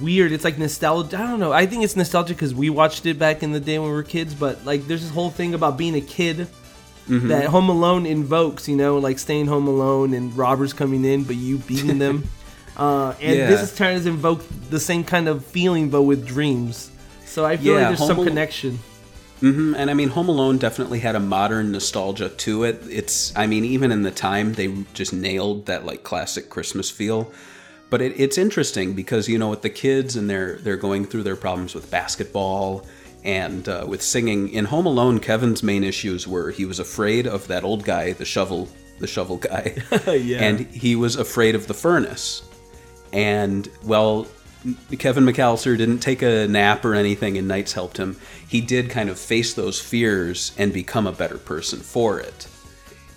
weird. 0.01 0.31
It's 0.31 0.43
like 0.43 0.57
nostalgia. 0.57 1.17
I 1.17 1.27
don't 1.27 1.39
know. 1.39 1.51
I 1.51 1.65
think 1.65 1.83
it's 1.83 1.95
nostalgic 1.95 2.37
because 2.37 2.53
we 2.53 2.69
watched 2.69 3.05
it 3.05 3.17
back 3.17 3.43
in 3.43 3.51
the 3.51 3.59
day 3.59 3.79
when 3.79 3.89
we 3.89 3.93
were 3.95 4.03
kids. 4.03 4.33
But 4.33 4.65
like, 4.65 4.87
there's 4.87 5.01
this 5.01 5.11
whole 5.11 5.29
thing 5.29 5.53
about 5.53 5.77
being 5.77 5.95
a 5.95 6.01
kid 6.01 6.47
that 7.07 7.45
Home 7.45 7.69
Alone 7.69 8.05
invokes. 8.05 8.67
You 8.67 8.75
know, 8.75 8.97
like 8.97 9.17
staying 9.19 9.47
home 9.47 9.67
alone 9.67 10.13
and 10.13 10.35
robbers 10.37 10.73
coming 10.73 11.05
in, 11.05 11.23
but 11.23 11.35
you 11.37 11.57
beating 11.59 11.99
them. 11.99 12.23
uh, 12.77 13.13
and 13.21 13.37
Yeah. 13.37 13.47
this 13.47 13.61
is 13.71 13.75
trying 13.77 14.01
to 14.01 14.09
invoke 14.09 14.43
the 14.69 14.79
same 14.79 15.03
kind 15.03 15.27
of 15.29 15.45
feeling, 15.45 15.89
but 15.89 16.01
with 16.03 16.27
dreams. 16.27 16.91
So 17.25 17.45
I 17.45 17.55
feel 17.57 17.73
Yeah, 17.73 17.79
like 17.79 17.87
there's 17.89 17.99
Home 17.99 18.07
some 18.09 18.19
Al- 18.19 18.23
connection. 18.25 18.79
hmm 19.39 19.73
And 19.77 19.89
I 19.89 19.93
mean, 19.93 20.09
Home 20.09 20.27
Alone 20.29 20.57
definitely 20.57 20.99
had 20.99 21.15
a 21.15 21.19
modern 21.19 21.71
nostalgia 21.71 22.29
to 22.29 22.63
it. 22.65 22.81
It's, 22.89 23.31
I 23.37 23.47
mean, 23.47 23.63
even 23.63 23.91
in 23.91 24.01
the 24.01 24.11
time, 24.11 24.53
they 24.55 24.67
just 24.93 25.13
nailed 25.13 25.67
that 25.67 25.85
like 25.85 26.03
classic 26.03 26.49
Christmas 26.49 26.89
feel. 26.89 27.31
But 27.89 28.01
it, 28.01 28.19
it's 28.19 28.37
interesting 28.37 28.93
because 28.93 29.27
you 29.29 29.37
know, 29.37 29.49
with 29.49 29.61
the 29.61 29.69
kids 29.69 30.15
and 30.15 30.29
they're 30.29 30.55
they're 30.57 30.77
going 30.77 31.05
through 31.05 31.23
their 31.23 31.35
problems 31.37 31.73
with 31.73 31.89
basketball 31.89 32.85
and 33.23 33.67
uh, 33.67 33.85
with 33.87 34.01
singing. 34.01 34.49
In 34.49 34.65
Home 34.65 34.85
Alone, 34.85 35.19
Kevin's 35.19 35.63
main 35.63 35.83
issues 35.83 36.27
were 36.27 36.51
he 36.51 36.65
was 36.65 36.79
afraid 36.79 37.27
of 37.27 37.47
that 37.47 37.63
old 37.63 37.83
guy, 37.83 38.13
the 38.13 38.25
shovel, 38.25 38.67
the 38.99 39.07
shovel 39.07 39.37
guy, 39.37 39.75
Yeah. 40.07 40.43
and 40.43 40.59
he 40.59 40.95
was 40.95 41.15
afraid 41.15 41.55
of 41.55 41.67
the 41.67 41.73
furnace. 41.73 42.43
And 43.13 43.69
well, 43.83 44.27
Kevin 44.99 45.25
McAllister 45.25 45.77
didn't 45.77 45.99
take 45.99 46.21
a 46.21 46.47
nap 46.47 46.83
or 46.83 46.93
anything, 46.93 47.37
and 47.37 47.47
Nights 47.47 47.71
helped 47.73 47.97
him. 47.97 48.17
He 48.47 48.59
did 48.59 48.89
kind 48.89 49.09
of 49.09 49.17
face 49.17 49.53
those 49.53 49.79
fears 49.79 50.51
and 50.57 50.73
become 50.73 51.07
a 51.07 51.11
better 51.13 51.37
person 51.37 51.79
for 51.79 52.19
it. 52.19 52.47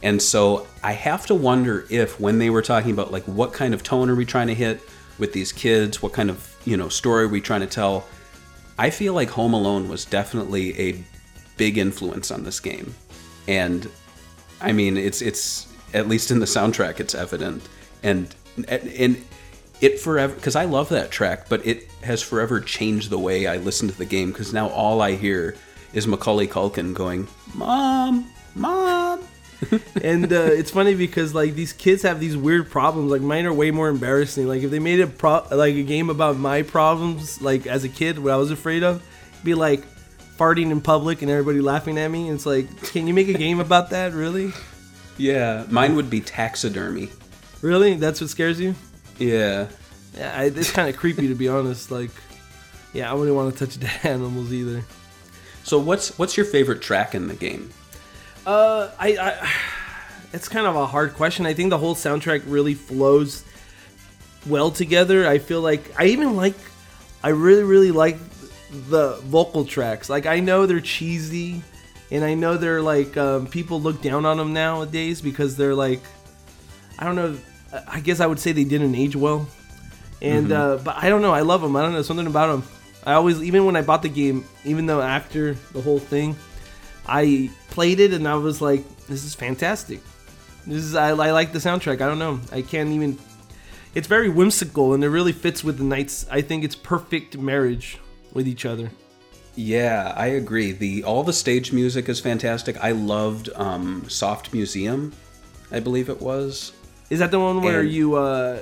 And 0.02 0.20
so 0.20 0.66
I 0.82 0.92
have 0.92 1.26
to 1.26 1.34
wonder 1.34 1.86
if 1.90 2.18
when 2.18 2.38
they 2.38 2.50
were 2.50 2.62
talking 2.62 2.90
about 2.90 3.12
like 3.12 3.24
what 3.24 3.52
kind 3.52 3.74
of 3.74 3.82
tone 3.82 4.08
are 4.08 4.14
we 4.14 4.24
trying 4.24 4.46
to 4.46 4.54
hit 4.54 4.80
with 5.18 5.32
these 5.32 5.52
kids, 5.52 6.02
what 6.02 6.12
kind 6.12 6.30
of 6.30 6.56
you 6.64 6.76
know 6.76 6.88
story 6.88 7.24
are 7.24 7.28
we 7.28 7.40
trying 7.40 7.60
to 7.60 7.66
tell, 7.66 8.06
I 8.78 8.90
feel 8.90 9.12
like 9.12 9.28
Home 9.30 9.52
Alone 9.52 9.88
was 9.88 10.04
definitely 10.04 10.78
a 10.80 11.04
big 11.56 11.76
influence 11.76 12.30
on 12.30 12.44
this 12.44 12.60
game, 12.60 12.94
and 13.46 13.88
I 14.60 14.72
mean 14.72 14.96
it's 14.96 15.20
it's 15.20 15.66
at 15.92 16.08
least 16.08 16.30
in 16.30 16.40
the 16.40 16.46
soundtrack 16.46 16.98
it's 16.98 17.14
evident, 17.14 17.68
and 18.02 18.34
and 18.68 19.22
it 19.82 20.00
forever 20.00 20.34
because 20.34 20.56
I 20.56 20.64
love 20.64 20.88
that 20.88 21.10
track, 21.10 21.48
but 21.50 21.64
it 21.66 21.90
has 22.02 22.22
forever 22.22 22.58
changed 22.60 23.10
the 23.10 23.18
way 23.18 23.46
I 23.46 23.58
listen 23.58 23.88
to 23.88 23.96
the 23.96 24.06
game 24.06 24.32
because 24.32 24.54
now 24.54 24.68
all 24.70 25.02
I 25.02 25.12
hear 25.12 25.56
is 25.92 26.06
Macaulay 26.06 26.46
Culkin 26.46 26.94
going, 26.94 27.28
"Mom, 27.54 28.30
mom." 28.54 29.20
and 30.02 30.32
uh, 30.32 30.36
it's 30.36 30.70
funny 30.70 30.94
because 30.94 31.34
like 31.34 31.54
these 31.54 31.72
kids 31.72 32.02
have 32.02 32.20
these 32.20 32.36
weird 32.36 32.70
problems. 32.70 33.10
Like 33.10 33.22
mine 33.22 33.46
are 33.46 33.52
way 33.52 33.70
more 33.70 33.88
embarrassing. 33.88 34.48
Like 34.48 34.62
if 34.62 34.70
they 34.70 34.78
made 34.78 35.00
a 35.00 35.06
pro 35.06 35.46
like 35.50 35.74
a 35.74 35.82
game 35.82 36.10
about 36.10 36.36
my 36.36 36.62
problems, 36.62 37.40
like 37.42 37.66
as 37.66 37.84
a 37.84 37.88
kid, 37.88 38.18
what 38.18 38.32
I 38.32 38.36
was 38.36 38.50
afraid 38.50 38.82
of, 38.82 39.02
be 39.44 39.54
like 39.54 39.82
farting 40.38 40.70
in 40.70 40.80
public 40.80 41.22
and 41.22 41.30
everybody 41.30 41.60
laughing 41.60 41.98
at 41.98 42.08
me. 42.10 42.28
And 42.28 42.36
it's 42.36 42.46
like, 42.46 42.82
can 42.92 43.06
you 43.06 43.14
make 43.14 43.28
a 43.28 43.34
game 43.34 43.60
about 43.60 43.90
that? 43.90 44.14
Really? 44.14 44.52
Yeah, 45.18 45.66
mine 45.68 45.96
would 45.96 46.08
be 46.08 46.22
taxidermy. 46.22 47.10
Really? 47.60 47.94
That's 47.94 48.22
what 48.22 48.30
scares 48.30 48.58
you? 48.58 48.74
Yeah. 49.18 49.68
Yeah, 50.16 50.34
I, 50.34 50.44
it's 50.44 50.72
kind 50.72 50.88
of 50.88 50.96
creepy 50.96 51.28
to 51.28 51.34
be 51.34 51.48
honest. 51.48 51.90
Like, 51.90 52.10
yeah, 52.94 53.10
I 53.10 53.14
wouldn't 53.14 53.36
want 53.36 53.54
to 53.54 53.66
touch 53.66 53.78
dead 53.80 54.00
animals 54.02 54.52
either. 54.52 54.82
So 55.62 55.78
what's 55.78 56.18
what's 56.18 56.36
your 56.38 56.46
favorite 56.46 56.80
track 56.80 57.14
in 57.14 57.28
the 57.28 57.36
game? 57.36 57.70
Uh, 58.46 58.90
I, 58.98 59.16
I, 59.16 59.52
it's 60.32 60.48
kind 60.48 60.66
of 60.66 60.76
a 60.76 60.86
hard 60.86 61.14
question. 61.14 61.46
I 61.46 61.54
think 61.54 61.70
the 61.70 61.78
whole 61.78 61.94
soundtrack 61.94 62.42
really 62.46 62.74
flows 62.74 63.44
well 64.46 64.70
together. 64.70 65.26
I 65.26 65.38
feel 65.38 65.60
like 65.60 65.92
I 65.98 66.06
even 66.06 66.36
like, 66.36 66.54
I 67.22 67.30
really 67.30 67.62
really 67.62 67.90
like 67.90 68.18
the 68.88 69.16
vocal 69.24 69.64
tracks. 69.64 70.08
Like 70.08 70.26
I 70.26 70.40
know 70.40 70.66
they're 70.66 70.80
cheesy, 70.80 71.62
and 72.10 72.24
I 72.24 72.34
know 72.34 72.56
they're 72.56 72.82
like 72.82 73.16
um, 73.16 73.46
people 73.46 73.80
look 73.80 74.00
down 74.00 74.24
on 74.24 74.38
them 74.38 74.52
nowadays 74.52 75.20
because 75.20 75.56
they're 75.56 75.74
like, 75.74 76.00
I 76.98 77.04
don't 77.04 77.16
know. 77.16 77.36
I 77.86 78.00
guess 78.00 78.20
I 78.20 78.26
would 78.26 78.40
say 78.40 78.52
they 78.52 78.64
didn't 78.64 78.94
age 78.94 79.14
well, 79.16 79.46
and 80.22 80.48
Mm-hmm. 80.48 80.52
uh, 80.52 80.76
but 80.84 80.96
I 80.96 81.08
don't 81.08 81.22
know. 81.22 81.32
I 81.32 81.42
love 81.42 81.60
them. 81.62 81.76
I 81.76 81.82
don't 81.82 81.92
know 81.92 82.02
something 82.02 82.26
about 82.26 82.46
them. 82.48 82.68
I 83.06 83.14
always, 83.14 83.42
even 83.42 83.64
when 83.64 83.76
I 83.76 83.82
bought 83.82 84.02
the 84.02 84.08
game, 84.08 84.44
even 84.64 84.86
though 84.86 85.00
after 85.00 85.54
the 85.72 85.80
whole 85.80 85.98
thing, 85.98 86.36
I 87.10 87.50
played 87.70 87.98
it 88.00 88.12
and 88.12 88.26
I 88.28 88.36
was 88.36 88.60
like, 88.60 88.84
this 89.06 89.24
is 89.24 89.34
fantastic. 89.34 90.00
This 90.66 90.84
is 90.84 90.94
I, 90.94 91.08
I 91.10 91.30
like 91.32 91.52
the 91.52 91.58
soundtrack. 91.58 91.94
I 92.00 92.06
don't 92.06 92.18
know. 92.18 92.38
I 92.52 92.62
can't 92.62 92.90
even. 92.90 93.18
It's 93.94 94.06
very 94.06 94.28
whimsical 94.28 94.94
and 94.94 95.02
it 95.02 95.08
really 95.08 95.32
fits 95.32 95.64
with 95.64 95.78
the 95.78 95.84
Nights. 95.84 96.26
I 96.30 96.40
think 96.42 96.62
it's 96.62 96.76
perfect 96.76 97.36
marriage 97.36 97.98
with 98.32 98.46
each 98.46 98.64
other. 98.64 98.90
Yeah, 99.56 100.14
I 100.16 100.26
agree. 100.28 100.70
The 100.72 101.02
all 101.02 101.24
the 101.24 101.32
stage 101.32 101.72
music 101.72 102.08
is 102.08 102.20
fantastic. 102.20 102.76
I 102.82 102.92
loved 102.92 103.50
um, 103.56 104.08
Soft 104.08 104.52
Museum, 104.52 105.12
I 105.72 105.80
believe 105.80 106.08
it 106.08 106.20
was. 106.22 106.72
Is 107.10 107.18
that 107.18 107.32
the 107.32 107.40
one 107.40 107.60
where 107.62 107.80
And- 107.80 107.90
you 107.90 108.14
uh 108.14 108.60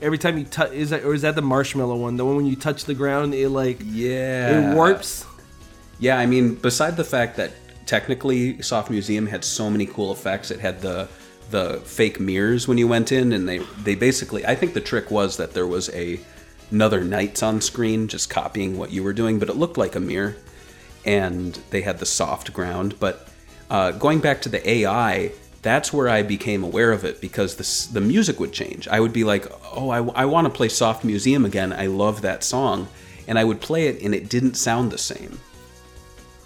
every 0.00 0.16
time 0.18 0.38
you 0.38 0.44
touch 0.44 0.72
is 0.72 0.88
that 0.90 1.04
or 1.04 1.12
is 1.12 1.20
that 1.22 1.34
the 1.34 1.42
marshmallow 1.42 1.96
one? 1.96 2.16
The 2.16 2.24
one 2.24 2.36
when 2.36 2.46
you 2.46 2.56
touch 2.56 2.86
the 2.86 2.94
ground 2.94 3.34
it 3.34 3.50
like 3.50 3.78
Yeah. 3.84 4.72
it 4.72 4.74
warps. 4.74 5.26
Yeah, 6.00 6.18
I 6.18 6.24
mean, 6.26 6.54
beside 6.54 6.96
the 6.96 7.04
fact 7.04 7.36
that 7.36 7.52
technically 7.86 8.60
Soft 8.62 8.90
Museum 8.90 9.26
had 9.26 9.44
so 9.44 9.70
many 9.70 9.86
cool 9.86 10.12
effects, 10.12 10.50
it 10.50 10.60
had 10.60 10.80
the 10.80 11.08
the 11.50 11.82
fake 11.84 12.18
mirrors 12.18 12.66
when 12.66 12.78
you 12.78 12.88
went 12.88 13.12
in, 13.12 13.32
and 13.32 13.48
they 13.48 13.58
they 13.82 13.94
basically. 13.94 14.44
I 14.46 14.54
think 14.54 14.74
the 14.74 14.80
trick 14.80 15.10
was 15.10 15.36
that 15.36 15.52
there 15.52 15.66
was 15.66 15.90
a 15.90 16.20
another 16.70 17.04
Nights 17.04 17.42
on 17.42 17.60
screen 17.60 18.08
just 18.08 18.30
copying 18.30 18.78
what 18.78 18.90
you 18.90 19.02
were 19.02 19.12
doing, 19.12 19.38
but 19.38 19.50
it 19.50 19.56
looked 19.56 19.76
like 19.76 19.94
a 19.94 20.00
mirror, 20.00 20.36
and 21.04 21.58
they 21.70 21.82
had 21.82 21.98
the 21.98 22.06
soft 22.06 22.52
ground. 22.52 22.98
But 22.98 23.28
uh, 23.70 23.92
going 23.92 24.20
back 24.20 24.42
to 24.42 24.48
the 24.48 24.68
AI. 24.68 25.32
That's 25.62 25.92
where 25.92 26.08
I 26.08 26.24
became 26.24 26.64
aware 26.64 26.90
of 26.90 27.04
it 27.04 27.20
because 27.20 27.54
the, 27.54 27.92
the 27.92 28.00
music 28.04 28.40
would 28.40 28.52
change. 28.52 28.88
I 28.88 28.98
would 28.98 29.12
be 29.12 29.22
like, 29.22 29.46
oh, 29.72 29.90
I, 29.90 29.98
I 30.22 30.24
want 30.24 30.46
to 30.46 30.52
play 30.52 30.68
Soft 30.68 31.04
Museum 31.04 31.44
again. 31.44 31.72
I 31.72 31.86
love 31.86 32.22
that 32.22 32.42
song. 32.42 32.88
And 33.28 33.38
I 33.38 33.44
would 33.44 33.60
play 33.60 33.86
it, 33.86 34.02
and 34.02 34.12
it 34.12 34.28
didn't 34.28 34.54
sound 34.54 34.90
the 34.90 34.98
same 34.98 35.38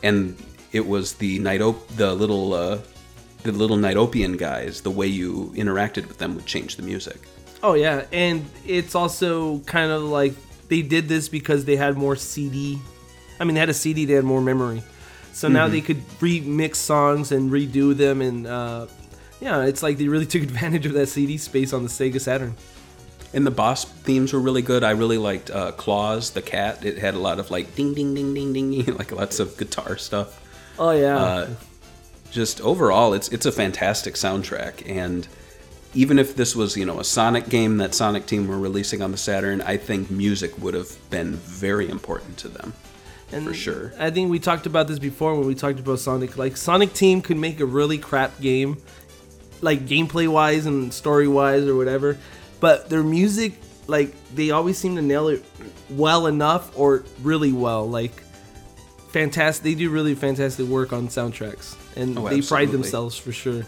and 0.02 0.36
it 0.72 0.86
was 0.86 1.14
the 1.14 1.38
night 1.38 1.60
the 1.96 2.14
little 2.14 2.54
uh, 2.54 2.78
the 3.42 3.52
little 3.52 3.76
Nightopian 3.76 4.36
guys. 4.38 4.80
The 4.82 4.90
way 4.90 5.06
you 5.06 5.52
interacted 5.54 6.08
with 6.08 6.18
them 6.18 6.34
would 6.34 6.46
change 6.46 6.76
the 6.76 6.82
music. 6.82 7.20
Oh 7.62 7.74
yeah, 7.74 8.04
and 8.12 8.44
it's 8.66 8.94
also 8.94 9.60
kind 9.60 9.90
of 9.90 10.02
like 10.02 10.34
they 10.68 10.82
did 10.82 11.08
this 11.08 11.28
because 11.28 11.64
they 11.64 11.76
had 11.76 11.96
more 11.96 12.16
CD. 12.16 12.78
I 13.38 13.44
mean, 13.44 13.54
they 13.54 13.60
had 13.60 13.68
a 13.68 13.74
CD, 13.74 14.04
they 14.04 14.14
had 14.14 14.24
more 14.24 14.40
memory, 14.40 14.82
so 15.32 15.48
now 15.48 15.68
they 15.68 15.80
could 15.82 16.06
remix 16.20 16.76
songs 16.76 17.32
and 17.32 17.50
redo 17.50 17.94
them, 17.94 18.22
and 18.22 18.46
uh, 18.46 18.86
yeah, 19.40 19.64
it's 19.64 19.82
like 19.82 19.98
they 19.98 20.08
really 20.08 20.26
took 20.34 20.42
advantage 20.42 20.86
of 20.86 20.92
that 20.94 21.08
CD 21.08 21.36
space 21.36 21.72
on 21.72 21.82
the 21.82 21.88
Sega 21.88 22.20
Saturn. 22.20 22.54
And 23.34 23.46
the 23.46 23.50
boss 23.50 23.84
themes 23.84 24.32
were 24.32 24.40
really 24.40 24.62
good. 24.62 24.82
I 24.82 24.92
really 24.92 25.18
liked 25.18 25.50
uh, 25.50 25.72
Clawz 25.72 26.32
the 26.32 26.40
cat. 26.40 26.84
It 26.84 26.98
had 26.98 27.14
a 27.14 27.18
lot 27.18 27.38
of 27.38 27.50
like 27.50 27.74
ding 27.74 27.92
ding 27.92 28.14
ding 28.14 28.32
ding 28.32 28.52
ding, 28.52 28.84
like 28.96 29.12
lots 29.12 29.40
of 29.40 29.56
guitar 29.58 29.96
stuff. 29.98 30.40
Oh 30.78 30.90
yeah, 30.90 31.16
Uh, 31.16 31.48
just 32.30 32.60
overall, 32.60 33.14
it's 33.14 33.28
it's 33.28 33.46
a 33.46 33.52
fantastic 33.52 34.14
soundtrack. 34.14 34.88
And 34.88 35.26
even 35.94 36.18
if 36.18 36.36
this 36.36 36.54
was 36.54 36.76
you 36.76 36.84
know 36.84 37.00
a 37.00 37.04
Sonic 37.04 37.48
game 37.48 37.78
that 37.78 37.94
Sonic 37.94 38.26
Team 38.26 38.46
were 38.46 38.58
releasing 38.58 39.00
on 39.02 39.10
the 39.12 39.16
Saturn, 39.16 39.62
I 39.62 39.76
think 39.76 40.10
music 40.10 40.58
would 40.58 40.74
have 40.74 40.90
been 41.10 41.32
very 41.34 41.88
important 41.88 42.36
to 42.38 42.48
them. 42.48 42.74
and 43.32 43.44
for 43.46 43.54
sure. 43.54 43.92
I 43.98 44.10
think 44.10 44.30
we 44.30 44.38
talked 44.38 44.66
about 44.66 44.86
this 44.88 44.98
before 44.98 45.34
when 45.36 45.46
we 45.46 45.54
talked 45.54 45.78
about 45.80 45.98
Sonic. 45.98 46.36
Like 46.36 46.56
Sonic 46.56 46.92
Team 46.92 47.22
could 47.22 47.38
make 47.38 47.60
a 47.60 47.64
really 47.66 47.98
crap 47.98 48.38
game, 48.40 48.76
like 49.62 49.86
gameplay 49.86 50.28
wise 50.28 50.66
and 50.66 50.92
story 50.92 51.26
wise 51.28 51.64
or 51.66 51.74
whatever, 51.76 52.18
but 52.60 52.90
their 52.90 53.02
music, 53.02 53.54
like 53.86 54.12
they 54.34 54.50
always 54.50 54.76
seem 54.76 54.96
to 54.96 55.02
nail 55.02 55.28
it 55.28 55.42
well 55.90 56.26
enough 56.26 56.76
or 56.78 57.02
really 57.22 57.52
well. 57.52 57.88
Like 57.88 58.22
fantastic, 59.08 59.64
they 59.64 59.74
do 59.74 59.90
really 59.90 60.14
fantastic 60.14 60.66
work 60.66 60.92
on 60.92 61.08
soundtracks, 61.08 61.76
and 61.96 62.18
Oh, 62.18 62.28
they 62.28 62.40
pride 62.40 62.70
themselves 62.70 63.16
for 63.16 63.32
sure. 63.32 63.64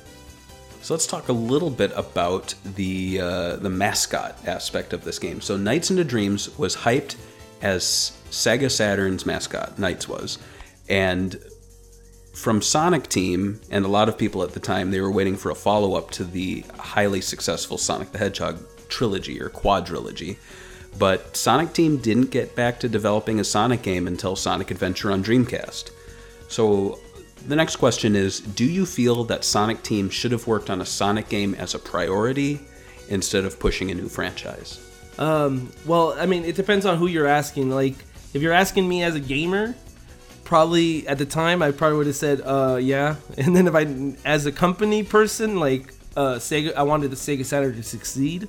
So 0.80 0.94
let's 0.94 1.06
talk 1.06 1.28
a 1.28 1.32
little 1.32 1.70
bit 1.70 1.92
about 1.96 2.54
the 2.64 3.20
uh, 3.20 3.56
the 3.56 3.70
mascot 3.70 4.38
aspect 4.46 4.92
of 4.92 5.04
this 5.04 5.18
game. 5.18 5.40
So 5.40 5.56
Nights 5.56 5.90
into 5.90 6.04
Dreams 6.04 6.56
was 6.56 6.76
hyped 6.76 7.16
as 7.62 8.12
Sega 8.30 8.70
Saturn's 8.70 9.26
mascot. 9.26 9.78
Nights 9.78 10.08
was, 10.08 10.38
and 10.88 11.36
from 12.34 12.62
Sonic 12.62 13.08
Team 13.08 13.60
and 13.70 13.84
a 13.84 13.88
lot 13.88 14.08
of 14.08 14.16
people 14.16 14.44
at 14.44 14.52
the 14.52 14.60
time, 14.60 14.92
they 14.92 15.00
were 15.00 15.10
waiting 15.10 15.36
for 15.36 15.50
a 15.50 15.54
follow 15.56 15.94
up 15.94 16.12
to 16.12 16.24
the 16.24 16.64
highly 16.78 17.20
successful 17.20 17.76
Sonic 17.76 18.12
the 18.12 18.18
Hedgehog 18.18 18.58
trilogy 18.88 19.42
or 19.42 19.50
quadrilogy. 19.50 20.36
But 20.98 21.36
Sonic 21.36 21.72
Team 21.72 21.98
didn't 21.98 22.30
get 22.30 22.56
back 22.56 22.80
to 22.80 22.88
developing 22.88 23.40
a 23.40 23.44
Sonic 23.44 23.82
game 23.82 24.06
until 24.06 24.36
Sonic 24.36 24.70
Adventure 24.70 25.12
on 25.12 25.22
Dreamcast. 25.22 25.90
So 26.48 26.98
the 27.46 27.56
next 27.56 27.76
question 27.76 28.16
is 28.16 28.40
Do 28.40 28.64
you 28.64 28.86
feel 28.86 29.24
that 29.24 29.44
Sonic 29.44 29.82
Team 29.82 30.10
should 30.10 30.32
have 30.32 30.46
worked 30.46 30.70
on 30.70 30.80
a 30.80 30.86
Sonic 30.86 31.28
game 31.28 31.54
as 31.54 31.74
a 31.74 31.78
priority 31.78 32.60
instead 33.08 33.44
of 33.44 33.58
pushing 33.60 33.90
a 33.90 33.94
new 33.94 34.08
franchise? 34.08 34.84
Um, 35.18 35.72
well, 35.84 36.14
I 36.18 36.26
mean, 36.26 36.44
it 36.44 36.54
depends 36.54 36.86
on 36.86 36.96
who 36.96 37.06
you're 37.06 37.26
asking. 37.26 37.70
Like, 37.70 37.94
if 38.34 38.42
you're 38.42 38.52
asking 38.52 38.88
me 38.88 39.02
as 39.02 39.14
a 39.14 39.20
gamer, 39.20 39.74
probably 40.44 41.06
at 41.08 41.18
the 41.18 41.26
time 41.26 41.62
I 41.62 41.72
probably 41.72 41.98
would 41.98 42.06
have 42.06 42.16
said, 42.16 42.40
uh, 42.44 42.78
yeah. 42.80 43.16
And 43.38 43.54
then 43.54 43.66
if 43.66 43.74
I, 43.74 44.16
as 44.28 44.46
a 44.46 44.52
company 44.52 45.02
person, 45.02 45.58
like 45.58 45.92
uh, 46.16 46.36
Sega, 46.36 46.74
I 46.74 46.82
wanted 46.82 47.10
the 47.10 47.16
Sega 47.16 47.44
Saturn 47.44 47.74
to 47.74 47.82
succeed. 47.82 48.48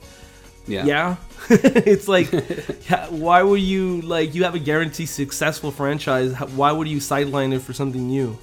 Yeah, 0.70 1.16
it's 1.50 2.08
like, 2.08 2.32
yeah, 2.90 3.08
why 3.10 3.42
would 3.42 3.62
you 3.62 4.02
like? 4.02 4.36
You 4.36 4.44
have 4.44 4.56
a 4.56 4.60
guaranteed 4.60 5.10
successful 5.10 5.72
franchise. 5.72 6.34
Why 6.52 6.72
would 6.72 6.88
you 6.88 7.00
sideline 7.00 7.54
it 7.54 7.62
for 7.62 7.74
something 7.74 8.08
new? 8.08 8.38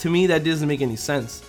To 0.00 0.10
me, 0.10 0.26
that 0.28 0.44
doesn't 0.44 0.68
make 0.68 0.80
any 0.80 0.96
sense. 0.96 1.42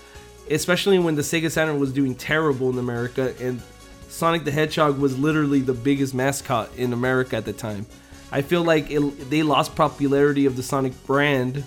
Especially 0.49 0.99
when 0.99 1.15
the 1.15 1.23
Sega 1.23 1.49
Saturn 1.49 1.79
was 1.79 1.91
doing 1.91 2.13
terrible 2.15 2.69
in 2.69 2.77
America 2.77 3.33
and 3.39 3.61
Sonic 4.07 4.45
the 4.45 4.51
Hedgehog 4.51 4.97
was 4.97 5.17
literally 5.17 5.59
the 5.59 5.73
biggest 5.73 6.13
mascot 6.13 6.69
in 6.77 6.93
America 6.93 7.35
at 7.35 7.45
the 7.45 7.53
time. 7.53 7.85
I 8.31 8.41
feel 8.41 8.63
like 8.63 8.89
it, 8.89 9.29
they 9.29 9.43
lost 9.43 9.75
popularity 9.75 10.45
of 10.45 10.55
the 10.55 10.63
Sonic 10.63 10.93
brand 11.05 11.63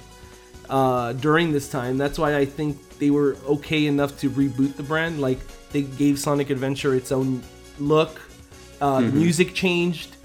uh, 0.70 1.12
during 1.14 1.52
this 1.52 1.68
time. 1.68 1.98
That's 1.98 2.18
why 2.18 2.36
I 2.36 2.44
think 2.44 2.98
they 2.98 3.10
were 3.10 3.36
okay 3.46 3.86
enough 3.86 4.18
to 4.20 4.30
reboot 4.30 4.76
the 4.76 4.82
brand. 4.82 5.20
Like 5.20 5.38
they 5.70 5.82
gave 5.82 6.18
Sonic 6.18 6.50
Adventure 6.50 6.94
its 6.94 7.12
own 7.12 7.42
look. 7.80 8.20
Uh, 8.80 9.00
The 9.00 9.08
music 9.08 9.54
changed. 9.54 10.16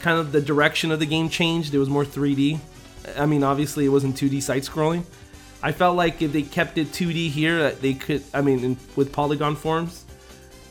Kind 0.00 0.18
of 0.18 0.32
the 0.32 0.40
direction 0.40 0.90
of 0.92 1.00
the 1.00 1.06
game 1.06 1.28
changed. 1.28 1.74
It 1.74 1.78
was 1.78 1.88
more 1.88 2.04
3D. 2.04 2.58
I 3.16 3.26
mean, 3.26 3.42
obviously 3.42 3.84
it 3.84 3.88
wasn't 3.88 4.16
2D 4.16 4.42
side 4.42 4.62
scrolling. 4.62 5.04
I 5.62 5.72
felt 5.72 5.96
like 5.96 6.22
if 6.22 6.32
they 6.32 6.42
kept 6.42 6.78
it 6.78 6.88
2D 6.88 7.30
here, 7.30 7.58
that 7.60 7.80
they 7.80 7.94
could. 7.94 8.22
I 8.34 8.40
mean, 8.42 8.62
in, 8.62 8.76
with 8.94 9.12
polygon 9.12 9.56
forms, 9.56 10.04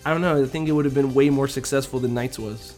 I 0.06 0.12
don't 0.12 0.22
know. 0.22 0.42
I 0.42 0.46
think 0.46 0.70
it 0.70 0.72
would 0.72 0.86
have 0.86 0.94
been 0.94 1.14
way 1.14 1.30
more 1.30 1.48
successful 1.48 2.00
than 2.00 2.14
Nights 2.14 2.38
was. 2.40 2.76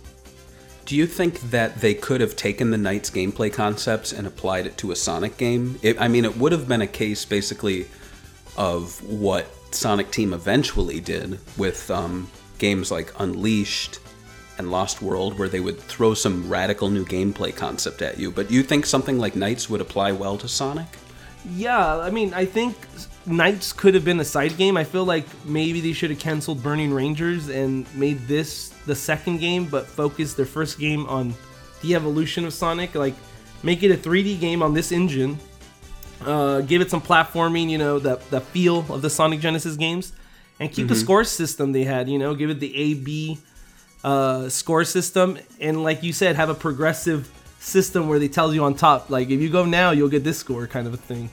Do 0.85 0.95
you 0.95 1.05
think 1.05 1.41
that 1.51 1.81
they 1.81 1.93
could 1.93 2.21
have 2.21 2.37
taken 2.37 2.71
the 2.71 2.77
Nights 2.77 3.09
gameplay 3.09 3.51
concepts 3.51 4.13
and 4.13 4.25
applied 4.25 4.65
it 4.65 4.77
to 4.77 4.91
a 4.91 4.95
Sonic 4.95 5.37
game? 5.37 5.77
It, 5.81 5.99
I 5.99 6.07
mean, 6.07 6.23
it 6.23 6.37
would 6.37 6.53
have 6.53 6.67
been 6.67 6.81
a 6.81 6.87
case 6.87 7.25
basically 7.25 7.87
of 8.55 9.03
what 9.03 9.47
Sonic 9.71 10.11
Team 10.11 10.33
eventually 10.33 11.01
did 11.01 11.39
with 11.57 11.91
um, 11.91 12.29
games 12.57 12.91
like 12.91 13.13
Unleashed 13.19 13.99
and 14.57 14.71
Lost 14.71 15.01
World, 15.01 15.37
where 15.37 15.49
they 15.49 15.59
would 15.59 15.79
throw 15.79 16.13
some 16.13 16.49
radical 16.49 16.89
new 16.89 17.05
gameplay 17.05 17.55
concept 17.55 18.01
at 18.01 18.17
you. 18.17 18.31
But 18.31 18.49
you 18.51 18.63
think 18.63 18.85
something 18.85 19.19
like 19.19 19.35
Nights 19.35 19.69
would 19.69 19.81
apply 19.81 20.11
well 20.11 20.37
to 20.37 20.47
Sonic? 20.47 20.87
Yeah, 21.53 21.99
I 21.99 22.09
mean, 22.09 22.33
I 22.33 22.45
think 22.45 22.75
Nights 23.25 23.71
could 23.71 23.93
have 23.93 24.03
been 24.03 24.19
a 24.19 24.25
side 24.25 24.57
game. 24.57 24.75
I 24.77 24.83
feel 24.83 25.05
like 25.05 25.25
maybe 25.45 25.79
they 25.81 25.93
should 25.93 26.09
have 26.09 26.19
canceled 26.19 26.63
Burning 26.63 26.93
Rangers 26.93 27.49
and 27.49 27.85
made 27.95 28.19
this 28.27 28.69
the 28.85 28.95
second 28.95 29.39
game, 29.39 29.65
but 29.65 29.85
focus 29.85 30.33
their 30.33 30.45
first 30.45 30.79
game 30.79 31.05
on 31.07 31.33
the 31.81 31.95
evolution 31.95 32.45
of 32.45 32.53
Sonic. 32.53 32.95
Like, 32.95 33.15
make 33.63 33.83
it 33.83 33.91
a 33.91 33.97
3D 33.97 34.39
game 34.39 34.63
on 34.63 34.73
this 34.73 34.91
engine. 34.91 35.37
Uh, 36.21 36.61
give 36.61 36.81
it 36.81 36.89
some 36.89 37.01
platforming, 37.01 37.69
you 37.69 37.77
know, 37.77 37.99
the 37.99 38.15
the 38.31 38.41
feel 38.41 38.79
of 38.91 39.01
the 39.01 39.09
Sonic 39.09 39.39
Genesis 39.39 39.75
games, 39.75 40.13
and 40.59 40.71
keep 40.71 40.87
the 40.87 40.95
score 40.95 41.23
system 41.23 41.71
they 41.71 41.83
had. 41.83 42.09
You 42.09 42.19
know, 42.19 42.35
give 42.35 42.49
it 42.49 42.59
the 42.59 42.75
A 42.75 42.93
B 42.93 43.39
uh, 44.03 44.49
score 44.49 44.83
system, 44.83 45.37
and 45.59 45.83
like 45.83 46.03
you 46.03 46.13
said, 46.13 46.35
have 46.35 46.49
a 46.49 46.55
progressive 46.55 47.29
system 47.59 48.07
where 48.07 48.19
they 48.19 48.27
tells 48.27 48.53
you 48.53 48.63
on 48.63 48.75
top, 48.75 49.09
like 49.09 49.29
if 49.29 49.41
you 49.41 49.49
go 49.49 49.65
now, 49.65 49.91
you'll 49.91 50.09
get 50.09 50.23
this 50.23 50.37
score, 50.37 50.67
kind 50.67 50.87
of 50.87 50.93
a 50.93 50.97
thing. 50.97 51.29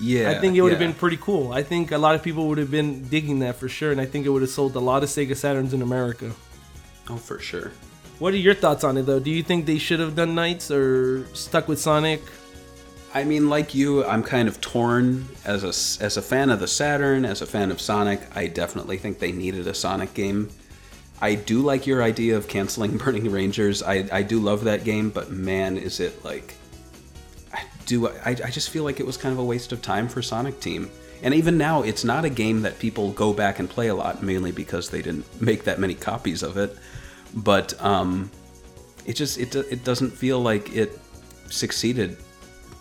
Yeah, 0.00 0.30
I 0.30 0.40
think 0.40 0.56
it 0.56 0.62
would 0.62 0.72
have 0.72 0.80
yeah. 0.80 0.88
been 0.88 0.96
pretty 0.96 1.16
cool. 1.16 1.52
I 1.52 1.62
think 1.62 1.92
a 1.92 1.98
lot 1.98 2.14
of 2.14 2.22
people 2.22 2.46
would 2.48 2.58
have 2.58 2.70
been 2.70 3.08
digging 3.08 3.40
that 3.40 3.56
for 3.56 3.68
sure, 3.68 3.90
and 3.90 4.00
I 4.00 4.06
think 4.06 4.26
it 4.26 4.28
would 4.28 4.42
have 4.42 4.50
sold 4.50 4.76
a 4.76 4.80
lot 4.80 5.02
of 5.02 5.08
Sega 5.08 5.32
Saturns 5.32 5.72
in 5.72 5.82
America. 5.82 6.30
Oh, 7.08 7.16
for 7.16 7.38
sure. 7.38 7.72
What 8.18 8.34
are 8.34 8.36
your 8.36 8.54
thoughts 8.54 8.84
on 8.84 8.96
it, 8.96 9.06
though? 9.06 9.18
Do 9.18 9.30
you 9.30 9.42
think 9.42 9.66
they 9.66 9.78
should 9.78 10.00
have 10.00 10.14
done 10.14 10.34
Nights 10.34 10.70
or 10.70 11.26
stuck 11.34 11.68
with 11.68 11.80
Sonic? 11.80 12.20
I 13.18 13.24
mean, 13.24 13.48
like 13.48 13.74
you, 13.74 14.04
I'm 14.04 14.22
kind 14.22 14.46
of 14.46 14.60
torn 14.60 15.26
as 15.44 15.64
a 15.64 16.04
as 16.04 16.16
a 16.16 16.22
fan 16.22 16.50
of 16.50 16.60
the 16.60 16.68
Saturn, 16.68 17.24
as 17.24 17.42
a 17.42 17.46
fan 17.46 17.72
of 17.72 17.80
Sonic. 17.80 18.20
I 18.36 18.46
definitely 18.46 18.96
think 18.96 19.18
they 19.18 19.32
needed 19.32 19.66
a 19.66 19.74
Sonic 19.74 20.14
game. 20.14 20.48
I 21.20 21.34
do 21.34 21.60
like 21.60 21.84
your 21.84 22.00
idea 22.00 22.36
of 22.36 22.46
canceling 22.46 22.96
Burning 23.04 23.28
Rangers. 23.28 23.82
I 23.82 24.08
I 24.12 24.22
do 24.22 24.38
love 24.38 24.62
that 24.64 24.84
game, 24.84 25.10
but 25.10 25.32
man, 25.32 25.76
is 25.76 25.98
it 25.98 26.24
like 26.24 26.54
I 27.52 27.64
do 27.86 28.06
I, 28.06 28.36
I 28.44 28.50
just 28.50 28.70
feel 28.70 28.84
like 28.84 29.00
it 29.00 29.06
was 29.06 29.16
kind 29.16 29.32
of 29.32 29.40
a 29.40 29.44
waste 29.44 29.72
of 29.72 29.82
time 29.82 30.06
for 30.06 30.22
Sonic 30.22 30.60
Team. 30.60 30.88
And 31.20 31.34
even 31.34 31.58
now, 31.58 31.82
it's 31.82 32.04
not 32.04 32.24
a 32.24 32.30
game 32.30 32.62
that 32.62 32.78
people 32.78 33.10
go 33.10 33.32
back 33.32 33.58
and 33.58 33.68
play 33.68 33.88
a 33.88 33.96
lot, 33.96 34.22
mainly 34.22 34.52
because 34.52 34.90
they 34.90 35.02
didn't 35.02 35.26
make 35.42 35.64
that 35.64 35.80
many 35.80 35.94
copies 35.96 36.44
of 36.44 36.56
it. 36.56 36.78
But 37.34 37.74
um, 37.82 38.30
it 39.06 39.14
just 39.14 39.38
it 39.38 39.56
it 39.56 39.82
doesn't 39.82 40.12
feel 40.12 40.38
like 40.38 40.72
it 40.72 41.00
succeeded 41.50 42.16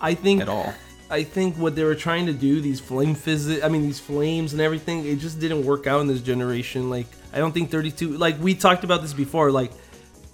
I 0.02 0.14
think 0.14 0.42
at 0.42 0.50
all. 0.50 0.74
I 1.10 1.24
think 1.24 1.56
what 1.56 1.76
they 1.76 1.84
were 1.84 1.96
trying 1.96 2.26
to 2.26 2.34
do, 2.34 2.60
these 2.60 2.80
flame 2.82 3.16
physics, 3.16 3.64
I 3.64 3.70
mean, 3.70 3.82
these 3.84 4.00
flames 4.00 4.52
and 4.52 4.62
everything, 4.62 5.06
it 5.06 5.20
just 5.20 5.40
didn't 5.40 5.66
work 5.66 5.88
out 5.88 6.02
in 6.02 6.08
this 6.08 6.22
generation. 6.22 6.90
Like, 6.90 7.08
I 7.32 7.38
don't 7.38 7.54
think 7.54 7.72
32, 7.72 8.18
like, 8.18 8.38
we 8.42 8.54
talked 8.54 8.84
about 8.84 9.02
this 9.02 9.14
before, 9.14 9.50
like, 9.52 9.72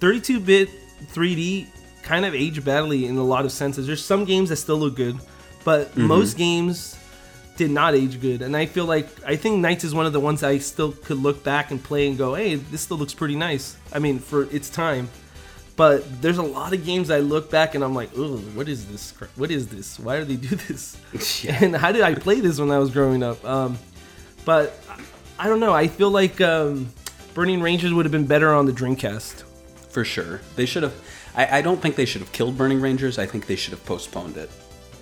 32 0.00 0.40
bit 0.40 0.68
3D 1.12 1.68
kind 2.02 2.24
of 2.24 2.34
aged 2.34 2.64
badly 2.64 3.06
in 3.06 3.16
a 3.16 3.22
lot 3.22 3.44
of 3.44 3.52
senses. 3.52 3.86
There's 3.86 4.04
some 4.04 4.24
games 4.24 4.48
that 4.48 4.56
still 4.56 4.76
look 4.76 4.96
good, 4.96 5.18
but 5.64 5.90
Mm-hmm. 5.92 6.06
most 6.08 6.36
games 6.36 6.98
did 7.56 7.70
not 7.70 7.94
age 7.94 8.20
good. 8.20 8.42
And 8.42 8.56
I 8.56 8.66
feel 8.66 8.84
like, 8.84 9.06
I 9.24 9.36
think 9.36 9.60
Nights 9.60 9.84
is 9.84 9.94
one 9.94 10.06
of 10.06 10.12
the 10.12 10.18
ones 10.18 10.42
I 10.42 10.58
still 10.58 10.90
could 10.90 11.18
look 11.18 11.44
back 11.44 11.70
and 11.70 11.82
play 11.82 12.08
and 12.08 12.18
go, 12.18 12.34
hey, 12.34 12.56
this 12.56 12.80
still 12.80 12.96
looks 12.98 13.14
pretty 13.14 13.36
nice. 13.36 13.76
I 13.92 14.00
mean, 14.00 14.18
for 14.18 14.42
its 14.50 14.68
time. 14.68 15.08
But 15.76 16.22
there's 16.22 16.38
a 16.38 16.42
lot 16.42 16.72
of 16.72 16.84
games 16.84 17.10
I 17.10 17.18
look 17.18 17.50
back 17.50 17.74
and 17.74 17.82
I'm 17.82 17.94
like, 17.94 18.10
oh, 18.16 18.36
what 18.54 18.68
is 18.68 18.86
this? 18.86 19.10
What 19.36 19.50
is 19.50 19.68
this? 19.68 19.98
Why 19.98 20.18
do 20.20 20.24
they 20.24 20.36
do 20.36 20.54
this? 20.56 20.96
And 21.48 21.74
how 21.74 21.90
did 21.92 22.02
I 22.02 22.14
play 22.14 22.40
this 22.40 22.60
when 22.60 22.70
I 22.70 22.78
was 22.78 22.90
growing 22.90 23.22
up? 23.22 23.44
Um, 23.44 23.78
but 24.44 24.78
I- 24.88 25.00
I 25.36 25.48
don't 25.48 25.58
know. 25.58 25.72
I 25.72 25.88
feel 25.88 26.10
like 26.10 26.40
um, 26.40 26.92
Burning 27.34 27.60
Rangers 27.60 27.92
would 27.92 28.04
have 28.04 28.12
been 28.12 28.26
better 28.26 28.54
on 28.54 28.66
the 28.66 28.72
Dreamcast. 28.72 29.42
For 29.90 30.04
sure. 30.04 30.40
They 30.54 30.64
should 30.64 30.84
have. 30.84 30.94
I, 31.34 31.58
I 31.58 31.60
don't 31.60 31.82
think 31.82 31.96
they 31.96 32.04
should 32.04 32.20
have 32.20 32.30
killed 32.30 32.56
Burning 32.56 32.80
Rangers. 32.80 33.18
I 33.18 33.26
think 33.26 33.46
they 33.46 33.56
should 33.56 33.72
have 33.72 33.84
postponed 33.84 34.36
it. 34.36 34.48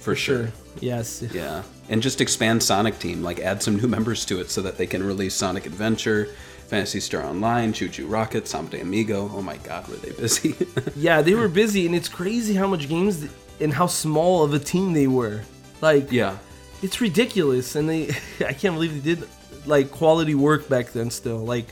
For, 0.00 0.16
sure. 0.16 0.48
Yes. 0.80 1.22
Yeah. 1.34 1.62
And 1.90 2.02
just 2.02 2.22
expand 2.22 2.62
Sonic 2.62 2.98
Team. 2.98 3.22
Like, 3.22 3.40
add 3.40 3.62
some 3.62 3.76
new 3.76 3.86
members 3.86 4.24
to 4.24 4.40
it 4.40 4.50
so 4.50 4.62
that 4.62 4.78
they 4.78 4.86
can 4.86 5.02
release 5.02 5.34
Sonic 5.34 5.66
Adventure, 5.66 6.28
Phantasy 6.72 7.00
Star 7.00 7.22
Online, 7.26 7.70
ChuChu 7.70 8.10
Rocket, 8.10 8.48
Samba 8.48 8.70
de 8.70 8.80
Amigo. 8.80 9.30
Oh 9.34 9.42
my 9.42 9.58
god, 9.58 9.86
were 9.88 9.96
they 9.96 10.12
busy? 10.12 10.54
Yeah, 10.96 11.20
they 11.20 11.34
were 11.34 11.46
busy, 11.46 11.84
and 11.84 11.94
it's 11.94 12.08
crazy 12.08 12.54
how 12.54 12.66
much 12.66 12.88
games 12.88 13.18
th- 13.20 13.30
and 13.60 13.74
how 13.74 13.86
small 13.86 14.42
of 14.42 14.54
a 14.54 14.58
team 14.58 14.94
they 14.94 15.06
were. 15.06 15.42
Like, 15.82 16.10
yeah. 16.10 16.38
it's 16.82 16.98
ridiculous, 17.02 17.76
and 17.76 17.90
they 17.90 18.08
I 18.40 18.54
can't 18.54 18.74
believe 18.74 19.04
they 19.04 19.14
did 19.14 19.28
like 19.66 19.90
quality 19.90 20.34
work 20.34 20.66
back 20.70 20.92
then. 20.92 21.10
Still, 21.10 21.44
like, 21.44 21.66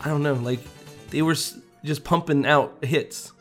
I 0.00 0.08
don't 0.08 0.22
know, 0.22 0.32
like 0.32 0.60
they 1.10 1.20
were 1.20 1.32
s- 1.32 1.58
just 1.84 2.02
pumping 2.02 2.46
out 2.46 2.82
hits. 2.82 3.32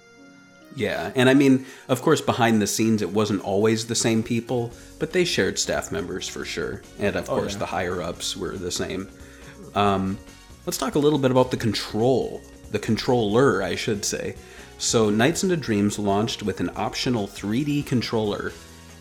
Yeah. 0.75 1.13
And 1.15 1.29
I 1.29 1.33
mean, 1.33 1.65
of 1.87 2.01
course, 2.01 2.19
behind 2.19 2.61
the 2.61 2.67
scenes, 2.67 3.01
it 3.01 3.09
wasn't 3.11 3.41
always 3.45 3.87
the 3.87 3.95
same 3.95 4.21
people, 4.21 4.73
but 4.99 5.13
they 5.13 5.23
shared 5.23 5.57
staff 5.59 5.93
members 5.93 6.27
for 6.27 6.43
sure. 6.43 6.81
And 6.99 7.15
of 7.15 7.25
course, 7.25 7.53
yeah. 7.53 7.59
the 7.59 7.67
higher 7.67 8.01
ups 8.01 8.35
were 8.35 8.57
the 8.57 8.69
same. 8.69 9.07
Um, 9.75 10.17
let's 10.65 10.77
talk 10.77 10.95
a 10.95 10.99
little 10.99 11.19
bit 11.19 11.31
about 11.31 11.51
the 11.51 11.57
control, 11.57 12.41
the 12.71 12.79
controller, 12.79 13.63
I 13.63 13.75
should 13.75 14.03
say. 14.03 14.35
So, 14.77 15.09
Nights 15.09 15.43
into 15.43 15.57
Dreams 15.57 15.99
launched 15.99 16.43
with 16.43 16.59
an 16.59 16.71
optional 16.75 17.27
3D 17.27 17.85
controller 17.85 18.53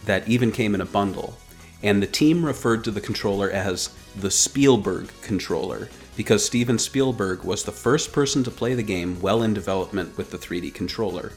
that 0.05 0.29
even 0.29 0.51
came 0.51 0.75
in 0.75 0.81
a 0.81 0.87
bundle. 0.87 1.37
And 1.83 2.03
the 2.03 2.07
team 2.07 2.45
referred 2.45 2.83
to 2.85 2.91
the 2.91 3.01
controller 3.01 3.51
as 3.51 3.91
the 4.17 4.31
Spielberg 4.31 5.11
controller 5.23 5.89
because 6.17 6.45
Steven 6.45 6.79
Spielberg 6.79 7.45
was 7.45 7.63
the 7.63 7.71
first 7.71 8.13
person 8.13 8.43
to 8.43 8.51
play 8.51 8.75
the 8.75 8.83
game 8.83 9.21
well 9.21 9.45
in 9.45 9.55
development 9.55 10.17
with 10.19 10.33
the 10.33 10.39
3D 10.39 10.75
controller. 10.75 11.33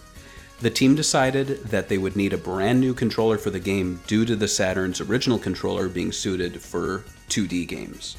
The 0.61 0.71
team 0.71 0.95
decided 0.95 1.65
that 1.65 1.87
they 1.87 1.99
would 1.99 2.15
need 2.15 2.33
a 2.33 2.37
brand 2.37 2.79
new 2.79 2.95
controller 2.95 3.37
for 3.37 3.51
the 3.51 3.59
game 3.59 3.99
due 4.07 4.25
to 4.25 4.35
the 4.35 4.47
Saturn's 4.47 5.01
original 5.01 5.37
controller 5.37 5.87
being 5.87 6.11
suited 6.11 6.59
for 6.59 7.03
2D 7.29 7.67
games. 7.67 8.17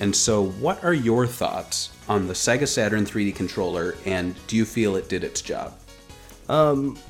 And 0.00 0.14
so, 0.14 0.44
what 0.44 0.82
are 0.84 0.94
your 0.94 1.26
thoughts 1.26 1.90
on 2.08 2.26
the 2.26 2.32
Sega 2.32 2.66
Saturn 2.66 3.04
3D 3.04 3.34
controller, 3.34 3.96
and 4.04 4.34
do 4.46 4.56
you 4.56 4.64
feel 4.64 4.96
it 4.96 5.08
did 5.08 5.24
its 5.24 5.42
job? 5.42 5.74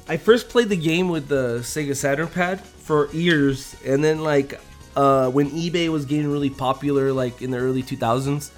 I 0.09 0.16
first 0.16 0.49
played 0.49 0.68
the 0.68 0.76
game 0.76 1.09
with 1.09 1.28
the 1.28 1.59
Sega 1.61 1.95
Saturn 1.95 2.28
pad 2.28 2.61
for 2.61 3.11
years, 3.12 3.76
and 3.84 4.03
then 4.03 4.22
like 4.22 4.61
uh, 4.97 5.30
when 5.30 5.51
eBay 5.51 5.89
was 5.89 6.05
getting 6.05 6.30
really 6.30 6.51
popular, 6.51 7.12
like 7.12 7.41
in 7.43 7.51
the 7.51 7.59
early 7.59 7.82
2000s, 7.82 8.51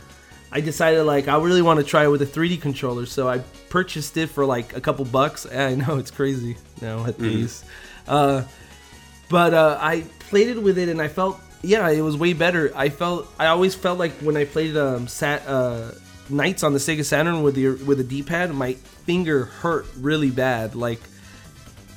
I 0.53 0.61
decided 0.61 1.03
like 1.05 1.29
I 1.29 1.37
really 1.39 1.63
want 1.63 1.81
to 1.81 1.85
try 1.85 2.05
it 2.05 2.09
with 2.09 2.23
a 2.23 2.27
3D 2.27 2.61
controller, 2.63 3.07
so 3.07 3.29
I 3.29 3.39
purchased 3.69 4.17
it 4.17 4.29
for 4.29 4.47
like 4.47 4.75
a 4.77 4.81
couple 4.81 5.05
bucks. 5.05 5.45
I 5.53 5.75
know 5.75 5.99
it's 5.99 6.11
crazy 6.11 6.57
now 6.81 7.05
at 7.05 7.19
these, 7.19 7.65
uh, 8.09 8.45
but 9.29 9.55
uh, 9.55 9.77
I 9.81 10.05
played 10.21 10.49
it 10.49 10.63
with 10.63 10.79
it, 10.79 10.89
and 10.89 11.03
I 11.03 11.09
felt 11.09 11.39
yeah, 11.63 11.89
it 11.91 12.01
was 12.01 12.17
way 12.17 12.33
better. 12.33 12.73
I 12.75 12.89
felt 12.89 13.29
I 13.39 13.47
always 13.47 13.75
felt 13.75 13.99
like 13.99 14.13
when 14.21 14.37
I 14.37 14.45
played 14.45 14.77
um, 14.77 15.09
Sat 15.09 15.47
uh, 15.47 15.93
Nights 16.29 16.63
on 16.63 16.73
the 16.73 16.79
Sega 16.79 17.05
Saturn 17.05 17.43
with 17.43 17.55
the 17.55 17.69
with 17.85 17.99
the 17.99 18.05
D-pad, 18.05 18.55
my 18.55 18.75
finger 18.75 19.45
hurt 19.47 19.87
really 19.99 20.31
bad. 20.31 20.75
Like 20.75 21.01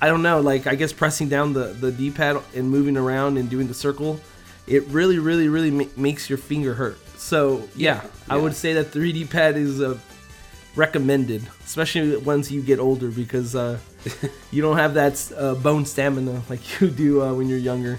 I 0.02 0.08
don't 0.08 0.22
know, 0.22 0.42
like 0.42 0.68
I 0.68 0.76
guess 0.76 0.92
pressing 0.92 1.30
down 1.30 1.54
the 1.54 1.68
the 1.68 1.92
D-pad 1.92 2.42
and 2.56 2.70
moving 2.70 2.98
around 2.98 3.38
and 3.38 3.50
doing 3.50 3.68
the 3.68 3.74
circle, 3.74 4.20
it 4.68 4.84
really, 4.88 5.20
really, 5.20 5.48
really 5.48 5.72
ma- 5.72 5.92
makes 5.96 6.30
your 6.30 6.38
finger 6.38 6.74
hurt. 6.74 6.98
So 7.18 7.70
yeah, 7.76 8.02
Yeah, 8.02 8.10
I 8.30 8.38
would 8.38 8.54
say 8.56 8.74
that 8.74 8.92
3D 8.92 9.30
pad 9.30 9.56
is 9.56 9.82
uh, 9.82 9.98
recommended, 10.76 11.48
especially 11.64 12.18
once 12.18 12.52
you 12.52 12.62
get 12.62 12.80
older 12.80 13.10
because 13.10 13.56
uh, 13.56 13.78
you 14.52 14.62
don't 14.62 14.78
have 14.78 14.96
that 14.96 15.32
uh, 15.38 15.56
bone 15.56 15.86
stamina 15.86 16.42
like 16.50 16.60
you 16.82 16.90
do 16.90 17.22
uh, 17.22 17.34
when 17.34 17.48
you're 17.48 17.60
younger. 17.60 17.98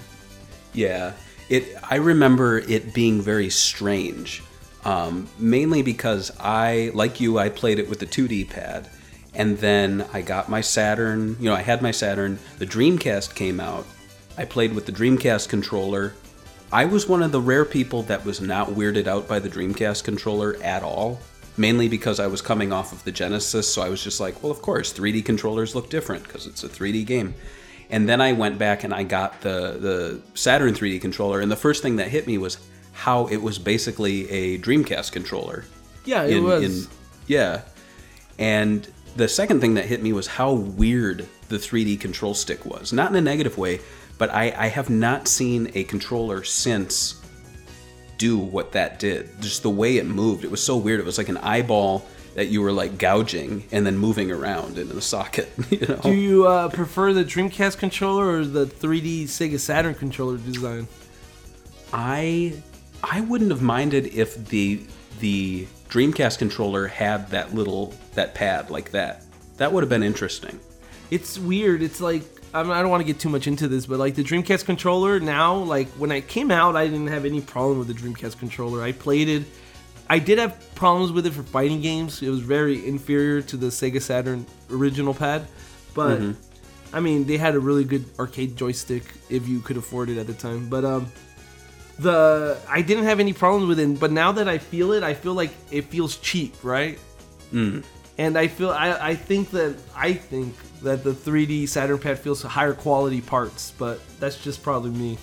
Yeah, 0.73 1.13
it. 1.49 1.77
I 1.89 1.95
remember 1.95 2.59
it 2.59 2.93
being 2.93 3.21
very 3.21 3.49
strange, 3.49 4.43
um, 4.83 5.27
mainly 5.37 5.81
because 5.81 6.31
I, 6.39 6.91
like 6.93 7.19
you, 7.19 7.37
I 7.37 7.49
played 7.49 7.79
it 7.79 7.89
with 7.89 7.99
the 7.99 8.05
2D 8.05 8.49
pad, 8.49 8.89
and 9.33 9.57
then 9.57 10.05
I 10.13 10.21
got 10.21 10.49
my 10.49 10.61
Saturn. 10.61 11.37
You 11.39 11.49
know, 11.49 11.55
I 11.55 11.61
had 11.61 11.81
my 11.81 11.91
Saturn. 11.91 12.39
The 12.57 12.65
Dreamcast 12.65 13.35
came 13.35 13.59
out. 13.59 13.85
I 14.37 14.45
played 14.45 14.73
with 14.73 14.85
the 14.85 14.91
Dreamcast 14.91 15.49
controller. 15.49 16.13
I 16.71 16.85
was 16.85 17.07
one 17.07 17.23
of 17.23 17.31
the 17.31 17.39
rare 17.39 17.65
people 17.65 18.03
that 18.03 18.25
was 18.25 18.41
not 18.41 18.69
weirded 18.69 19.07
out 19.07 19.27
by 19.27 19.39
the 19.39 19.49
Dreamcast 19.49 20.03
controller 20.03 20.57
at 20.61 20.83
all. 20.83 21.19
Mainly 21.57 21.87
because 21.87 22.19
I 22.19 22.27
was 22.27 22.41
coming 22.41 22.73
off 22.73 22.91
of 22.91 23.01
the 23.05 23.13
Genesis, 23.13 23.73
so 23.73 23.81
I 23.81 23.87
was 23.87 24.03
just 24.03 24.19
like, 24.19 24.43
well, 24.43 24.51
of 24.51 24.61
course, 24.61 24.91
3D 24.91 25.23
controllers 25.23 25.73
look 25.73 25.89
different 25.89 26.23
because 26.23 26.47
it's 26.47 26.65
a 26.65 26.67
3D 26.67 27.05
game. 27.05 27.33
And 27.89 28.09
then 28.09 28.19
I 28.21 28.33
went 28.33 28.57
back 28.57 28.83
and 28.83 28.93
I 28.93 29.03
got 29.03 29.41
the 29.41 29.77
the 29.79 30.21
Saturn 30.33 30.73
3D 30.73 30.99
controller, 31.01 31.39
and 31.41 31.51
the 31.51 31.55
first 31.55 31.81
thing 31.83 31.97
that 31.97 32.07
hit 32.07 32.25
me 32.27 32.37
was 32.37 32.57
how 32.93 33.27
it 33.27 33.37
was 33.37 33.59
basically 33.59 34.29
a 34.29 34.57
Dreamcast 34.59 35.11
controller. 35.11 35.65
Yeah, 36.05 36.23
it 36.23 36.37
in- 36.37 36.43
was. 36.43 36.85
in- 36.85 36.91
yeah, 37.27 37.61
and 38.39 38.87
the 39.15 39.27
second 39.27 39.61
thing 39.61 39.75
that 39.75 39.85
hit 39.85 40.01
me 40.03 40.13
was 40.13 40.27
how 40.27 40.53
weird 40.53 41.27
the 41.49 41.57
3D 41.57 41.99
control 41.99 42.33
stick 42.33 42.65
was. 42.65 42.91
Not 42.91 43.09
in 43.11 43.15
a 43.15 43.21
negative 43.21 43.57
way, 43.57 43.79
but 44.17 44.29
I, 44.33 44.53
I 44.57 44.67
have 44.67 44.89
not 44.89 45.27
seen 45.27 45.71
a 45.75 45.83
controller 45.85 46.43
since 46.43 47.21
do 48.17 48.37
what 48.37 48.71
that 48.73 48.99
did. 48.99 49.29
Just 49.41 49.61
the 49.63 49.69
way 49.69 49.97
it 49.97 50.05
moved, 50.05 50.43
it 50.43 50.51
was 50.51 50.61
so 50.63 50.77
weird. 50.77 50.99
It 50.99 51.05
was 51.05 51.17
like 51.17 51.29
an 51.29 51.37
eyeball 51.37 52.05
that 52.35 52.47
you 52.47 52.61
were 52.61 52.71
like 52.71 52.97
gouging 52.97 53.63
and 53.71 53.85
then 53.85 53.97
moving 53.97 54.29
around 54.29 54.77
in 54.77 54.89
the 54.89 55.01
socket. 55.01 55.51
You 55.71 55.87
know? 55.87 55.99
Do 56.03 56.13
you 56.13 56.47
uh, 56.47 56.69
prefer 56.69 57.11
the 57.11 57.25
Dreamcast 57.25 57.79
controller 57.79 58.27
or 58.27 58.45
the 58.45 58.65
3D 58.65 59.23
Sega 59.23 59.59
Saturn 59.59 59.95
controller 59.95 60.37
design? 60.37 60.87
I 61.91 62.61
I 63.03 63.21
wouldn't 63.21 63.51
have 63.51 63.61
minded 63.61 64.07
if 64.07 64.47
the 64.49 64.85
the 65.19 65.67
Dreamcast 65.89 66.37
controller 66.37 66.87
had 66.87 67.29
that 67.31 67.55
little 67.55 67.93
that 68.13 68.35
pad 68.35 68.69
like 68.69 68.91
that. 68.91 69.23
That 69.57 69.71
would 69.73 69.83
have 69.83 69.89
been 69.89 70.03
interesting. 70.03 70.59
It's 71.09 71.39
weird. 71.39 71.81
It's 71.81 71.99
like 71.99 72.23
I 72.53 72.63
don't, 72.63 72.71
I 72.71 72.81
don't 72.81 72.91
want 72.91 73.01
to 73.01 73.07
get 73.07 73.19
too 73.19 73.29
much 73.29 73.47
into 73.47 73.67
this, 73.67 73.85
but 73.85 73.99
like 73.99 74.15
the 74.15 74.23
Dreamcast 74.23 74.65
controller 74.65 75.19
now, 75.19 75.55
like 75.55 75.87
when 75.91 76.11
I 76.11 76.21
came 76.21 76.51
out, 76.51 76.75
I 76.75 76.85
didn't 76.85 77.07
have 77.07 77.25
any 77.25 77.41
problem 77.41 77.79
with 77.79 77.87
the 77.87 77.93
Dreamcast 77.93 78.39
controller. 78.39 78.83
I 78.83 78.91
played 78.91 79.29
it. 79.29 79.43
I 80.07 80.19
did 80.19 80.37
have 80.37 80.75
problems 80.75 81.11
with 81.11 81.25
it 81.25 81.33
for 81.33 81.43
fighting 81.43 81.81
games. 81.81 82.21
It 82.21 82.29
was 82.29 82.41
very 82.41 82.85
inferior 82.87 83.41
to 83.41 83.57
the 83.57 83.67
Sega 83.67 84.01
Saturn 84.01 84.45
original 84.69 85.13
pad, 85.13 85.47
but 85.93 86.21
I 86.93 86.99
mean 86.99 87.25
they 87.25 87.37
had 87.37 87.55
a 87.55 87.59
really 87.59 87.83
good 87.83 88.05
arcade 88.19 88.55
joystick 88.55 89.03
if 89.29 89.47
you 89.47 89.59
could 89.61 89.77
afford 89.77 90.09
it 90.09 90.17
at 90.17 90.27
the 90.27 90.33
time. 90.33 90.69
But 90.69 90.85
um, 90.85 91.11
the 91.99 92.57
I 92.69 92.81
didn't 92.81 93.05
have 93.05 93.19
any 93.19 93.33
problems 93.33 93.67
with 93.67 93.79
it. 93.79 93.99
But 93.99 94.11
now 94.11 94.31
that 94.33 94.47
I 94.47 94.57
feel 94.57 94.91
it, 94.93 95.03
I 95.03 95.13
feel 95.13 95.33
like 95.33 95.51
it 95.71 95.85
feels 95.85 96.17
cheap, 96.17 96.55
right? 96.63 96.99
and 98.17 98.37
I 98.37 98.47
feel 98.47 98.69
I, 98.71 99.09
I 99.09 99.15
think 99.15 99.51
that 99.51 99.75
I 99.95 100.13
think 100.13 100.55
that 100.81 101.03
the 101.03 101.11
3D 101.11 101.67
Saturn 101.67 101.97
pad 101.97 102.19
feels 102.19 102.41
higher 102.41 102.73
quality 102.73 103.21
parts, 103.21 103.71
but 103.77 103.99
that's 104.19 104.41
just 104.41 104.61
probably 104.61 104.91
me. 104.91 105.17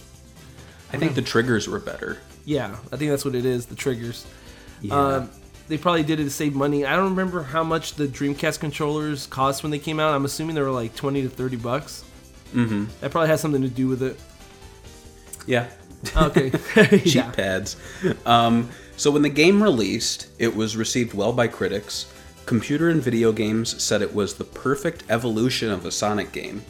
I 0.92 0.98
think 0.98 1.14
the 1.14 1.22
triggers 1.22 1.68
were 1.68 1.78
better. 1.78 2.18
Yeah, 2.44 2.76
I 2.90 2.96
think 2.96 3.10
that's 3.10 3.24
what 3.24 3.34
it 3.34 3.46
is. 3.46 3.66
The 3.66 3.74
triggers. 3.74 4.26
Yeah. 4.82 4.94
Um, 4.94 5.30
they 5.68 5.78
probably 5.78 6.02
did 6.02 6.20
it 6.20 6.24
to 6.24 6.30
save 6.30 6.54
money. 6.54 6.84
I 6.84 6.96
don't 6.96 7.10
remember 7.10 7.42
how 7.42 7.64
much 7.64 7.94
the 7.94 8.06
Dreamcast 8.06 8.60
controllers 8.60 9.26
cost 9.26 9.62
when 9.62 9.70
they 9.70 9.78
came 9.78 9.98
out. 9.98 10.14
I'm 10.14 10.24
assuming 10.24 10.54
they 10.54 10.60
were 10.60 10.70
like 10.70 10.94
20 10.94 11.22
to 11.22 11.28
30 11.28 11.56
bucks. 11.56 12.04
Mm-hmm. 12.52 12.86
That 13.00 13.10
probably 13.10 13.28
has 13.28 13.40
something 13.40 13.62
to 13.62 13.68
do 13.68 13.88
with 13.88 14.02
it. 14.02 14.20
yeah. 15.46 15.68
Okay. 16.16 16.50
cheap 16.98 17.14
yeah. 17.14 17.30
pads. 17.30 17.76
Um, 18.26 18.68
so 18.96 19.12
when 19.12 19.22
the 19.22 19.28
game 19.28 19.62
released, 19.62 20.26
it 20.40 20.54
was 20.54 20.76
received 20.76 21.14
well 21.14 21.32
by 21.32 21.46
critics. 21.46 22.12
Computer 22.44 22.90
and 22.90 23.00
Video 23.00 23.30
Games 23.30 23.80
said 23.80 24.02
it 24.02 24.12
was 24.12 24.34
the 24.34 24.44
perfect 24.44 25.04
evolution 25.08 25.70
of 25.70 25.86
a 25.86 25.92
Sonic 25.92 26.32
game. 26.32 26.64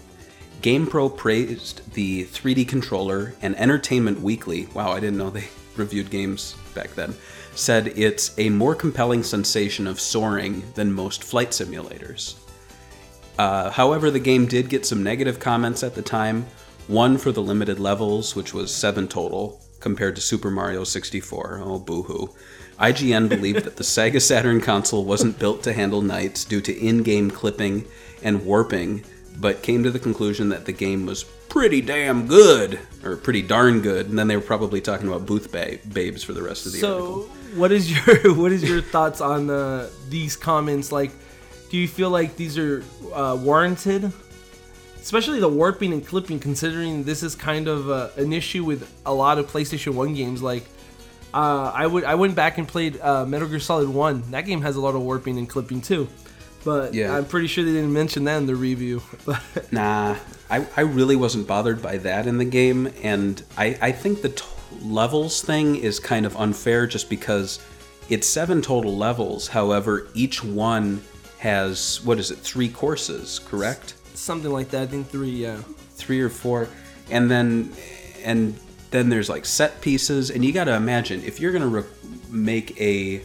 GamePro 0.61 1.17
praised 1.17 1.93
the 1.95 2.25
3D 2.27 2.69
controller, 2.69 3.35
and 3.43 3.57
Entertainment 3.57 4.21
Weekly, 4.21 4.67
wow, 4.75 4.93
I 4.93 5.01
didn't 5.01 5.19
know 5.19 5.31
they 5.31 5.49
reviewed 5.77 6.11
games 6.11 6.55
back 6.75 6.91
then, 6.95 7.15
said 7.55 7.89
it's 7.97 8.39
a 8.39 8.49
more 8.49 8.75
compelling 8.75 9.23
sensation 9.23 9.87
of 9.87 10.01
soaring 10.01 10.63
than 10.75 10.93
most 10.93 11.23
flight 11.23 11.51
simulators. 11.51 12.35
Uh, 13.39 13.71
however, 13.71 14.11
the 14.11 14.21
game 14.21 14.47
did 14.47 14.69
get 14.69 14.87
some 14.87 15.03
negative 15.03 15.39
comments 15.39 15.83
at 15.83 15.95
the 15.95 16.03
time. 16.03 16.47
One 16.87 17.17
for 17.17 17.33
the 17.33 17.43
limited 17.43 17.79
levels, 17.79 18.37
which 18.37 18.53
was 18.53 18.75
seven 18.75 19.09
total, 19.09 19.61
compared 19.81 20.15
to 20.17 20.23
Super 20.23 20.51
Mario 20.51 20.85
64. 20.85 21.61
Oh, 21.65 21.79
boo 21.79 22.03
hoo. 22.03 22.35
IGN 22.79 23.29
believed 23.29 23.65
that 23.65 23.77
the 23.77 23.85
Sega 23.85 24.21
Saturn 24.21 24.61
console 24.61 25.05
wasn't 25.05 25.39
built 25.39 25.63
to 25.63 25.73
handle 25.73 26.03
nights 26.03 26.45
due 26.45 26.61
to 26.63 26.77
in 26.77 27.03
game 27.03 27.31
clipping 27.31 27.85
and 28.23 28.45
warping, 28.45 29.05
but 29.39 29.63
came 29.63 29.83
to 29.83 29.91
the 29.91 29.99
conclusion 29.99 30.49
that 30.49 30.65
the 30.65 30.73
game 30.73 31.07
was 31.07 31.25
pretty 31.25 31.81
damn 31.81 32.27
good, 32.27 32.81
or 33.05 33.17
pretty 33.17 33.43
darn 33.43 33.81
good, 33.81 34.09
and 34.09 34.19
then 34.19 34.27
they 34.27 34.37
were 34.37 34.43
probably 34.43 34.81
talking 34.81 35.07
about 35.07 35.27
booth 35.27 35.53
ba- 35.53 35.79
babes 35.93 36.23
for 36.25 36.33
the 36.33 36.43
rest 36.43 36.67
of 36.67 36.73
the 36.73 36.81
article. 36.87 37.29
What 37.55 37.73
is 37.73 37.91
your 37.91 38.35
what 38.37 38.53
is 38.53 38.63
your 38.63 38.81
thoughts 38.81 39.21
on 39.21 39.51
uh, 39.51 39.89
these 40.09 40.37
comments? 40.37 40.93
Like, 40.93 41.11
do 41.71 41.77
you 41.77 41.89
feel 41.89 42.11
like 42.11 42.37
these 42.37 42.59
are 42.59 42.83
uh, 43.13 43.37
warranted? 43.41 44.13
Especially 45.01 45.41
the 45.41 45.49
warping 45.49 45.93
and 45.93 46.07
clipping, 46.07 46.39
considering 46.39 47.03
this 47.03 47.23
is 47.25 47.35
kind 47.35 47.67
of 47.67 47.91
uh, 47.91 48.11
an 48.17 48.33
issue 48.33 48.63
with 48.65 48.89
a 49.05 49.13
lot 49.13 49.39
of 49.39 49.51
PlayStation 49.51 49.95
One 49.95 50.15
games. 50.15 50.43
Like, 50.43 50.65
uh, 51.35 51.73
I 51.75 51.87
would 51.87 52.05
I 52.05 52.15
went 52.15 52.35
back 52.37 52.59
and 52.59 52.69
played 52.69 53.01
uh, 53.01 53.25
Metal 53.27 53.49
Gear 53.49 53.59
Solid 53.61 53.89
One. 53.89 54.23
That 54.31 54.47
game 54.47 54.63
has 54.63 54.77
a 54.77 54.81
lot 54.81 54.95
of 54.95 55.03
warping 55.03 55.39
and 55.39 55.49
clipping 55.49 55.81
too. 55.81 56.09
But 56.65 56.95
Yeah. 56.95 57.17
I'm 57.17 57.25
pretty 57.25 57.49
sure 57.49 57.65
they 57.65 57.73
didn't 57.73 57.93
mention 57.93 58.23
that 58.25 58.37
in 58.37 58.47
the 58.47 58.55
review. 58.55 59.03
Nah, 59.73 60.17
I, 60.49 60.65
I 60.77 60.83
really 60.83 61.17
wasn't 61.17 61.49
bothered 61.49 61.83
by 61.83 61.97
that 61.99 62.27
in 62.29 62.39
the 62.39 62.45
game, 62.45 62.93
and 63.03 63.43
I, 63.57 63.77
I 63.81 63.91
think 63.93 64.23
the 64.23 64.29
t- 64.29 64.45
levels 64.83 65.43
thing 65.43 65.77
is 65.77 65.99
kind 65.99 66.27
of 66.27 66.37
unfair 66.37 66.87
just 66.87 67.11
because 67.11 67.61
it's 68.09 68.27
seven 68.27 68.63
total 68.63 68.97
levels. 68.97 69.49
However, 69.49 70.09
each 70.15 70.43
one 70.43 71.03
has, 71.39 72.01
what 72.05 72.19
is 72.19 72.31
it, 72.31 72.39
three 72.39 72.69
courses, 72.69 73.39
correct? 73.39 73.95
something 74.15 74.51
like 74.51 74.71
that. 74.71 74.83
I 74.83 74.87
think 74.87 75.09
three. 75.09 75.31
Yeah. 75.31 75.57
Three 75.97 76.21
or 76.21 76.29
four. 76.29 76.69
And 77.11 77.31
then, 77.31 77.73
and 78.25 78.59
then 78.91 79.09
there's 79.09 79.29
like 79.29 79.45
set 79.45 79.81
pieces, 79.81 80.31
and 80.31 80.45
you 80.45 80.53
gotta 80.53 80.75
imagine 80.75 81.23
if 81.25 81.41
you're 81.41 81.53
gonna 81.53 81.69
re- 81.69 81.85
make 82.31 82.81
a 82.81 83.23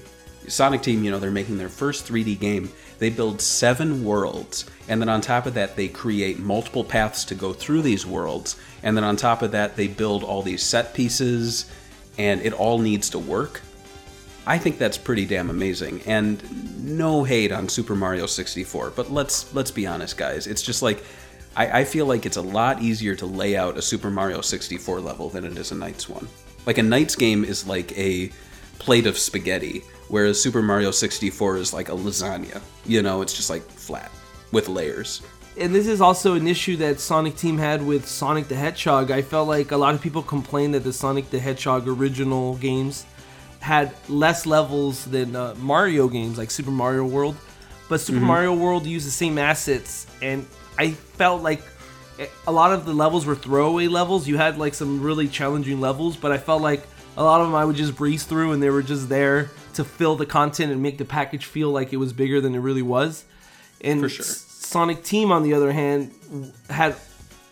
Sonic 0.48 0.82
Team, 0.82 1.04
you 1.04 1.12
know, 1.12 1.20
they're 1.20 1.32
making 1.32 1.58
their 1.58 1.70
first 1.70 2.06
3D 2.08 2.40
game. 2.40 2.70
They 3.00 3.10
build 3.10 3.42
seven 3.42 4.04
worlds, 4.04 4.66
and 4.88 5.02
then 5.02 5.10
on 5.10 5.22
top 5.22 5.46
of 5.46 5.54
that, 5.54 5.76
they 5.76 5.88
create 5.88 6.40
multiple 6.40 6.84
paths 6.84 7.26
to 7.26 7.36
go 7.36 7.54
through 7.54 7.84
these 7.84 8.06
worlds. 8.06 8.56
And 8.84 8.98
then 8.98 9.04
on 9.04 9.16
top 9.16 9.42
of 9.42 9.52
that, 9.52 9.76
they 9.76 9.88
build 9.88 10.24
all 10.24 10.42
these 10.42 10.64
set 10.64 10.94
pieces, 10.94 11.72
and 12.18 12.42
it 12.42 12.54
all 12.54 12.80
needs 12.80 13.10
to 13.12 13.20
work. 13.20 13.62
I 14.48 14.58
think 14.58 14.78
that's 14.78 14.98
pretty 14.98 15.26
damn 15.26 15.50
amazing. 15.50 16.02
And 16.06 16.42
no 16.84 17.24
hate 17.26 17.52
on 17.52 17.68
Super 17.68 17.96
Mario 17.96 18.26
64, 18.26 18.92
but 18.92 19.12
let's 19.12 19.54
let's 19.54 19.72
be 19.72 19.86
honest, 19.86 20.18
guys. 20.18 20.48
It's 20.48 20.62
just 20.62 20.82
like 20.82 21.04
I, 21.58 21.80
I 21.80 21.84
feel 21.84 22.06
like 22.06 22.26
it's 22.26 22.38
a 22.38 22.42
lot 22.42 22.82
easier 22.82 23.14
to 23.16 23.26
lay 23.26 23.58
out 23.58 23.78
a 23.78 23.82
Super 23.82 24.10
Mario 24.10 24.40
64 24.42 25.02
level 25.02 25.30
than 25.30 25.44
it 25.44 25.58
is 25.58 25.72
a 25.72 25.76
Nights 25.76 26.08
one. 26.08 26.28
Like 26.66 26.78
a 26.78 26.84
Nights 26.84 27.16
game 27.16 27.44
is 27.44 27.68
like 27.68 27.98
a 27.98 28.32
plate 28.80 29.08
of 29.08 29.18
spaghetti, 29.18 29.82
whereas 30.10 30.42
Super 30.42 30.62
Mario 30.62 30.92
64 30.92 31.58
is 31.58 31.74
like 31.74 31.90
a 31.90 31.94
lasagna. 31.94 32.62
You 32.86 33.02
know, 33.02 33.22
it's 33.22 33.34
just 33.34 33.50
like 33.50 33.64
flat 33.64 34.12
with 34.52 34.68
layers. 34.70 35.22
and 35.60 35.74
this 35.74 35.88
is 35.88 36.02
also 36.02 36.36
an 36.36 36.48
issue 36.48 36.78
that 36.78 37.00
Sonic 37.00 37.36
Team 37.36 37.58
had 37.58 37.86
with 37.86 38.08
Sonic 38.08 38.48
the 38.48 38.56
Hedgehog. 38.56 39.10
I 39.12 39.22
felt 39.22 39.48
like 39.48 39.72
a 39.72 39.78
lot 39.78 39.96
of 39.96 40.02
people 40.02 40.22
complained 40.22 40.74
that 40.76 40.84
the 40.84 40.94
Sonic 40.94 41.30
the 41.32 41.40
Hedgehog 41.40 41.88
original 41.88 42.56
games 42.58 43.06
had 43.60 43.92
less 44.08 44.46
levels 44.46 45.06
than 45.06 45.36
uh, 45.36 45.56
Mario 45.58 46.08
games 46.08 46.38
like 46.38 46.52
Super 46.52 46.70
Mario 46.72 47.06
World, 47.06 47.36
but 47.90 48.00
Super 48.00 48.20
Mario 48.20 48.54
World 48.54 48.86
used 48.86 49.08
the 49.08 49.12
same 49.12 49.38
assets, 49.40 50.06
and 50.22 50.46
I 50.78 50.92
felt 50.92 51.42
like 51.42 51.62
a 52.46 52.52
lot 52.52 52.72
of 52.72 52.86
the 52.86 52.94
levels 52.94 53.26
were 53.26 53.36
throwaway 53.36 53.88
levels. 53.88 54.28
You 54.28 54.38
had 54.38 54.58
like 54.58 54.74
some 54.76 55.02
really 55.02 55.28
challenging 55.28 55.82
levels, 55.82 56.16
but 56.16 56.32
I 56.32 56.38
felt 56.38 56.62
like 56.62 56.84
a 57.18 57.24
lot 57.24 57.42
of 57.42 57.48
them 57.48 57.56
I 57.56 57.66
would 57.66 57.76
just 57.76 57.96
breeze 57.96 58.24
through, 58.26 58.52
and 58.52 58.62
they 58.62 58.70
were 58.70 58.84
just 58.84 59.10
there 59.10 59.50
to 59.78 59.86
fill 59.86 60.16
the 60.16 60.26
content 60.26 60.72
and 60.72 60.82
make 60.82 60.98
the 60.98 61.06
package 61.06 61.46
feel 61.46 61.70
like 61.70 61.94
it 61.94 61.98
was 61.98 62.12
bigger 62.12 62.42
than 62.42 62.54
it 62.54 62.60
really 62.60 62.82
was. 62.82 63.26
And 63.80 64.02
For 64.02 64.10
sure. 64.10 64.26
Sonic 64.26 65.04
Team, 65.04 65.32
on 65.32 65.44
the 65.44 65.54
other 65.54 65.72
hand, 65.72 66.12
had 66.70 66.96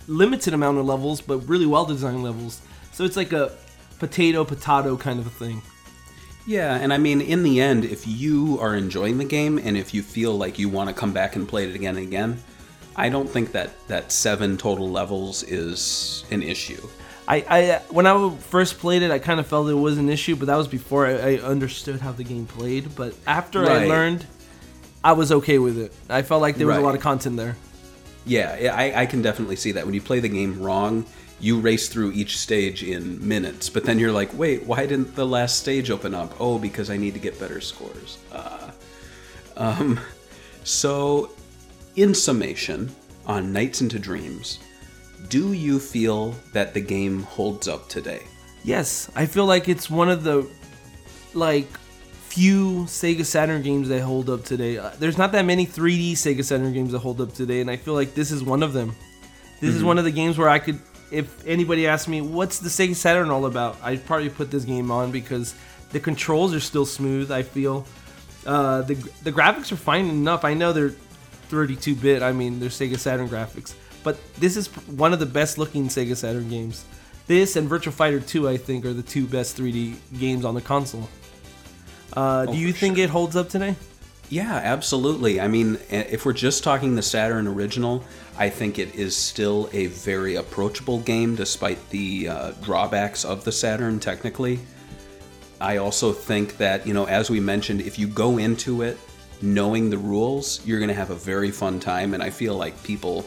limited 0.08 0.54
amount 0.54 0.80
of 0.80 0.86
levels, 0.86 1.22
but 1.22 1.38
really 1.48 1.68
well 1.68 1.86
designed 1.86 2.24
levels. 2.24 2.62
So 2.92 3.04
it's 3.04 3.16
like 3.16 3.32
a 3.32 3.52
potato 4.00 4.44
potato 4.44 4.98
kind 4.98 5.20
of 5.20 5.28
a 5.28 5.30
thing. 5.30 5.62
Yeah, 6.48 6.76
and 6.76 6.92
I 6.92 6.98
mean, 6.98 7.22
in 7.22 7.44
the 7.44 7.62
end, 7.62 7.86
if 7.86 8.08
you 8.08 8.60
are 8.60 8.76
enjoying 8.76 9.18
the 9.20 9.26
game 9.26 9.58
and 9.58 9.78
if 9.78 9.94
you 9.94 10.02
feel 10.02 10.36
like 10.36 10.60
you 10.60 10.68
want 10.68 10.90
to 10.90 10.96
come 10.96 11.14
back 11.14 11.36
and 11.36 11.48
play 11.48 11.68
it 11.68 11.76
again 11.76 11.96
and 11.96 12.06
again, 12.08 12.44
I 12.96 13.10
don't 13.10 13.30
think 13.30 13.52
that 13.52 13.72
that 13.88 14.12
seven 14.12 14.58
total 14.58 14.90
levels 14.90 15.44
is 15.44 16.26
an 16.32 16.42
issue. 16.42 16.88
I, 17.28 17.38
I 17.50 17.82
when 17.90 18.06
I 18.06 18.36
first 18.36 18.78
played 18.80 19.02
it, 19.02 19.12
I 19.12 19.20
kind 19.20 19.40
of 19.40 19.48
felt 19.48 19.70
it 19.70 19.74
was 19.74 19.98
an 19.98 20.10
issue, 20.10 20.36
but 20.36 20.46
that 20.46 20.56
was 20.56 20.68
before 20.68 21.08
I, 21.08 21.12
I 21.12 21.38
understood 21.38 22.00
how 22.00 22.12
the 22.12 22.24
game 22.24 22.46
played. 22.46 22.96
But 22.96 23.16
after 23.26 23.66
I 23.66 23.86
learned, 23.86 24.26
I 25.04 25.14
was 25.14 25.32
okay 25.32 25.60
with 25.60 25.78
it. 25.78 25.94
I 26.10 26.22
felt 26.22 26.42
like 26.42 26.56
there 26.58 26.68
was 26.68 26.78
a 26.78 26.82
lot 26.82 26.96
of 26.96 27.02
content 27.02 27.38
there. 27.38 27.56
Yeah, 28.26 28.58
yeah, 28.58 28.76
I, 28.76 29.02
I 29.02 29.06
can 29.06 29.22
definitely 29.22 29.56
see 29.56 29.72
that. 29.74 29.86
When 29.86 29.94
you 29.94 30.02
play 30.02 30.20
the 30.20 30.30
game 30.30 30.60
wrong, 30.62 31.06
you 31.40 31.60
race 31.60 31.90
through 31.90 32.12
each 32.14 32.40
stage 32.40 32.84
in 32.84 33.26
minutes, 33.26 33.70
but 33.70 33.84
then 33.84 34.00
you're 34.00 34.12
like, 34.12 34.36
wait, 34.36 34.64
why 34.64 34.86
didn't 34.86 35.16
the 35.16 35.26
last 35.26 35.60
stage 35.60 35.92
open 35.92 36.16
up? 36.16 36.34
Oh, 36.40 36.58
because 36.58 36.90
I 36.90 36.98
need 36.98 37.14
to 37.14 37.20
get 37.20 37.40
better 37.40 37.62
scores. 37.62 38.18
Uh, 38.32 38.72
um, 39.58 40.00
so, 40.64 41.32
in 41.96 42.16
summation, 42.16 42.94
on 43.28 43.54
Nights 43.54 43.82
into 43.82 44.00
Dreams, 44.00 44.60
do 45.30 45.54
you 45.54 45.80
feel 45.80 46.36
that 46.54 46.74
the 46.74 46.82
game 46.82 47.24
holds 47.24 47.68
up 47.68 47.90
today? 47.90 48.24
Yes, 48.64 49.10
I 49.16 49.26
feel 49.26 49.46
like 49.46 49.70
it's 49.70 49.90
one 49.90 50.10
of 50.10 50.24
the 50.24 50.50
like 51.34 51.68
few 52.36 52.84
Sega 52.84 53.26
Saturn 53.26 53.62
games 53.62 53.88
that 53.90 54.02
hold 54.02 54.30
up 54.30 54.44
today. 54.44 54.78
Uh, 54.78 54.92
there's 55.00 55.18
not 55.18 55.32
that 55.32 55.46
many 55.46 55.66
3D 55.66 56.14
Sega 56.14 56.44
Saturn 56.44 56.74
games 56.74 56.92
that 56.92 57.00
hold 57.00 57.22
up 57.22 57.34
today, 57.34 57.62
and 57.62 57.70
I 57.72 57.78
feel 57.78 57.94
like 57.94 58.14
this 58.14 58.32
is 58.32 58.44
one 58.44 58.64
of 58.64 58.74
them. 58.74 58.96
This 59.62 59.74
is 59.74 59.84
one 59.84 59.98
of 59.98 60.04
the 60.04 60.12
games 60.12 60.38
where 60.38 60.50
I 60.50 60.60
could, 60.60 60.80
if 61.12 61.48
anybody 61.48 61.88
asked 61.88 62.10
me, 62.10 62.22
what's 62.22 62.60
the 62.60 62.70
Sega 62.70 62.96
Saturn 62.96 63.30
all 63.30 63.46
about, 63.46 63.78
I'd 63.82 64.06
probably 64.06 64.30
put 64.30 64.52
this 64.52 64.66
game 64.66 64.92
on 64.92 65.12
because 65.12 65.56
the 65.92 66.00
controls 66.00 66.54
are 66.54 66.60
still 66.60 66.86
smooth, 66.86 67.32
I 67.32 67.42
feel. 67.42 67.86
Uh, 68.46 68.82
the, 68.82 68.96
the 69.24 69.32
graphics 69.32 69.72
are 69.72 69.78
fine 69.78 70.10
enough. 70.10 70.44
I 70.44 70.54
know 70.54 70.74
they're 70.74 70.90
32 70.90 71.96
bit, 71.96 72.22
I 72.22 72.32
mean, 72.32 72.60
they're 72.60 72.70
Sega 72.70 73.00
Saturn 73.00 73.30
graphics. 73.30 73.76
But 74.06 74.18
this 74.36 74.56
is 74.56 74.68
one 74.88 75.12
of 75.12 75.20
the 75.20 75.26
best 75.26 75.58
looking 75.58 75.90
Sega 75.90 76.16
Saturn 76.16 76.48
games. 76.48 76.86
This 77.28 77.56
and 77.56 77.68
Virtua 77.70 77.92
Fighter 77.92 78.20
2, 78.20 78.48
I 78.48 78.56
think, 78.56 78.86
are 78.86 78.94
the 78.94 79.02
two 79.02 79.26
best 79.26 79.58
3D 79.58 79.96
games 80.20 80.46
on 80.46 80.54
the 80.54 80.62
console. 80.62 81.10
Uh, 82.14 82.46
do 82.46 82.52
Oh, 82.52 82.54
you 82.56 82.72
think 82.72 82.96
sure. 82.98 83.04
it 83.06 83.10
holds 83.10 83.36
up 83.36 83.50
today? 83.50 83.76
Yeah, 84.30 84.54
absolutely. 84.64 85.42
I 85.42 85.48
mean, 85.48 85.78
if 85.90 86.26
we're 86.26 86.34
just 86.34 86.64
talking 86.64 86.96
the 86.96 87.02
Saturn 87.02 87.48
original, 87.48 88.04
I 88.38 88.50
think 88.50 88.78
it 88.80 88.94
is 88.96 89.16
still 89.18 89.70
a 89.74 89.88
very 89.88 90.36
approachable 90.36 91.00
game 91.00 91.36
despite 91.36 91.90
the 91.90 92.30
uh, 92.30 92.52
drawbacks 92.62 93.26
of 93.26 93.44
the 93.44 93.52
Saturn 93.52 94.00
technically. 94.00 94.60
I 95.60 95.78
also 95.78 96.12
think 96.12 96.58
that, 96.58 96.86
you 96.86 96.94
know, 96.94 97.06
as 97.06 97.30
we 97.30 97.40
mentioned, 97.40 97.82
if 97.82 97.98
you 97.98 98.08
go 98.08 98.38
into 98.38 98.82
it 98.84 98.98
knowing 99.42 99.90
the 99.90 99.98
rules, 99.98 100.66
you're 100.66 100.80
going 100.80 100.90
to 100.90 100.96
have 100.96 101.10
a 101.12 101.16
very 101.16 101.50
fun 101.52 101.80
time. 101.80 102.14
And 102.14 102.22
I 102.22 102.30
feel 102.30 102.56
like 102.56 102.82
people, 102.84 103.26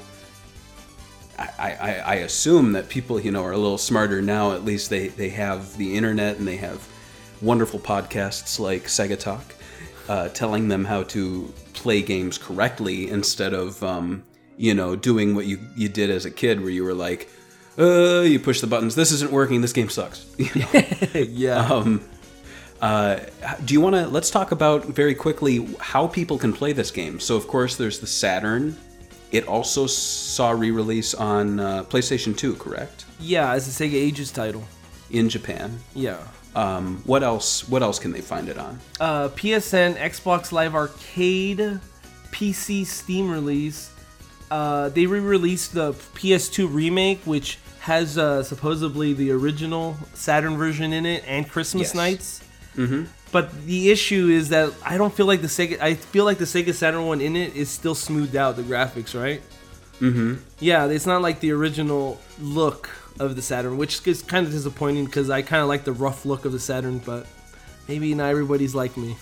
I, 1.38 1.76
I, 1.80 1.94
I 1.94 2.14
assume 2.16 2.72
that 2.72 2.88
people, 2.88 3.20
you 3.20 3.30
know, 3.30 3.44
are 3.44 3.52
a 3.52 3.58
little 3.58 3.78
smarter 3.78 4.20
now. 4.20 4.52
At 4.52 4.64
least 4.64 4.90
they, 4.90 5.08
they 5.08 5.28
have 5.30 5.76
the 5.76 5.96
internet 5.96 6.38
and 6.38 6.48
they 6.48 6.56
have 6.56 6.86
wonderful 7.40 7.78
podcasts 7.78 8.58
like 8.58 8.84
Sega 8.84 9.18
Talk 9.18 9.54
uh, 10.08 10.28
telling 10.30 10.68
them 10.68 10.84
how 10.84 11.04
to 11.04 11.52
play 11.74 12.02
games 12.02 12.38
correctly 12.38 13.08
instead 13.10 13.54
of, 13.54 13.82
um, 13.82 14.24
you 14.56 14.74
know, 14.74 14.96
doing 14.96 15.34
what 15.34 15.46
you, 15.46 15.60
you 15.76 15.88
did 15.88 16.10
as 16.10 16.24
a 16.24 16.30
kid 16.30 16.60
where 16.60 16.70
you 16.70 16.82
were 16.82 16.94
like, 16.94 17.30
uh, 17.78 18.22
you 18.22 18.40
push 18.40 18.60
the 18.60 18.66
buttons. 18.66 18.96
This 18.96 19.12
isn't 19.12 19.30
working. 19.30 19.60
This 19.60 19.72
game 19.72 19.88
sucks. 19.88 20.26
You 20.38 20.50
know? 20.54 21.20
yeah. 21.20 21.72
Um, 21.72 22.02
uh, 22.80 23.20
do 23.64 23.74
you 23.74 23.80
want 23.80 23.96
to 23.96 24.06
let's 24.06 24.30
talk 24.30 24.52
about 24.52 24.84
very 24.84 25.14
quickly 25.14 25.68
how 25.80 26.06
people 26.06 26.38
can 26.38 26.52
play 26.52 26.72
this 26.72 26.90
game? 26.90 27.20
So, 27.20 27.36
of 27.36 27.46
course, 27.48 27.76
there's 27.76 27.98
the 28.00 28.06
Saturn. 28.06 28.76
It 29.30 29.46
also 29.46 29.86
saw 29.86 30.50
re-release 30.52 31.14
on 31.14 31.60
uh, 31.60 31.84
PlayStation 31.84 32.36
2, 32.36 32.54
correct? 32.56 33.04
yeah, 33.20 33.52
as 33.52 33.66
a 33.68 33.70
Sega 33.84 33.94
Ages 33.94 34.30
title. 34.32 34.64
In 35.10 35.28
Japan. 35.28 35.78
Yeah. 35.94 36.18
Um, 36.54 37.02
what 37.04 37.22
else? 37.22 37.68
What 37.68 37.82
else 37.82 37.98
can 37.98 38.10
they 38.12 38.20
find 38.20 38.48
it 38.48 38.58
on? 38.58 38.78
Uh, 39.00 39.28
PSN, 39.30 39.96
Xbox 39.96 40.50
Live 40.52 40.74
Arcade, 40.74 41.78
PC 42.30 42.84
Steam 42.86 43.30
release. 43.30 43.90
Uh, 44.50 44.88
they 44.90 45.06
re-released 45.06 45.74
the 45.74 45.92
PS2 45.92 46.68
remake, 46.72 47.20
which 47.24 47.58
has 47.80 48.18
uh, 48.18 48.42
supposedly 48.42 49.12
the 49.14 49.30
original 49.30 49.96
Saturn 50.14 50.56
version 50.56 50.92
in 50.92 51.06
it 51.06 51.22
and 51.26 51.48
Christmas 51.48 51.88
Yes. 51.88 51.94
Nights. 51.94 52.44
Mm-hmm. 52.76 53.04
But 53.30 53.66
the 53.66 53.90
issue 53.90 54.28
is 54.28 54.48
that 54.48 54.72
I 54.84 54.96
don't 54.96 55.12
feel 55.12 55.26
like 55.26 55.42
the 55.42 55.48
Sega. 55.48 55.80
I 55.80 55.94
feel 55.94 56.24
like 56.24 56.38
the 56.38 56.44
Sega 56.44 56.72
Saturn 56.72 57.06
one 57.06 57.20
in 57.20 57.36
it 57.36 57.54
is 57.54 57.68
still 57.68 57.94
smoothed 57.94 58.36
out 58.36 58.56
the 58.56 58.62
graphics, 58.62 59.18
right? 59.18 59.42
Mm-hmm. 60.00 60.36
Yeah, 60.60 60.86
it's 60.86 61.06
not 61.06 61.22
like 61.22 61.40
the 61.40 61.52
original 61.52 62.20
look 62.40 62.90
of 63.18 63.36
the 63.36 63.42
Saturn, 63.42 63.76
which 63.76 64.06
is 64.06 64.22
kind 64.22 64.46
of 64.46 64.52
disappointing 64.52 65.04
because 65.04 65.28
I 65.28 65.42
kind 65.42 65.62
of 65.62 65.68
like 65.68 65.84
the 65.84 65.92
rough 65.92 66.24
look 66.24 66.44
of 66.44 66.52
the 66.52 66.60
Saturn, 66.60 66.98
but 66.98 67.26
maybe 67.88 68.14
not 68.14 68.30
everybody's 68.30 68.74
like 68.74 68.96
me. 68.96 69.16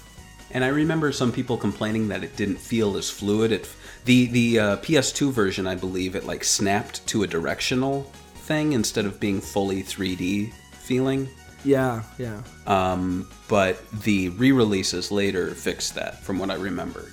And 0.50 0.64
I 0.64 0.68
remember 0.68 1.10
some 1.12 1.32
people 1.32 1.56
complaining 1.56 2.08
that 2.08 2.22
it 2.22 2.36
didn't 2.36 2.58
feel 2.58 2.96
as 2.96 3.10
fluid. 3.10 3.52
It 3.52 3.68
the 4.04 4.26
the 4.26 4.58
uh, 4.58 4.76
PS2 4.76 5.32
version, 5.32 5.66
I 5.66 5.74
believe, 5.74 6.14
it 6.14 6.24
like 6.24 6.44
snapped 6.44 7.06
to 7.08 7.24
a 7.24 7.26
directional 7.26 8.02
thing 8.44 8.72
instead 8.72 9.06
of 9.06 9.18
being 9.18 9.40
fully 9.40 9.82
3D 9.82 10.52
feeling. 10.72 11.28
Yeah, 11.64 12.02
yeah. 12.18 12.42
Um, 12.66 13.28
but 13.48 13.88
the 13.90 14.28
re-releases 14.30 15.10
later 15.10 15.54
fixed 15.54 15.94
that, 15.96 16.22
from 16.22 16.38
what 16.38 16.50
I 16.50 16.54
remember. 16.54 17.10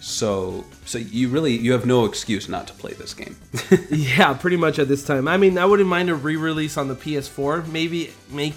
So, 0.00 0.64
so 0.84 0.98
you 0.98 1.28
really 1.28 1.56
you 1.56 1.72
have 1.72 1.84
no 1.84 2.04
excuse 2.04 2.48
not 2.48 2.66
to 2.68 2.72
play 2.74 2.92
this 2.92 3.14
game. 3.14 3.36
Yeah, 3.90 4.34
pretty 4.34 4.56
much 4.56 4.78
at 4.78 4.88
this 4.88 5.04
time. 5.04 5.26
I 5.26 5.36
mean, 5.36 5.58
I 5.58 5.64
wouldn't 5.64 5.88
mind 5.88 6.10
a 6.10 6.14
re-release 6.14 6.76
on 6.76 6.88
the 6.88 6.94
PS4. 6.94 7.66
Maybe 7.68 8.12
make 8.30 8.54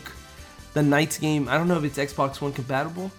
the 0.74 0.84
Nights 0.84 1.18
game. 1.18 1.48
I 1.48 1.58
don't 1.58 1.68
know 1.68 1.78
if 1.78 1.84
it's 1.84 1.98
Xbox 1.98 2.42
One 2.42 2.54
compatible. 2.54 3.12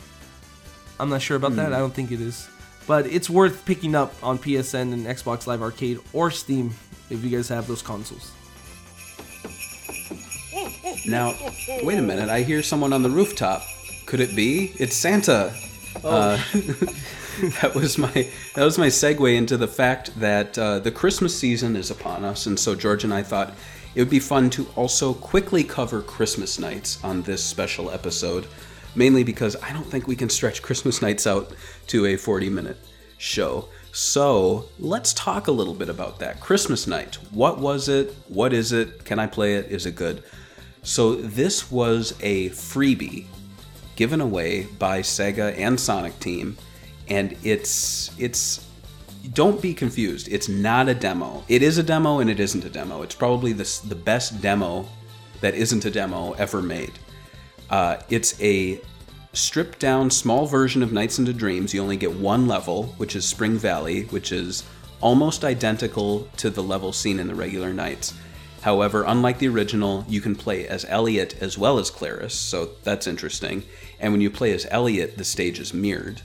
I'm 1.00 1.08
not 1.08 1.22
sure 1.22 1.36
about 1.36 1.56
that. 1.56 1.72
I 1.72 1.78
don't 1.78 1.92
think 1.92 2.12
it 2.12 2.20
is. 2.20 2.48
But 2.86 3.06
it's 3.06 3.28
worth 3.30 3.64
picking 3.64 3.94
up 3.94 4.14
on 4.22 4.38
PSN 4.38 4.92
and 4.92 5.06
Xbox 5.06 5.46
Live 5.46 5.62
Arcade 5.62 5.98
or 6.12 6.30
Steam 6.30 6.72
if 7.10 7.24
you 7.24 7.30
guys 7.30 7.48
have 7.48 7.66
those 7.66 7.82
consoles. 7.82 8.32
Now, 11.06 11.34
wait 11.82 11.98
a 11.98 12.02
minute. 12.02 12.28
I 12.28 12.42
hear 12.42 12.62
someone 12.62 12.92
on 12.92 13.02
the 13.02 13.10
rooftop. 13.10 13.62
Could 14.06 14.20
it 14.20 14.34
be? 14.36 14.72
It's 14.78 14.96
Santa. 14.96 15.52
Uh, 16.04 16.36
that 17.60 17.72
was 17.74 17.98
my 17.98 18.30
that 18.54 18.64
was 18.64 18.78
my 18.78 18.86
segue 18.86 19.36
into 19.36 19.56
the 19.56 19.68
fact 19.68 20.18
that 20.20 20.58
uh, 20.58 20.78
the 20.78 20.90
Christmas 20.90 21.38
season 21.38 21.76
is 21.76 21.90
upon 21.90 22.24
us, 22.24 22.46
and 22.46 22.58
so 22.58 22.74
George 22.74 23.04
and 23.04 23.12
I 23.12 23.22
thought 23.22 23.54
it 23.94 24.00
would 24.00 24.10
be 24.10 24.20
fun 24.20 24.48
to 24.50 24.66
also 24.76 25.12
quickly 25.12 25.64
cover 25.64 26.02
Christmas 26.02 26.58
nights 26.58 27.02
on 27.04 27.22
this 27.22 27.44
special 27.44 27.90
episode, 27.90 28.46
mainly 28.94 29.24
because 29.24 29.56
I 29.62 29.72
don't 29.72 29.86
think 29.86 30.06
we 30.06 30.16
can 30.16 30.30
stretch 30.30 30.62
Christmas 30.62 31.02
nights 31.02 31.26
out 31.26 31.52
to 31.88 32.06
a 32.06 32.16
40 32.16 32.48
minute 32.48 32.78
show. 33.18 33.68
So 33.92 34.66
let's 34.78 35.12
talk 35.12 35.46
a 35.48 35.52
little 35.52 35.74
bit 35.74 35.90
about 35.90 36.18
that 36.20 36.40
Christmas 36.40 36.86
night. 36.86 37.16
What 37.30 37.58
was 37.58 37.88
it? 37.88 38.14
What 38.28 38.54
is 38.54 38.72
it? 38.72 39.04
Can 39.04 39.18
I 39.18 39.26
play 39.26 39.56
it? 39.56 39.66
Is 39.70 39.84
it 39.84 39.94
good? 39.94 40.22
So 40.82 41.14
this 41.14 41.70
was 41.70 42.14
a 42.20 42.50
freebie 42.50 43.26
given 43.94 44.20
away 44.20 44.64
by 44.78 45.00
Sega 45.00 45.56
and 45.56 45.78
Sonic 45.78 46.18
Team, 46.18 46.56
and 47.08 47.36
it's 47.44 48.10
it's 48.18 48.66
don't 49.32 49.62
be 49.62 49.72
confused. 49.74 50.28
It's 50.28 50.48
not 50.48 50.88
a 50.88 50.94
demo. 50.94 51.44
It 51.48 51.62
is 51.62 51.78
a 51.78 51.82
demo 51.82 52.18
and 52.18 52.28
it 52.28 52.40
isn't 52.40 52.64
a 52.64 52.70
demo. 52.70 53.02
It's 53.02 53.14
probably 53.14 53.52
the 53.52 53.80
the 53.86 53.94
best 53.94 54.40
demo 54.40 54.88
that 55.40 55.54
isn't 55.54 55.84
a 55.84 55.90
demo 55.90 56.32
ever 56.32 56.60
made. 56.60 56.98
Uh, 57.70 57.98
it's 58.10 58.40
a 58.42 58.80
stripped 59.32 59.78
down 59.78 60.10
small 60.10 60.46
version 60.46 60.82
of 60.82 60.92
Nights 60.92 61.18
into 61.18 61.32
Dreams. 61.32 61.72
You 61.72 61.82
only 61.82 61.96
get 61.96 62.14
one 62.14 62.46
level, 62.46 62.86
which 62.96 63.16
is 63.16 63.24
Spring 63.24 63.56
Valley, 63.56 64.02
which 64.04 64.32
is 64.32 64.64
almost 65.00 65.44
identical 65.44 66.28
to 66.36 66.50
the 66.50 66.62
level 66.62 66.92
seen 66.92 67.18
in 67.18 67.28
the 67.28 67.34
regular 67.34 67.72
Nights. 67.72 68.14
However, 68.62 69.04
unlike 69.06 69.38
the 69.38 69.48
original, 69.48 70.04
you 70.08 70.20
can 70.20 70.36
play 70.36 70.68
as 70.68 70.86
Elliot 70.88 71.36
as 71.40 71.58
well 71.58 71.78
as 71.78 71.90
Claris, 71.90 72.34
so 72.34 72.70
that's 72.84 73.08
interesting. 73.08 73.64
And 73.98 74.12
when 74.12 74.20
you 74.20 74.30
play 74.30 74.52
as 74.52 74.66
Elliot, 74.70 75.18
the 75.18 75.24
stage 75.24 75.58
is 75.58 75.74
mirrored. 75.74 76.22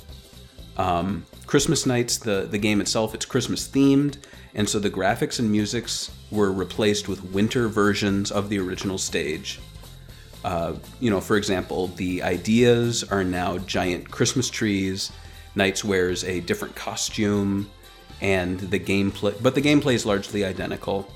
Um, 0.77 1.25
Christmas 1.47 1.87
Nights, 1.87 2.17
the, 2.17 2.47
the 2.49 2.59
game 2.59 2.79
itself, 2.79 3.15
it's 3.15 3.25
Christmas 3.25 3.67
themed, 3.67 4.17
and 4.53 4.69
so 4.69 4.77
the 4.77 4.91
graphics 4.91 5.39
and 5.39 5.51
musics 5.51 6.11
were 6.29 6.51
replaced 6.51 7.07
with 7.07 7.23
winter 7.23 7.67
versions 7.67 8.31
of 8.31 8.49
the 8.49 8.59
original 8.59 8.99
stage. 8.99 9.59
Uh, 10.43 10.73
you 10.99 11.09
know, 11.09 11.19
for 11.19 11.37
example, 11.37 11.87
the 11.87 12.19
Ideyas 12.19 13.11
are 13.11 13.23
now 13.23 13.57
giant 13.59 14.11
Christmas 14.11 14.49
trees. 14.49 15.11
Nights 15.55 15.83
wears 15.83 16.23
a 16.23 16.41
different 16.41 16.75
costume, 16.75 17.67
and 18.21 18.59
the 18.59 18.79
gameplay, 18.79 19.35
but 19.41 19.55
the 19.55 19.61
gameplay 19.61 19.95
is 19.95 20.05
largely 20.05 20.45
identical, 20.45 21.11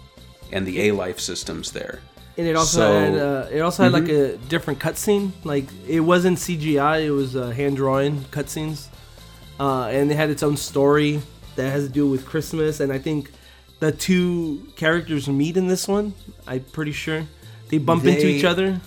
and 0.52 0.66
the 0.66 0.88
A 0.88 0.92
life 0.92 1.20
system's 1.20 1.72
there. 1.72 2.00
And 2.38 2.48
it 2.48 2.56
also 2.56 2.78
So- 2.80 3.00
had 3.00 3.18
uh, 3.18 3.48
it 3.52 3.60
also 3.60 3.84
had 3.84 3.92
like 3.92 4.08
a 4.10 4.38
different 4.38 4.80
cutscene. 4.80 5.32
Like 5.44 5.66
it 5.88 6.00
wasn't 6.00 6.38
CGI; 6.38 7.06
it 7.06 7.12
was 7.12 7.36
uh, 7.36 7.50
hand 7.50 7.76
drawing 7.78 8.22
cutscenes, 8.32 8.88
uh, 9.60 9.86
and 9.86 10.12
it 10.12 10.16
had 10.16 10.30
its 10.30 10.42
own 10.44 10.58
story 10.58 11.22
that 11.56 11.70
has 11.72 11.84
to 11.88 11.90
do 11.90 12.08
with 12.08 12.26
Christmas. 12.26 12.80
And 12.80 12.92
I 12.92 12.98
think 13.00 13.32
the 13.80 13.92
two 13.92 14.68
characters 14.76 15.28
meet 15.28 15.58
in 15.58 15.68
this 15.68 15.88
one. 15.88 16.14
I'm 16.48 16.64
pretty 16.72 16.94
sure 16.94 17.24
they 17.70 17.78
bump 17.80 18.06
into 18.06 18.28
each 18.28 18.46
other. 18.46 18.80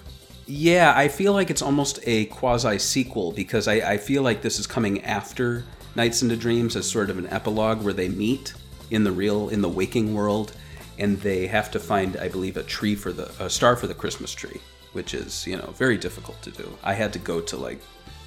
Yeah, 0.47 0.93
I 0.95 1.09
feel 1.09 1.33
like 1.33 1.51
it's 1.51 1.63
almost 1.63 2.01
a 2.05 2.27
quasi 2.27 2.79
sequel 2.79 3.33
because 3.33 3.67
I, 3.69 3.93
I 3.93 3.97
feel 3.99 4.23
like 4.23 4.43
this 4.43 4.59
is 4.59 4.67
coming 4.67 5.03
after 5.05 5.65
Nights 5.95 6.23
into 6.23 6.37
Dreams 6.37 6.77
as 6.77 6.89
sort 6.91 7.09
of 7.09 7.17
an 7.19 7.27
epilogue 7.29 7.83
where 7.83 7.95
they 7.95 8.09
meet 8.09 8.53
in 8.91 9.05
the 9.05 9.13
real 9.13 9.49
in 9.49 9.63
the 9.63 9.69
waking 9.69 10.13
world, 10.15 10.53
and 10.99 11.21
they 11.21 11.47
have 11.47 11.71
to 11.73 11.81
find, 11.81 12.17
I 12.17 12.29
believe, 12.29 12.57
a 12.57 12.63
tree 12.63 12.95
for 12.95 13.13
the 13.13 13.31
a 13.43 13.51
star 13.51 13.77
for 13.77 13.87
the 13.87 13.95
Christmas 13.95 14.33
tree, 14.33 14.61
which 14.93 15.15
is 15.15 15.47
you 15.47 15.57
know 15.57 15.73
very 15.77 15.99
difficult 15.99 16.41
to 16.43 16.51
do. 16.51 16.77
I 16.83 16.95
had 16.95 17.13
to 17.15 17.19
go 17.19 17.41
to 17.41 17.57
like 17.57 17.81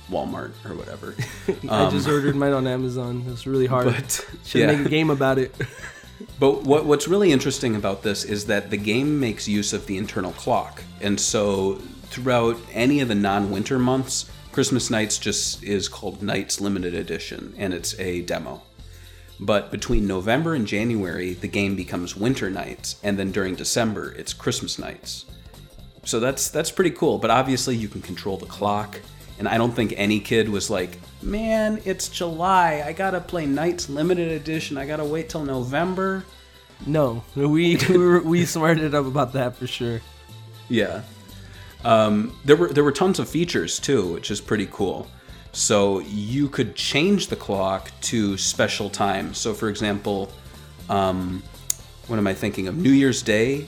Walmart 0.10 0.54
or 0.66 0.76
whatever. 0.76 1.16
I 1.70 1.90
just 1.90 2.08
ordered 2.08 2.36
mine 2.36 2.54
on 2.54 2.68
Amazon. 2.68 3.24
It's 3.28 3.46
really 3.46 3.68
hard. 3.68 3.88
Um, 3.88 3.94
but, 3.94 4.28
Should 4.46 4.62
yeah. 4.62 4.68
make 4.68 4.86
a 4.86 4.90
game 4.90 5.10
about 5.10 5.38
it. 5.38 5.56
But 6.40 6.64
what, 6.64 6.86
what's 6.86 7.08
really 7.08 7.32
interesting 7.32 7.76
about 7.76 8.02
this 8.02 8.24
is 8.24 8.46
that 8.48 8.72
the 8.72 8.78
game 8.78 9.20
makes 9.20 9.48
use 9.48 9.74
of 9.74 9.86
the 9.86 9.98
internal 9.98 10.32
clock. 10.32 10.84
And 11.00 11.20
so 11.20 11.76
throughout 12.06 12.58
any 12.74 13.02
of 13.02 13.08
the 13.08 13.16
non 13.16 13.52
winter 13.52 13.78
months, 13.78 14.30
Christmas 14.52 14.90
Nights 14.90 15.20
just 15.20 15.64
is 15.64 15.88
called 15.88 16.24
Nights 16.24 16.60
Limited 16.60 16.96
Edition, 16.96 17.54
and 17.58 17.74
it's 17.74 18.00
a 18.00 18.22
demo. 18.22 18.64
But 19.40 19.72
between 19.72 20.08
November 20.08 20.56
and 20.56 20.66
January, 20.66 21.34
the 21.34 21.48
game 21.48 21.76
becomes 21.76 22.16
Winter 22.16 22.50
Nights, 22.50 23.00
and 23.04 23.20
then 23.20 23.32
during 23.32 23.56
December, 23.56 24.12
it's 24.14 24.34
Christmas 24.34 24.80
Nights. 24.80 25.26
So 26.06 26.20
that's 26.20 26.50
that's 26.50 26.72
pretty 26.72 26.92
cool. 26.92 27.20
But 27.20 27.30
obviously, 27.30 27.76
you 27.76 27.88
can 27.88 28.02
control 28.02 28.38
the 28.38 28.46
clock, 28.46 29.00
and 29.38 29.48
I 29.48 29.58
don't 29.58 29.74
think 29.74 29.94
any 29.96 30.20
kid 30.20 30.50
was 30.50 30.70
like, 30.70 30.98
"Man, 31.22 31.80
it's 31.86 32.10
July. 32.10 32.84
I 32.86 32.94
gotta 32.94 33.20
play 33.20 33.46
Nights 33.46 33.90
Limited 33.90 34.32
Edition. 34.32 34.78
I 34.78 34.88
gotta 34.88 35.06
wait 35.06 35.30
till 35.30 35.44
November." 35.44 36.24
No, 36.86 37.24
we 37.36 37.78
we, 37.90 37.98
were, 37.98 38.22
we 38.22 38.46
smarted 38.46 38.96
up 38.96 39.06
about 39.06 39.34
that 39.34 39.56
for 39.56 39.68
sure. 39.68 40.02
Yeah. 40.70 41.04
Um, 41.84 42.36
there 42.44 42.56
were 42.56 42.70
there 42.70 42.84
were 42.84 42.92
tons 42.92 43.20
of 43.20 43.30
features 43.30 43.78
too, 43.80 44.14
which 44.14 44.32
is 44.32 44.42
pretty 44.42 44.68
cool. 44.72 45.08
So 45.58 46.02
you 46.02 46.50
could 46.50 46.76
change 46.76 47.30
the 47.30 47.36
clock 47.36 47.92
to 48.02 48.38
special 48.38 48.92
times. 48.92 49.40
So 49.40 49.56
for 49.56 49.70
example, 49.70 50.32
um, 50.88 51.42
what 52.06 52.20
am 52.20 52.28
I 52.28 52.36
thinking 52.36 52.68
of? 52.68 52.78
New 52.78 52.92
Year's 52.92 53.24
Day. 53.24 53.68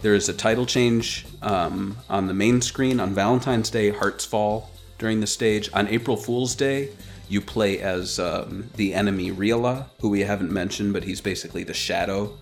There 0.00 0.14
is 0.14 0.30
a 0.30 0.32
title 0.32 0.64
change 0.64 1.26
um, 1.42 1.98
on 2.08 2.28
the 2.28 2.32
main 2.32 2.62
screen. 2.62 2.98
On 2.98 3.12
Valentine's 3.12 3.68
Day, 3.68 3.90
hearts 3.90 4.24
fall 4.24 4.70
during 4.96 5.20
the 5.20 5.26
stage. 5.26 5.68
On 5.74 5.86
April 5.88 6.16
Fool's 6.16 6.54
Day, 6.54 6.88
you 7.28 7.42
play 7.42 7.78
as 7.78 8.18
um, 8.18 8.70
the 8.76 8.94
enemy 8.94 9.30
Reala, 9.30 9.84
who 10.00 10.08
we 10.08 10.20
haven't 10.20 10.50
mentioned, 10.50 10.94
but 10.94 11.04
he's 11.04 11.20
basically 11.20 11.62
the 11.62 11.74
shadow 11.74 12.32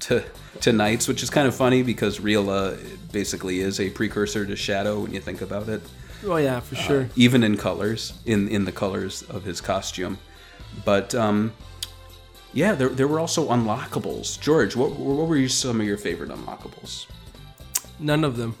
to 0.00 0.22
to 0.60 0.72
Nights, 0.72 1.08
which 1.08 1.24
is 1.24 1.30
kind 1.30 1.48
of 1.48 1.56
funny 1.56 1.82
because 1.82 2.20
Reala 2.20 2.78
basically 3.10 3.60
is 3.60 3.80
a 3.80 3.90
precursor 3.90 4.46
to 4.46 4.54
Shadow 4.54 5.00
when 5.00 5.12
you 5.12 5.20
think 5.20 5.40
about 5.40 5.68
it, 5.68 5.82
Oh 6.24 6.36
yeah, 6.36 6.60
for 6.60 6.74
sure. 6.74 7.08
even 7.16 7.42
in 7.44 7.56
colors, 7.56 8.12
in 8.26 8.48
in 8.48 8.64
the 8.64 8.72
colors 8.72 9.22
of 9.22 9.44
his 9.44 9.60
costume. 9.60 10.18
But 10.84 11.14
um, 11.14 11.52
yeah, 12.52 12.74
there, 12.74 12.88
there 12.88 13.08
were 13.08 13.20
also 13.20 13.48
unlockables. 13.50 14.40
George, 14.40 14.74
what 14.74 14.92
what 14.92 15.28
were 15.28 15.48
some 15.48 15.80
of 15.80 15.86
your 15.86 15.98
favorite 15.98 16.30
unlockables? 16.30 17.06
None 17.98 18.24
of 18.24 18.36
them. 18.36 18.56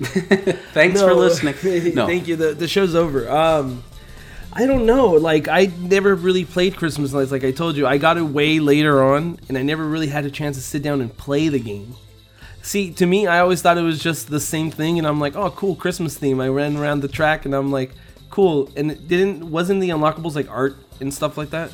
Thanks 0.00 1.00
for 1.00 1.14
listening. 1.14 1.54
No, 1.94 2.06
Thank 2.06 2.26
you. 2.26 2.36
The, 2.36 2.54
the 2.54 2.66
show's 2.68 2.94
over. 2.94 3.30
Um, 3.30 3.82
I 4.52 4.66
don't 4.66 4.86
know. 4.86 5.10
Like, 5.10 5.46
I 5.46 5.66
never 5.78 6.14
really 6.14 6.44
played 6.44 6.76
Christmas 6.76 7.12
Nights. 7.12 7.30
Like 7.30 7.44
I 7.44 7.50
told 7.50 7.76
you, 7.76 7.86
I 7.86 7.98
got 7.98 8.16
it 8.16 8.22
way 8.22 8.60
later 8.60 9.02
on, 9.02 9.38
and 9.48 9.58
I 9.58 9.62
never 9.62 9.84
really 9.84 10.08
had 10.08 10.24
a 10.24 10.30
chance 10.30 10.56
to 10.56 10.62
sit 10.62 10.82
down 10.82 11.00
and 11.00 11.14
play 11.14 11.48
the 11.48 11.60
game. 11.60 11.94
See, 12.62 12.92
to 12.92 13.06
me, 13.06 13.26
I 13.26 13.40
always 13.40 13.62
thought 13.62 13.78
it 13.78 13.82
was 13.82 14.02
just 14.02 14.28
the 14.28 14.40
same 14.40 14.70
thing, 14.70 14.98
and 14.98 15.06
I'm 15.06 15.18
like, 15.18 15.34
oh, 15.34 15.50
cool, 15.50 15.74
Christmas 15.74 16.18
theme. 16.18 16.40
I 16.40 16.48
ran 16.48 16.76
around 16.76 17.00
the 17.00 17.08
track, 17.08 17.44
and 17.44 17.54
I'm 17.54 17.72
like, 17.72 17.92
cool. 18.30 18.70
And 18.76 18.90
it 18.90 19.08
didn't 19.08 19.50
wasn't 19.50 19.80
the 19.80 19.90
unlockables 19.90 20.34
like 20.34 20.50
art 20.50 20.76
and 21.00 21.12
stuff 21.12 21.36
like 21.36 21.50
that? 21.50 21.72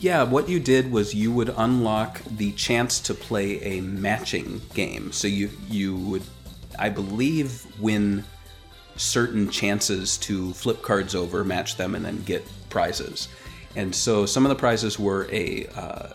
Yeah, 0.00 0.22
what 0.22 0.48
you 0.48 0.60
did 0.60 0.90
was 0.90 1.14
you 1.14 1.32
would 1.32 1.54
unlock 1.56 2.20
the 2.24 2.52
chance 2.52 3.00
to 3.00 3.14
play 3.14 3.60
a 3.62 3.80
matching 3.80 4.60
game. 4.74 5.12
So 5.12 5.28
you 5.28 5.50
you 5.68 5.96
would, 5.96 6.22
I 6.78 6.88
believe, 6.88 7.66
win 7.80 8.24
certain 8.96 9.50
chances 9.50 10.18
to 10.18 10.52
flip 10.52 10.82
cards 10.82 11.14
over, 11.14 11.44
match 11.44 11.76
them, 11.76 11.94
and 11.94 12.04
then 12.04 12.22
get 12.22 12.46
prizes. 12.70 13.28
And 13.76 13.94
so 13.94 14.26
some 14.26 14.44
of 14.44 14.50
the 14.50 14.56
prizes 14.56 14.98
were 14.98 15.28
a 15.32 15.66
uh, 15.74 16.08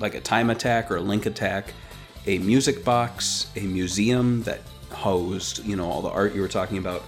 like 0.00 0.14
a 0.14 0.20
time 0.20 0.50
attack 0.50 0.90
or 0.90 0.96
a 0.96 1.00
link 1.00 1.26
attack, 1.26 1.72
a 2.26 2.38
music 2.38 2.84
box, 2.84 3.46
a 3.56 3.60
museum 3.60 4.42
that 4.44 4.60
housed, 4.92 5.64
you 5.64 5.76
know 5.76 5.88
all 5.90 6.02
the 6.02 6.10
art 6.10 6.34
you 6.34 6.40
were 6.40 6.48
talking 6.48 6.78
about, 6.78 7.02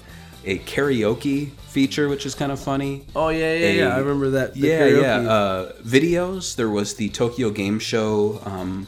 a 0.44 0.58
karaoke 0.60 1.50
feature 1.68 2.08
which 2.08 2.24
is 2.26 2.34
kind 2.34 2.52
of 2.52 2.60
funny. 2.60 3.04
Oh 3.16 3.28
yeah, 3.30 3.54
yeah, 3.54 3.70
yeah. 3.70 3.96
I 3.96 3.98
remember 3.98 4.30
that. 4.30 4.54
the 4.54 4.60
Yeah, 4.60 4.80
karaoke. 4.80 5.02
yeah. 5.02 5.30
Uh, 5.30 5.72
videos. 5.82 6.56
There 6.56 6.70
was 6.70 6.94
the 6.94 7.08
Tokyo 7.08 7.50
Game 7.50 7.78
Show 7.78 8.40
um, 8.44 8.86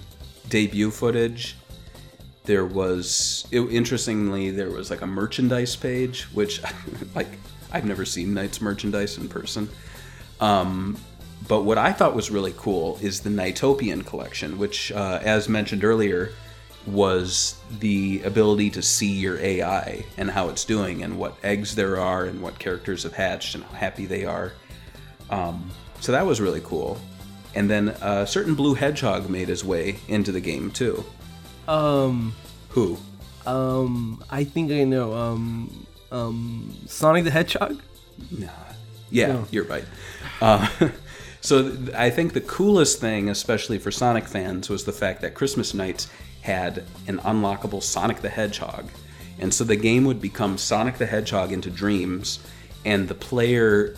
debut 0.48 0.90
footage. 0.90 1.56
There 2.44 2.64
was, 2.64 3.46
it, 3.50 3.60
interestingly, 3.60 4.50
there 4.50 4.70
was 4.70 4.88
like 4.88 5.02
a 5.02 5.06
merchandise 5.06 5.76
page, 5.76 6.22
which, 6.32 6.62
like, 7.14 7.28
I've 7.70 7.84
never 7.84 8.06
seen 8.06 8.32
Nights' 8.32 8.62
merchandise 8.62 9.18
in 9.18 9.28
person. 9.28 9.68
Um, 10.40 10.96
but 11.46 11.62
what 11.62 11.78
I 11.78 11.92
thought 11.92 12.14
was 12.14 12.30
really 12.30 12.54
cool 12.56 12.98
is 13.00 13.20
the 13.20 13.30
Nightopian 13.30 14.04
collection, 14.04 14.58
which, 14.58 14.90
uh, 14.92 15.20
as 15.22 15.48
mentioned 15.48 15.84
earlier, 15.84 16.32
was 16.86 17.56
the 17.80 18.22
ability 18.24 18.70
to 18.70 18.82
see 18.82 19.10
your 19.12 19.38
AI 19.38 20.04
and 20.16 20.30
how 20.30 20.48
it's 20.48 20.64
doing 20.64 21.02
and 21.02 21.18
what 21.18 21.36
eggs 21.44 21.74
there 21.74 21.98
are 22.00 22.24
and 22.24 22.40
what 22.40 22.58
characters 22.58 23.02
have 23.02 23.12
hatched 23.12 23.54
and 23.54 23.64
how 23.64 23.74
happy 23.74 24.06
they 24.06 24.24
are. 24.24 24.52
Um, 25.30 25.70
so 26.00 26.12
that 26.12 26.24
was 26.26 26.40
really 26.40 26.62
cool. 26.62 26.98
And 27.54 27.68
then 27.68 27.88
a 28.00 28.26
certain 28.26 28.54
blue 28.54 28.74
hedgehog 28.74 29.28
made 29.28 29.48
his 29.48 29.64
way 29.64 29.98
into 30.08 30.32
the 30.32 30.40
game 30.40 30.70
too. 30.70 31.04
Um, 31.66 32.34
Who? 32.70 32.98
um, 33.46 34.22
I 34.30 34.44
think 34.44 34.70
I 34.72 34.84
know. 34.84 35.12
Um, 35.14 35.86
um, 36.10 36.74
Sonic 36.86 37.24
the 37.24 37.30
Hedgehog. 37.30 37.80
Nah. 38.30 38.48
Yeah, 39.10 39.28
No. 39.28 39.46
you're 39.50 39.64
right. 39.64 39.84
Uh, 40.40 40.66
so 41.40 41.70
th- 41.70 41.94
I 41.94 42.10
think 42.10 42.32
the 42.32 42.40
coolest 42.40 43.00
thing, 43.00 43.28
especially 43.28 43.78
for 43.78 43.90
Sonic 43.90 44.26
fans, 44.26 44.68
was 44.68 44.84
the 44.84 44.92
fact 44.92 45.20
that 45.22 45.34
Christmas 45.34 45.74
Nights 45.74 46.08
had 46.42 46.84
an 47.06 47.18
unlockable 47.18 47.82
Sonic 47.82 48.20
the 48.20 48.28
Hedgehog. 48.28 48.90
And 49.38 49.52
so 49.52 49.64
the 49.64 49.76
game 49.76 50.04
would 50.04 50.20
become 50.20 50.58
Sonic 50.58 50.98
the 50.98 51.06
Hedgehog 51.06 51.52
into 51.52 51.70
Dreams, 51.70 52.40
and 52.84 53.08
the 53.08 53.14
player 53.14 53.96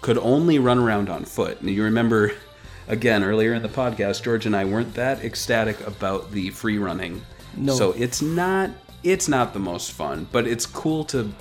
could 0.00 0.18
only 0.18 0.58
run 0.58 0.78
around 0.78 1.08
on 1.08 1.24
foot. 1.24 1.60
And 1.60 1.70
you 1.70 1.84
remember, 1.84 2.32
again, 2.88 3.22
earlier 3.22 3.54
in 3.54 3.62
the 3.62 3.68
podcast, 3.68 4.22
George 4.22 4.46
and 4.46 4.56
I 4.56 4.64
weren't 4.64 4.94
that 4.94 5.24
ecstatic 5.24 5.80
about 5.86 6.32
the 6.32 6.50
free 6.50 6.78
running. 6.78 7.22
No. 7.56 7.74
So 7.74 7.92
it's 7.92 8.22
not 8.22 8.70
it's 9.02 9.28
not 9.28 9.52
the 9.52 9.58
most 9.58 9.92
fun, 9.92 10.28
but 10.30 10.46
it's 10.46 10.64
cool 10.64 11.04
to 11.06 11.32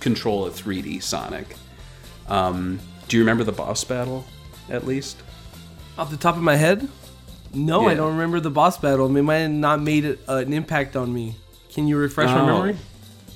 control 0.00 0.46
a 0.46 0.50
3D 0.50 1.02
Sonic. 1.02 1.56
Um, 2.28 2.78
do 3.08 3.16
you 3.16 3.22
remember 3.22 3.44
the 3.44 3.52
boss 3.52 3.84
battle, 3.84 4.26
at 4.70 4.86
least? 4.86 5.16
Off 5.98 6.10
the 6.10 6.16
top 6.16 6.36
of 6.36 6.42
my 6.42 6.56
head, 6.56 6.88
no, 7.54 7.86
I 7.88 7.94
don't 7.94 8.12
remember 8.12 8.38
the 8.40 8.50
boss 8.50 8.76
battle. 8.78 9.06
It 9.16 9.22
might 9.22 9.36
have 9.36 9.50
not 9.50 9.80
made 9.80 10.04
it, 10.04 10.18
uh, 10.28 10.36
an 10.36 10.52
impact 10.52 10.94
on 10.96 11.12
me. 11.12 11.36
Can 11.72 11.86
you 11.88 11.96
refresh 11.96 12.28
my 12.28 12.40
Oh. 12.40 12.46
memory? 12.46 12.76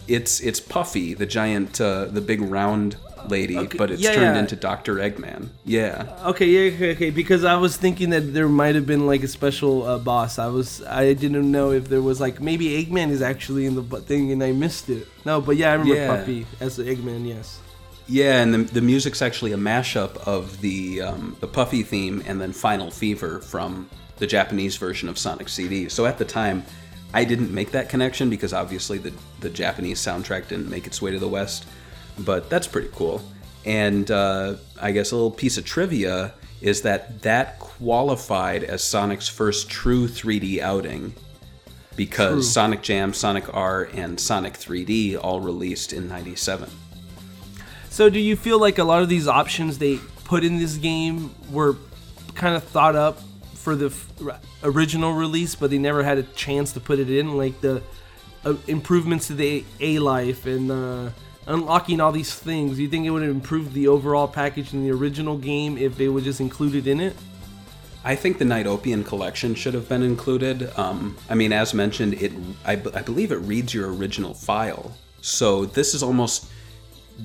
It's 0.09 0.41
it's 0.41 0.61
Puffy, 0.61 1.15
the 1.15 1.27
giant, 1.27 1.81
uh, 1.81 2.07
the 2.07 2.21
big 2.21 2.41
round 2.41 2.97
lady, 3.29 3.57
Okay, 3.57 3.79
but 3.79 3.91
it's 3.91 4.03
yeah, 4.03 4.13
turned 4.15 4.35
yeah. 4.35 4.41
into 4.41 4.57
Doctor 4.57 4.95
Eggman. 4.97 5.51
Yeah, 5.65 6.05
Okay, 6.25 6.47
yeah, 6.47 6.75
okay, 6.75 6.91
okay. 6.93 7.11
Because 7.11 7.45
I 7.45 7.57
was 7.57 7.77
thinking 7.77 8.11
that 8.11 8.33
there 8.35 8.49
might 8.49 8.75
have 8.75 8.87
been 8.87 9.07
like 9.07 9.23
a 9.23 9.29
special 9.29 9.87
uh, 9.87 9.99
boss. 9.99 10.39
I 10.39 10.49
was, 10.49 10.83
I 10.85 11.13
didn't 11.13 11.51
know 11.53 11.71
if 11.71 11.89
there 11.89 12.01
was 12.03 12.19
like 12.21 12.41
maybe 12.41 12.67
Eggman 12.85 13.11
is 13.11 13.23
actually 13.23 13.67
in 13.67 13.75
the 13.77 13.83
thing 14.01 14.33
and 14.33 14.43
I 14.43 14.53
missed 14.53 14.89
it. 14.89 15.07
No, 15.25 15.41
but 15.41 15.57
yeah, 15.57 15.71
I 15.71 15.73
remember 15.75 15.95
Yeah. 15.95 16.17
Puffy 16.17 16.47
as 16.61 16.77
the 16.77 16.85
Eggman. 16.85 17.27
Yes. 17.29 17.59
Yeah, 18.11 18.43
and 18.43 18.53
the, 18.53 18.59
the 18.59 18.81
music's 18.81 19.23
actually 19.23 19.53
a 19.53 19.57
mashup 19.57 20.17
of 20.27 20.61
the 20.61 21.01
um, 21.01 21.37
the 21.39 21.47
Puffy 21.47 21.85
theme 21.85 22.23
and 22.27 22.41
then 22.41 22.53
Final 22.53 22.91
Fever 22.91 23.41
from 23.41 23.89
the 24.17 24.27
Japanese 24.27 24.77
version 24.77 25.09
of 25.09 25.17
Sonic 25.17 25.49
CD. 25.49 25.89
So 25.89 26.07
at 26.07 26.19
the 26.19 26.25
time, 26.25 26.65
I 27.15 27.23
didn't 27.25 27.55
make 27.55 27.71
that 27.71 27.89
connection 27.89 28.29
because 28.29 28.53
obviously 28.53 28.99
the 28.99 29.13
the 29.39 29.49
Japanese 29.49 30.01
soundtrack 30.01 30.49
didn't 30.49 30.69
make 30.69 30.89
its 30.89 31.01
way 31.01 31.13
to 31.13 31.21
the 31.21 31.29
West, 31.29 31.67
but 32.19 32.51
that's 32.51 32.67
pretty 32.67 32.91
cool. 32.93 33.23
And 33.65 34.11
uh, 34.11 34.57
I 34.81 34.91
guess 34.91 35.13
a 35.13 35.15
little 35.15 35.31
piece 35.31 35.57
of 35.57 35.65
trivia 35.65 36.35
is 36.61 36.83
that 36.83 37.23
that 37.23 37.61
qualified 37.61 38.65
as 38.65 38.83
Sonic's 38.83 39.29
first 39.29 39.71
true 39.71 40.09
3D 40.09 40.59
outing 40.59 41.15
because 41.95 42.33
True. 42.33 42.43
Sonic 42.43 42.83
Jam, 42.83 43.15
Sonic 43.15 43.55
R, 43.55 43.85
and 43.95 44.19
Sonic 44.19 44.55
3D 44.55 45.17
all 45.23 45.41
released 45.41 45.93
in 45.93 46.09
'97. 46.09 46.69
So 47.91 48.09
do 48.09 48.21
you 48.21 48.37
feel 48.37 48.59
like 48.61 48.79
a 48.79 48.85
lot 48.85 49.03
of 49.03 49.09
these 49.09 49.27
options 49.27 49.79
they 49.79 49.99
put 50.25 50.45
in 50.45 50.59
this 50.59 50.77
game 50.77 51.35
were 51.51 51.77
kind 52.35 52.55
of 52.55 52.63
thought 52.63 52.95
up 52.97 53.21
for 53.55 53.75
the 53.75 53.87
f- 53.87 54.41
original 54.63 55.13
release, 55.13 55.57
but 55.57 55.71
they 55.71 55.79
never 55.79 56.05
had 56.05 56.17
a 56.17 56.23
chance 56.23 56.73
to 56.73 56.81
put 56.81 57.01
it 57.01 57.11
in, 57.11 57.37
like 57.37 57.61
the 57.61 57.83
uh, 58.45 58.55
improvements 58.69 59.27
to 59.27 59.35
the 59.35 59.65
A 59.81 59.99
life 59.99 60.47
and 60.47 60.71
uh, 60.71 61.11
unlocking 61.49 62.01
all 62.01 62.13
these 62.13 62.33
things? 62.33 62.77
Do 62.77 62.83
you 62.83 62.89
think 62.89 63.07
it 63.07 63.11
would 63.11 63.23
have 63.23 63.31
improved 63.31 63.75
the 63.75 63.89
overall 63.89 64.29
package 64.29 64.73
in 64.73 64.85
the 64.85 64.93
original 64.93 65.37
game 65.37 65.77
if 65.77 65.97
they 65.97 66.09
would 66.09 66.25
just 66.25 66.41
included 66.41 66.87
in 66.87 67.01
it? 67.01 67.17
I 68.05 68.15
think 68.15 68.39
the 68.39 68.45
Night 68.45 68.67
Nightopian 68.67 69.05
collection 69.05 69.55
should 69.55 69.75
have 69.75 69.89
been 69.89 70.03
included. 70.03 70.71
Um, 70.79 71.19
I 71.29 71.35
mean, 71.35 71.53
as 71.53 71.75
mentioned, 71.75 72.15
it 72.15 72.33
I, 72.65 72.77
b- 72.77 72.91
I 72.95 73.03
believe 73.03 73.33
it 73.33 73.39
reads 73.39 73.75
your 73.75 73.93
original 73.93 74.33
file, 74.33 74.97
so 75.21 75.67
this 75.67 75.93
is 75.93 76.03
almost 76.03 76.47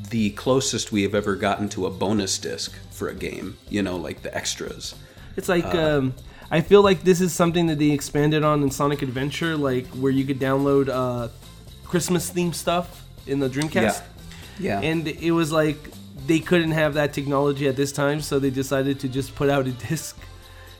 the 0.09 0.31
closest 0.31 0.91
we 0.91 1.03
have 1.03 1.15
ever 1.15 1.35
gotten 1.35 1.69
to 1.69 1.85
a 1.85 1.89
bonus 1.89 2.37
disc 2.37 2.77
for 2.91 3.07
a 3.07 3.15
game. 3.15 3.57
You 3.69 3.81
know, 3.81 3.95
like 3.95 4.21
the 4.21 4.35
extras. 4.35 4.95
It's 5.37 5.49
like 5.49 5.65
um, 5.65 6.13
I 6.51 6.61
feel 6.61 6.81
like 6.81 7.03
this 7.03 7.21
is 7.21 7.33
something 7.33 7.67
that 7.67 7.79
they 7.79 7.91
expanded 7.91 8.43
on 8.43 8.63
in 8.63 8.71
Sonic 8.71 9.01
Adventure, 9.01 9.57
like 9.57 9.87
where 9.87 10.11
you 10.11 10.25
could 10.25 10.39
download 10.39 10.89
uh, 10.89 11.29
Christmas 11.83 12.31
themed 12.31 12.55
stuff 12.55 13.05
in 13.27 13.39
the 13.39 13.49
Dreamcast. 13.49 13.73
Yeah. 13.73 14.01
Yeah. 14.57 14.79
And 14.81 15.07
it 15.07 15.31
was 15.31 15.51
like 15.51 15.77
they 16.25 16.39
couldn't 16.39 16.71
have 16.71 16.93
that 16.93 17.13
technology 17.13 17.67
at 17.67 17.75
this 17.75 17.91
time, 17.91 18.21
so 18.21 18.39
they 18.39 18.49
decided 18.49 18.99
to 19.01 19.09
just 19.09 19.35
put 19.35 19.49
out 19.49 19.67
a 19.67 19.71
disc. 19.89 20.17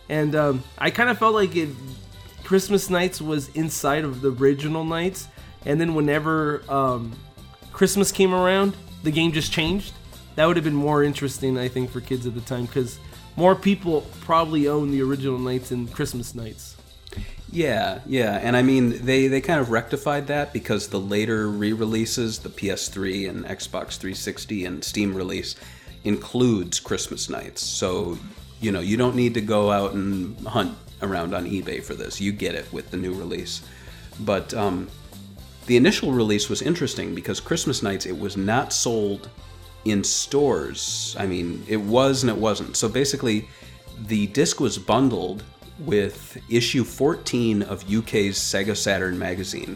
And 0.08 0.36
um, 0.36 0.64
I 0.78 0.92
kind 0.92 1.10
of 1.10 1.18
felt 1.18 1.34
like 1.34 1.56
it. 1.56 1.70
Christmas 2.44 2.92
Nights 2.92 3.20
was 3.20 3.50
inside 3.56 4.04
of 4.04 4.22
the 4.22 4.32
original 4.32 4.84
Nights, 4.84 5.28
and 5.66 5.82
then 5.82 5.96
whenever 5.96 6.62
um, 6.70 7.12
Christmas 7.74 8.12
came 8.12 8.36
around, 8.36 8.78
the 9.06 9.12
game 9.12 9.32
just 9.32 9.54
changed. 9.54 9.94
That 10.36 10.46
would 10.48 10.58
have 10.58 10.66
been 10.66 10.76
more 10.76 11.04
interesting, 11.04 11.58
I 11.58 11.70
think, 11.70 11.92
for 11.92 12.02
kids 12.02 12.26
at 12.26 12.36
the 12.36 12.42
time, 12.42 12.66
because 12.66 13.00
more 13.38 13.56
people 13.56 14.02
probably 14.22 14.68
own 14.68 14.92
the 14.92 15.02
original 15.02 15.40
Nights 15.40 15.72
and 15.72 15.92
Christmas 15.94 16.36
Nights. 16.36 16.76
Yeah, 17.52 18.00
yeah, 18.06 18.40
and 18.42 18.58
I 18.58 18.64
mean 18.64 19.06
they 19.06 19.28
they 19.28 19.40
kind 19.40 19.62
of 19.62 19.70
rectified 19.72 20.28
that 20.28 20.52
because 20.52 20.90
the 20.90 21.00
later 21.00 21.48
re-releases, 21.48 22.40
the 22.40 22.50
PS3 22.50 23.30
and 23.30 23.46
Xbox 23.46 23.98
360 23.98 24.66
and 24.66 24.84
Steam 24.84 25.16
release 25.16 25.56
includes 26.04 26.80
Christmas 26.82 27.30
nights. 27.30 27.62
So, 27.62 28.18
you 28.60 28.72
know, 28.72 28.82
you 28.82 28.98
don't 28.98 29.16
need 29.16 29.36
to 29.36 29.42
go 29.42 29.72
out 29.72 29.94
and 29.94 30.38
hunt 30.46 30.78
around 31.02 31.34
on 31.34 31.46
eBay 31.46 31.82
for 31.82 31.94
this. 31.94 32.20
You 32.20 32.32
get 32.34 32.56
it 32.56 32.72
with 32.74 32.92
the 32.92 32.98
new 32.98 33.14
release. 33.14 33.62
But 34.20 34.54
um, 34.54 34.90
the 35.66 35.78
initial 35.78 36.12
release 36.12 36.50
was 36.50 36.62
interesting 36.62 37.16
because 37.16 37.40
Christmas 37.40 37.82
nights 37.82 38.06
it 38.06 38.18
was 38.18 38.38
not 38.38 38.72
sold 38.72 39.30
in 39.86 40.04
stores. 40.04 41.16
I 41.20 41.26
mean, 41.26 41.64
it 41.68 41.78
was 41.78 42.24
and 42.24 42.30
it 42.30 42.38
wasn't. 42.38 42.76
So 42.76 42.90
basically, 42.90 43.48
the 44.08 44.28
disc 44.28 44.60
was 44.60 44.78
bundled 44.78 45.44
with 45.80 46.38
issue 46.50 46.84
14 46.84 47.64
of 47.64 47.84
UK's 47.84 48.38
Sega 48.38 48.76
Saturn 48.76 49.18
magazine. 49.18 49.76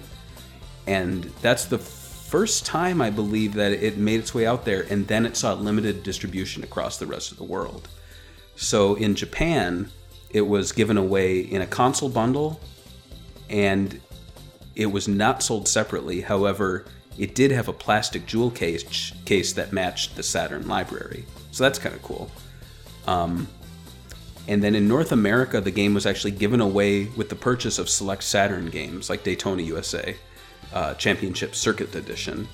And 0.88 1.26
that's 1.42 1.66
the 1.66 1.78
first 1.78 2.66
time 2.66 3.02
I 3.02 3.10
believe 3.10 3.54
that 3.54 3.72
it 3.72 3.98
made 3.98 4.20
its 4.20 4.34
way 4.34 4.46
out 4.46 4.66
there, 4.66 4.86
and 4.90 5.08
then 5.08 5.26
it 5.26 5.36
saw 5.36 5.54
limited 5.54 6.04
distribution 6.04 6.64
across 6.64 6.98
the 6.98 7.08
rest 7.08 7.32
of 7.32 7.38
the 7.38 7.44
world. 7.44 7.88
So 8.56 8.96
in 8.96 9.16
Japan, 9.16 9.90
it 10.30 10.42
was 10.42 10.72
given 10.72 10.98
away 10.98 11.40
in 11.40 11.62
a 11.62 11.68
console 11.68 12.10
bundle, 12.10 12.60
and 13.50 14.00
it 14.80 14.94
was 14.94 15.10
not 15.10 15.44
sold 15.44 15.68
separately. 15.68 16.22
However, 16.22 16.86
it 17.18 17.36
did 17.36 17.52
have 17.52 17.68
a 17.68 17.74
plastic 17.74 18.26
jewel 18.26 18.50
case 18.50 19.12
case 19.26 19.52
that 19.54 19.74
matched 19.74 20.16
the 20.16 20.24
Saturn 20.24 20.70
library, 20.70 21.26
so 21.52 21.66
that's 21.66 21.78
kind 21.78 21.94
of 21.94 22.02
cool. 22.02 22.32
Um, 23.06 23.48
and 24.48 24.64
then 24.64 24.76
in 24.76 24.88
North 24.88 25.12
America, 25.12 25.60
the 25.60 25.70
game 25.70 25.94
was 25.94 26.06
actually 26.06 26.32
given 26.32 26.62
away 26.62 27.06
with 27.18 27.28
the 27.28 27.36
purchase 27.36 27.78
of 27.78 27.90
select 27.90 28.24
Saturn 28.24 28.70
games 28.70 29.10
like 29.10 29.24
Daytona 29.24 29.62
USA, 29.64 30.16
uh, 30.74 30.94
Championship 30.94 31.56
Circuit 31.56 31.94
Edition. 31.94 32.48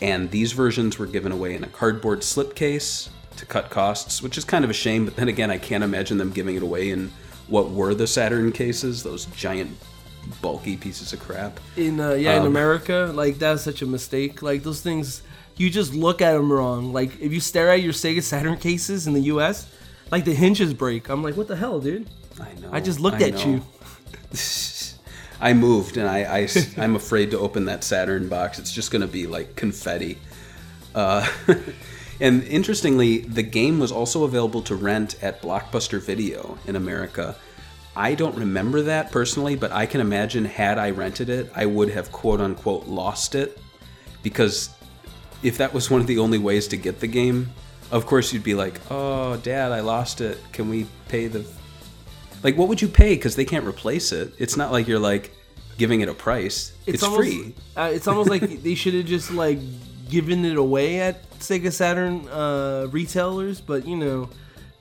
And 0.00 0.30
these 0.30 0.52
versions 0.52 0.96
were 0.96 1.06
given 1.06 1.32
away 1.32 1.56
in 1.56 1.64
a 1.64 1.68
cardboard 1.68 2.20
slipcase 2.20 3.08
to 3.36 3.46
cut 3.46 3.68
costs, 3.68 4.22
which 4.22 4.38
is 4.38 4.44
kind 4.44 4.64
of 4.64 4.70
a 4.70 4.74
shame. 4.74 5.04
But 5.04 5.16
then 5.16 5.28
again, 5.28 5.50
I 5.50 5.58
can't 5.58 5.82
imagine 5.82 6.18
them 6.18 6.30
giving 6.30 6.54
it 6.54 6.62
away 6.62 6.90
in 6.90 7.10
what 7.48 7.70
were 7.70 7.94
the 7.94 8.06
Saturn 8.06 8.52
cases, 8.52 9.02
those 9.02 9.26
giant, 9.26 9.76
bulky 10.40 10.76
pieces 10.76 11.12
of 11.12 11.20
crap. 11.20 11.60
in 11.76 12.00
uh, 12.00 12.12
yeah 12.12 12.36
in 12.36 12.42
Um, 12.42 12.46
America 12.46 13.10
like 13.14 13.38
that's 13.38 13.62
such 13.62 13.82
a 13.82 13.86
mistake 13.86 14.42
like 14.42 14.62
those 14.62 14.80
things 14.80 15.22
you 15.56 15.70
just 15.70 15.94
look 15.94 16.20
at 16.22 16.32
them 16.32 16.52
wrong 16.52 16.92
like 16.92 17.20
if 17.20 17.32
you 17.32 17.40
stare 17.40 17.70
at 17.70 17.82
your 17.82 17.92
Sega 17.92 18.22
Saturn 18.22 18.56
cases 18.56 19.06
in 19.06 19.12
the 19.12 19.22
US 19.34 19.66
like 20.10 20.24
the 20.24 20.34
hinges 20.34 20.74
break 20.74 21.08
I'm 21.08 21.22
like 21.22 21.36
what 21.36 21.48
the 21.48 21.56
hell 21.56 21.80
dude 21.80 22.08
I 22.40 22.52
know. 22.60 22.68
I 22.72 22.80
just 22.80 22.98
looked 23.00 23.22
I 23.22 23.28
at 23.28 23.34
know. 23.34 23.46
you 23.46 23.62
I 25.40 25.52
moved 25.52 25.96
and 25.96 26.08
I, 26.08 26.20
I 26.24 26.48
am 26.82 26.96
afraid 27.02 27.30
to 27.32 27.38
open 27.38 27.66
that 27.66 27.84
Saturn 27.84 28.28
box. 28.28 28.58
It's 28.58 28.72
just 28.72 28.90
to 29.02 29.06
be 29.06 29.26
like 29.26 29.56
confetti. 29.56 30.18
Uh, 30.94 31.26
and 32.20 32.42
interestingly, 32.44 33.18
the 33.18 33.42
game 33.42 33.78
was 33.78 33.92
also 33.92 34.24
available 34.24 34.62
to 34.62 34.74
rent 34.74 35.22
at 35.22 35.42
Blockbuster 35.42 36.00
Video 36.00 36.58
in 36.66 36.76
America. 36.76 37.36
I 37.96 38.14
don't 38.14 38.36
remember 38.36 38.82
that 38.82 39.12
personally, 39.12 39.54
but 39.56 39.70
I 39.72 39.86
can 39.86 40.00
imagine 40.00 40.44
had 40.44 40.78
I 40.78 40.90
rented 40.90 41.28
it, 41.28 41.50
I 41.54 41.66
would 41.66 41.90
have 41.90 42.10
quote 42.10 42.40
unquote 42.40 42.86
lost 42.86 43.34
it. 43.34 43.58
Because 44.22 44.70
if 45.42 45.58
that 45.58 45.72
was 45.72 45.90
one 45.90 46.00
of 46.00 46.06
the 46.06 46.18
only 46.18 46.38
ways 46.38 46.68
to 46.68 46.76
get 46.76 47.00
the 47.00 47.06
game, 47.06 47.50
of 47.90 48.06
course 48.06 48.32
you'd 48.32 48.42
be 48.42 48.54
like, 48.54 48.80
"Oh, 48.90 49.36
dad, 49.36 49.70
I 49.70 49.80
lost 49.80 50.20
it. 50.20 50.38
Can 50.52 50.68
we 50.68 50.86
pay 51.08 51.28
the 51.28 51.46
like 52.42 52.56
what 52.56 52.68
would 52.68 52.82
you 52.82 52.88
pay? 52.88 53.14
Because 53.14 53.36
they 53.36 53.44
can't 53.44 53.66
replace 53.66 54.12
it. 54.12 54.32
It's 54.38 54.56
not 54.56 54.72
like 54.72 54.88
you're 54.88 54.98
like 54.98 55.34
giving 55.78 56.00
it 56.00 56.08
a 56.08 56.14
price. 56.14 56.72
It's, 56.86 57.02
almost, 57.02 57.28
free. 57.28 57.54
uh, 57.76 57.90
it's 57.92 58.06
almost 58.06 58.30
like 58.30 58.42
they 58.62 58.74
should 58.74 58.94
have 58.94 59.06
just 59.06 59.30
like 59.30 59.58
given 60.08 60.44
it 60.44 60.56
away 60.56 61.00
at 61.00 61.28
Sega 61.38 61.72
Saturn 61.72 62.28
uh, 62.28 62.86
retailers 62.90 63.60
but 63.60 63.86
you 63.86 63.96
know 63.96 64.28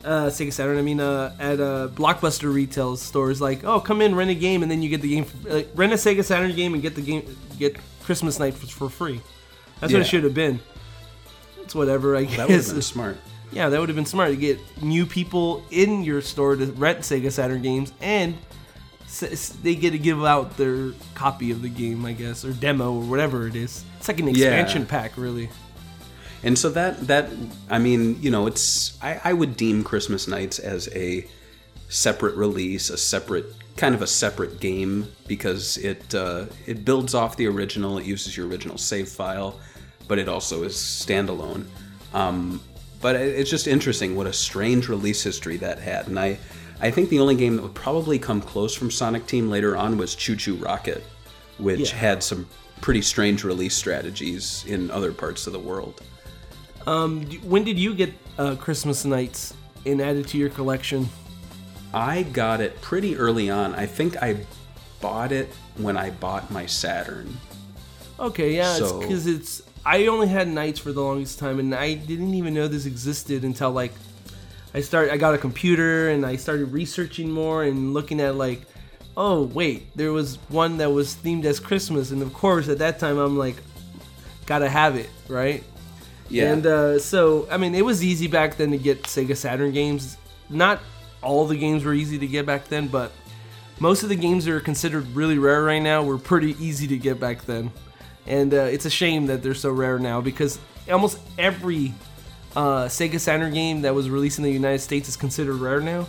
uh, 0.03 0.27
Sega 0.27 0.51
Saturn 0.51 0.77
I 0.77 0.81
mean 0.81 0.99
uh, 0.99 1.35
at 1.39 1.59
uh, 1.59 1.87
Blockbuster 1.93 2.53
retail 2.53 2.95
stores 2.97 3.39
like 3.41 3.63
oh 3.63 3.79
come 3.79 4.01
in 4.01 4.15
rent 4.15 4.29
a 4.29 4.35
game 4.35 4.61
and 4.63 4.71
then 4.71 4.81
you 4.81 4.89
get 4.89 5.01
the 5.01 5.09
game 5.09 5.25
for, 5.25 5.49
like, 5.49 5.69
rent 5.75 5.93
a 5.93 5.95
Sega 5.95 6.23
Saturn 6.23 6.53
game 6.55 6.73
and 6.73 6.81
get 6.83 6.95
the 6.95 7.01
game 7.01 7.37
get 7.57 7.77
Christmas 8.03 8.39
night 8.39 8.53
for, 8.53 8.67
for 8.67 8.89
free 8.89 9.21
that's 9.79 9.91
what 9.93 10.01
it 10.01 10.05
should 10.05 10.23
have 10.23 10.33
been 10.33 10.59
it's 11.61 11.73
whatever 11.75 12.15
I 12.15 12.23
guess 12.25 12.37
that 12.37 12.47
would 12.49 12.55
have 12.57 12.73
been 12.73 12.81
smart 12.81 13.17
Yeah, 13.51 13.69
that 13.69 13.79
would 13.79 13.87
have 13.89 13.95
been 13.95 14.05
smart 14.05 14.29
to 14.31 14.35
get 14.35 14.59
new 14.81 15.05
people 15.05 15.63
in 15.71 16.03
your 16.03 16.21
store 16.21 16.55
to 16.55 16.65
rent 16.73 16.99
Sega 16.99 17.31
Saturn 17.31 17.61
games, 17.61 17.93
and 18.01 18.35
they 19.61 19.75
get 19.75 19.91
to 19.91 19.99
give 19.99 20.25
out 20.25 20.57
their 20.57 20.91
copy 21.13 21.51
of 21.51 21.61
the 21.61 21.69
game, 21.69 22.03
I 22.03 22.13
guess, 22.13 22.43
or 22.43 22.51
demo 22.51 22.93
or 22.95 23.03
whatever 23.03 23.45
it 23.47 23.55
is. 23.55 23.83
It's 23.99 24.07
like 24.07 24.19
an 24.19 24.27
expansion 24.27 24.81
Yeah. 24.81 24.87
pack, 24.87 25.17
really. 25.17 25.49
And 26.43 26.57
so 26.59 26.69
that 26.71 27.07
that 27.07 27.29
i 27.69 27.77
mean 27.79 28.21
you 28.21 28.29
know 28.29 28.47
it's 28.47 28.97
I, 29.01 29.19
I 29.23 29.33
would 29.33 29.55
deem 29.55 29.83
christmas 29.83 30.27
nights 30.27 30.59
as 30.59 30.89
a 30.93 31.25
separate 31.89 32.35
release 32.35 32.89
a 32.89 32.97
separate 32.97 33.45
kind 33.77 33.95
of 33.95 34.01
a 34.01 34.07
separate 34.07 34.59
game 34.59 35.07
because 35.27 35.77
it 35.77 36.13
uh, 36.13 36.45
it 36.65 36.83
builds 36.85 37.13
off 37.15 37.37
the 37.37 37.47
original 37.47 37.97
it 37.97 38.05
uses 38.05 38.35
your 38.35 38.47
original 38.47 38.77
save 38.77 39.09
file 39.09 39.59
but 40.07 40.19
it 40.19 40.27
also 40.27 40.63
is 40.63 40.75
standalone. 40.75 41.65
Um, 42.13 42.61
but 43.01 43.15
it- 43.15 43.39
it's 43.39 43.49
just 43.49 43.67
interesting 43.67 44.15
what 44.15 44.27
a 44.27 44.33
strange 44.33 44.89
release 44.89 45.23
history 45.23 45.55
that 45.57 45.79
had. 45.79 46.07
And 46.07 46.19
i 46.19 46.37
i 46.81 46.91
think 46.91 47.09
the 47.09 47.19
only 47.19 47.35
game 47.35 47.55
that 47.55 47.61
would 47.63 47.73
probably 47.75 48.19
come 48.19 48.41
close 48.41 48.75
from 48.75 48.91
sonic 48.91 49.25
team 49.27 49.49
later 49.49 49.77
on 49.77 49.97
was 49.97 50.15
ChuChu 50.15 50.61
Rocket 50.63 51.03
which 51.57 51.91
Yeah. 51.91 51.97
had 51.97 52.23
some 52.23 52.47
pretty 52.81 53.01
strange 53.01 53.43
release 53.45 53.75
strategies 53.75 54.65
in 54.67 54.91
other 54.91 55.13
parts 55.13 55.47
of 55.47 55.53
the 55.53 55.59
world 55.59 56.01
Um, 56.85 57.23
when 57.43 57.63
did 57.63 57.79
you 57.79 57.93
get 57.93 58.13
uh, 58.37 58.55
Christmas 58.55 59.05
Nights 59.05 59.53
and 59.85 60.01
added 60.01 60.27
to 60.29 60.37
your 60.37 60.49
collection? 60.49 61.09
I 61.93 62.23
got 62.23 62.59
it 62.61 62.81
pretty 62.81 63.15
early 63.15 63.49
on. 63.49 63.75
I 63.75 63.85
think 63.85 64.21
I 64.21 64.37
bought 64.99 65.31
it 65.31 65.49
when 65.77 65.95
I 65.95 66.09
bought 66.09 66.49
my 66.49 66.65
Saturn. 66.65 67.37
Okay, 68.19 68.55
yeah, 68.55 68.77
it's 68.77 68.91
because 68.91 69.27
it's. 69.27 69.61
I 69.85 70.07
only 70.07 70.27
had 70.27 70.47
nights 70.47 70.79
for 70.79 70.91
the 70.91 71.01
longest 71.01 71.39
time, 71.39 71.59
and 71.59 71.75
I 71.75 71.93
didn't 71.93 72.33
even 72.33 72.53
know 72.53 72.67
this 72.67 72.85
existed 72.85 73.43
until 73.43 73.71
like 73.71 73.91
I 74.73 74.81
start. 74.81 75.11
I 75.11 75.17
got 75.17 75.33
a 75.33 75.37
computer 75.37 76.09
and 76.09 76.25
I 76.25 76.35
started 76.37 76.71
researching 76.71 77.29
more 77.29 77.63
and 77.63 77.93
looking 77.93 78.19
at 78.21 78.35
like, 78.35 78.61
oh 79.15 79.43
wait, 79.43 79.95
there 79.95 80.11
was 80.11 80.37
one 80.49 80.77
that 80.77 80.91
was 80.91 81.15
themed 81.15 81.45
as 81.45 81.59
Christmas, 81.59 82.11
and 82.11 82.21
of 82.21 82.33
course 82.33 82.69
at 82.69 82.79
that 82.79 82.97
time 82.97 83.17
I'm 83.17 83.37
like, 83.37 83.55
gotta 84.45 84.69
have 84.69 84.95
it, 84.95 85.09
right? 85.27 85.63
Yeah. 86.29 86.51
And 86.51 86.65
uh, 86.65 86.99
so, 86.99 87.47
I 87.51 87.57
mean, 87.57 87.75
it 87.75 87.85
was 87.85 88.03
easy 88.03 88.27
back 88.27 88.57
then 88.57 88.71
to 88.71 88.77
get 88.77 89.03
Sega 89.03 89.35
Saturn 89.35 89.71
games. 89.71 90.17
Not 90.49 90.81
all 91.21 91.45
the 91.45 91.57
games 91.57 91.83
were 91.83 91.93
easy 91.93 92.17
to 92.19 92.27
get 92.27 92.45
back 92.45 92.67
then, 92.67 92.87
but 92.87 93.11
most 93.79 94.03
of 94.03 94.09
the 94.09 94.15
games 94.15 94.45
that 94.45 94.53
are 94.53 94.59
considered 94.59 95.07
really 95.15 95.37
rare 95.37 95.63
right 95.63 95.79
now 95.81 96.03
were 96.03 96.17
pretty 96.17 96.55
easy 96.63 96.87
to 96.87 96.97
get 96.97 97.19
back 97.19 97.45
then. 97.45 97.71
And 98.25 98.53
uh, 98.53 98.57
it's 98.57 98.85
a 98.85 98.89
shame 98.89 99.27
that 99.27 99.43
they're 99.43 99.53
so 99.53 99.71
rare 99.71 99.99
now 99.99 100.21
because 100.21 100.59
almost 100.89 101.19
every 101.37 101.93
uh, 102.55 102.85
Sega 102.85 103.19
Saturn 103.19 103.53
game 103.53 103.81
that 103.81 103.93
was 103.93 104.09
released 104.09 104.37
in 104.37 104.43
the 104.43 104.51
United 104.51 104.79
States 104.79 105.09
is 105.09 105.15
considered 105.15 105.55
rare 105.55 105.81
now. 105.81 106.07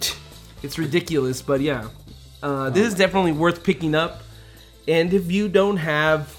It's 0.62 0.78
ridiculous, 0.78 1.42
but 1.42 1.60
yeah, 1.60 1.88
uh, 2.42 2.70
this 2.70 2.86
is 2.86 2.94
definitely 2.94 3.32
worth 3.32 3.62
picking 3.62 3.94
up. 3.94 4.22
And 4.88 5.12
if 5.12 5.30
you 5.30 5.46
don't 5.50 5.76
have 5.76 6.34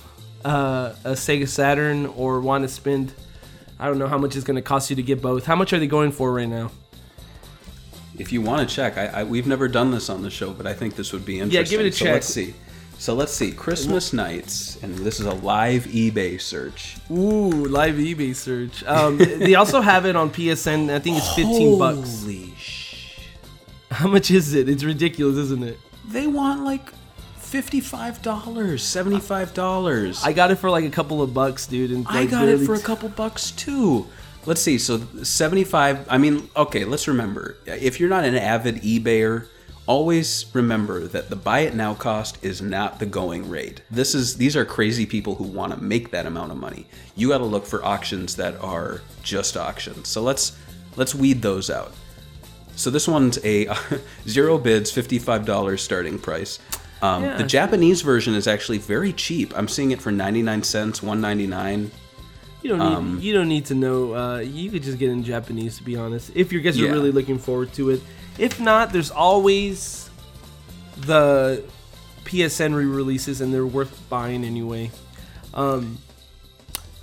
uh, 0.46 0.96
a 1.04 1.12
Sega 1.12 1.48
Saturn 1.48 2.06
or 2.06 2.40
want 2.40 2.64
to 2.64 2.70
spend, 2.70 3.12
I 3.80 3.88
don't 3.88 4.00
know 4.00 4.08
how 4.08 4.18
much 4.18 4.36
it's 4.36 4.46
going 4.46 4.56
to 4.56 4.62
cost 4.62 4.90
you 4.90 4.96
to 4.96 5.04
get 5.04 5.22
both. 5.22 5.46
How 5.46 5.56
much 5.56 5.74
are 5.74 5.80
they 5.80 5.88
going 5.88 6.12
for 6.12 6.32
right 6.32 6.48
now? 6.48 6.72
if 8.20 8.32
you 8.32 8.42
want 8.42 8.68
to 8.68 8.76
check, 8.76 8.98
I, 8.98 9.08
I 9.08 9.24
we've 9.24 9.48
never 9.48 9.68
done 9.68 9.92
this 9.92 10.10
on 10.10 10.22
the 10.22 10.30
show, 10.30 10.52
but 10.52 10.68
I 10.68 10.74
think 10.74 10.96
this 10.96 11.14
would 11.14 11.26
be 11.26 11.40
interesting. 11.40 11.64
Yeah, 11.64 11.70
give 11.70 11.86
it 11.86 11.90
a 11.90 11.92
so 11.92 12.06
check. 12.06 12.14
Let's 12.14 12.28
see. 12.28 12.54
So 12.98 13.14
let's 13.14 13.34
see. 13.34 13.52
Christmas 13.52 14.14
nights, 14.14 14.82
and 14.82 14.96
this 15.00 15.20
is 15.20 15.26
a 15.26 15.34
live 15.34 15.84
eBay 15.86 16.40
search. 16.40 16.98
Ooh, 17.12 17.50
live 17.50 17.96
eBay 17.96 18.36
search. 18.36 18.84
Um, 18.86 19.18
they 19.18 19.56
also 19.56 19.82
have 19.82 20.06
it 20.06 20.16
on 20.16 20.30
PSN. 20.30 20.94
I 20.94 21.00
think 21.00 21.18
it's 21.18 21.34
15 21.34 21.78
bucks. 21.78 22.22
Holy 22.22 22.54
sh! 22.58 23.20
How 23.92 24.08
much 24.08 24.32
is 24.32 24.54
it? 24.54 24.70
It's 24.70 24.84
ridiculous, 24.84 25.38
isn't 25.38 25.64
it? 25.64 25.78
They 26.08 26.28
want 26.28 26.64
like 26.64 26.94
Fifty-five 27.46 28.22
dollars, 28.22 28.84
seventy-five 28.84 29.54
dollars. 29.54 30.24
I 30.24 30.34
got 30.34 30.52
it 30.52 30.56
for 30.56 30.70
like 30.70 30.84
a 30.84 30.90
couple 30.90 31.22
of 31.22 31.34
bucks, 31.34 31.68
dude. 31.68 31.92
And 31.92 32.06
I 32.08 32.26
got 32.26 32.48
it 32.48 32.66
for 32.66 32.74
a 32.74 32.80
couple 32.80 33.08
bucks 33.10 33.52
too. 33.52 34.08
Let's 34.46 34.62
see. 34.62 34.78
So 34.78 35.00
75, 35.24 36.08
I 36.10 36.18
mean, 36.20 36.50
okay, 36.56 36.86
let's 36.86 37.08
remember. 37.08 37.58
If 37.66 38.00
you're 38.00 38.10
not 38.10 38.26
an 38.26 38.36
avid 38.36 38.78
eBayer, 38.84 39.48
always 39.88 40.46
remember 40.54 41.08
that 41.08 41.30
the 41.30 41.36
buy 41.36 41.60
it 41.60 41.76
now 41.76 41.94
cost 41.94 42.44
is 42.44 42.62
not 42.62 43.00
the 43.00 43.06
going 43.06 43.50
rate. 43.50 43.82
This 43.90 44.14
is 44.14 44.38
these 44.38 44.56
are 44.56 44.66
crazy 44.66 45.06
people 45.06 45.36
who 45.36 45.46
want 45.46 45.74
to 45.74 45.82
make 45.82 46.12
that 46.12 46.26
amount 46.26 46.52
of 46.52 46.58
money. 46.58 46.88
You 47.16 47.30
got 47.30 47.40
to 47.40 47.46
look 47.46 47.66
for 47.66 47.84
auctions 47.86 48.36
that 48.36 48.60
are 48.62 49.02
just 49.24 49.58
auctions. 49.58 50.08
So 50.08 50.22
let's 50.22 50.58
let's 50.96 51.16
weed 51.16 51.42
those 51.42 51.70
out. 51.70 51.94
So 52.76 52.90
this 52.90 53.08
one's 53.08 53.44
a 53.46 53.68
zero 54.28 54.58
bids, 54.58 54.92
$55 54.92 55.80
starting 55.80 56.20
price. 56.20 56.60
Um, 57.02 57.24
Yeah. 57.24 57.38
The 57.38 57.44
Japanese 57.44 58.02
version 58.02 58.34
is 58.36 58.48
actually 58.48 58.78
very 58.80 59.14
cheap. 59.14 59.54
I'm 59.58 59.68
seeing 59.68 59.92
it 59.92 60.02
for 60.02 60.12
99 60.12 60.64
cents, 60.64 61.04
199. 61.04 61.92
You 62.62 62.70
don't 62.70 62.80
need. 62.80 62.86
Um, 62.96 63.20
you 63.22 63.34
don't 63.34 63.48
need 63.50 63.66
to 63.66 63.76
know. 63.76 64.16
Uh, 64.16 64.38
you 64.40 64.72
could 64.72 64.82
just 64.82 64.98
get 64.98 65.10
in 65.12 65.24
Japanese, 65.24 65.78
to 65.78 65.84
be 65.84 65.96
honest. 65.96 66.32
If 66.34 66.52
you 66.52 66.62
guys 66.62 66.78
Yeah. 66.80 66.90
are 66.90 66.94
really 66.94 67.12
looking 67.12 67.38
forward 67.38 67.74
to 67.74 67.92
it. 67.92 68.02
If 68.40 68.60
not, 68.60 68.92
there's 68.92 69.12
always 69.12 70.10
the 70.98 71.64
PSN 72.26 72.74
re-releases, 72.74 73.40
and 73.42 73.54
they're 73.54 73.66
worth 73.68 74.02
buying 74.10 74.44
anyway. 74.44 74.90
Um, 75.54 76.00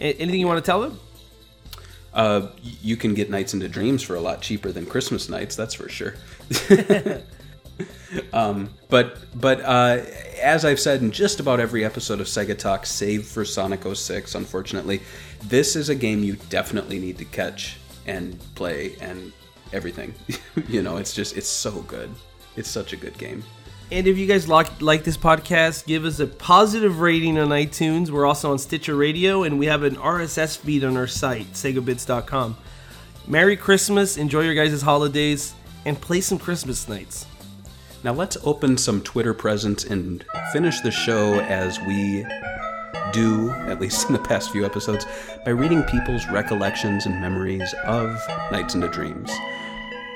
anything 0.00 0.40
you 0.40 0.46
want 0.48 0.62
to 0.64 0.68
tell 0.68 0.80
them? 0.80 0.98
Uh, 2.12 2.48
you 2.62 2.96
can 2.96 3.14
get 3.14 3.30
Nights 3.30 3.54
into 3.54 3.68
Dreams 3.68 4.02
for 4.02 4.16
a 4.16 4.20
lot 4.20 4.42
cheaper 4.42 4.72
than 4.72 4.84
Christmas 4.84 5.28
Nights, 5.28 5.54
that's 5.56 5.74
for 5.74 5.88
sure. 5.88 6.14
um, 8.32 8.70
but 8.88 9.18
but 9.38 9.60
uh, 9.60 10.00
as 10.40 10.64
I've 10.64 10.80
said 10.80 11.02
in 11.02 11.10
just 11.10 11.40
about 11.40 11.60
every 11.60 11.84
episode 11.84 12.20
of 12.20 12.26
Sega 12.26 12.56
Talk, 12.58 12.86
save 12.86 13.26
for 13.26 13.44
Sonic 13.44 13.82
06, 13.84 14.34
unfortunately, 14.34 15.00
this 15.44 15.76
is 15.76 15.88
a 15.88 15.94
game 15.94 16.22
you 16.22 16.36
definitely 16.48 16.98
need 16.98 17.18
to 17.18 17.24
catch 17.24 17.78
and 18.06 18.38
play 18.54 18.96
and 19.00 19.32
everything. 19.72 20.14
you 20.68 20.82
know, 20.82 20.96
it's 20.96 21.14
just 21.14 21.36
it's 21.36 21.48
so 21.48 21.82
good. 21.82 22.10
It's 22.56 22.68
such 22.68 22.92
a 22.92 22.96
good 22.96 23.16
game. 23.18 23.42
And 23.92 24.06
if 24.06 24.16
you 24.16 24.26
guys 24.26 24.48
like, 24.48 24.80
like 24.80 25.04
this 25.04 25.18
podcast, 25.18 25.84
give 25.84 26.06
us 26.06 26.18
a 26.18 26.26
positive 26.26 27.00
rating 27.00 27.38
on 27.38 27.48
iTunes. 27.50 28.08
We're 28.08 28.24
also 28.24 28.50
on 28.50 28.58
Stitcher 28.58 28.96
Radio, 28.96 29.42
and 29.42 29.58
we 29.58 29.66
have 29.66 29.82
an 29.82 29.96
RSS 29.96 30.56
feed 30.56 30.82
on 30.82 30.96
our 30.96 31.06
site, 31.06 31.52
segabits.com. 31.52 32.56
Merry 33.28 33.54
Christmas, 33.54 34.16
enjoy 34.16 34.44
your 34.44 34.54
guys' 34.54 34.80
holidays, 34.80 35.52
and 35.84 36.00
play 36.00 36.22
some 36.22 36.38
Christmas 36.38 36.88
nights. 36.88 37.26
Now 38.04 38.12
let's 38.12 38.36
open 38.42 38.78
some 38.78 39.00
Twitter 39.00 39.32
presents 39.32 39.84
and 39.84 40.24
finish 40.52 40.80
the 40.80 40.90
show 40.90 41.38
as 41.38 41.78
we 41.80 42.26
do, 43.12 43.50
at 43.50 43.80
least 43.80 44.08
in 44.08 44.12
the 44.12 44.18
past 44.18 44.50
few 44.50 44.66
episodes, 44.66 45.06
by 45.44 45.52
reading 45.52 45.84
people's 45.84 46.26
recollections 46.26 47.06
and 47.06 47.20
memories 47.20 47.72
of 47.84 48.20
Nights 48.50 48.74
into 48.74 48.88
Dreams 48.88 49.30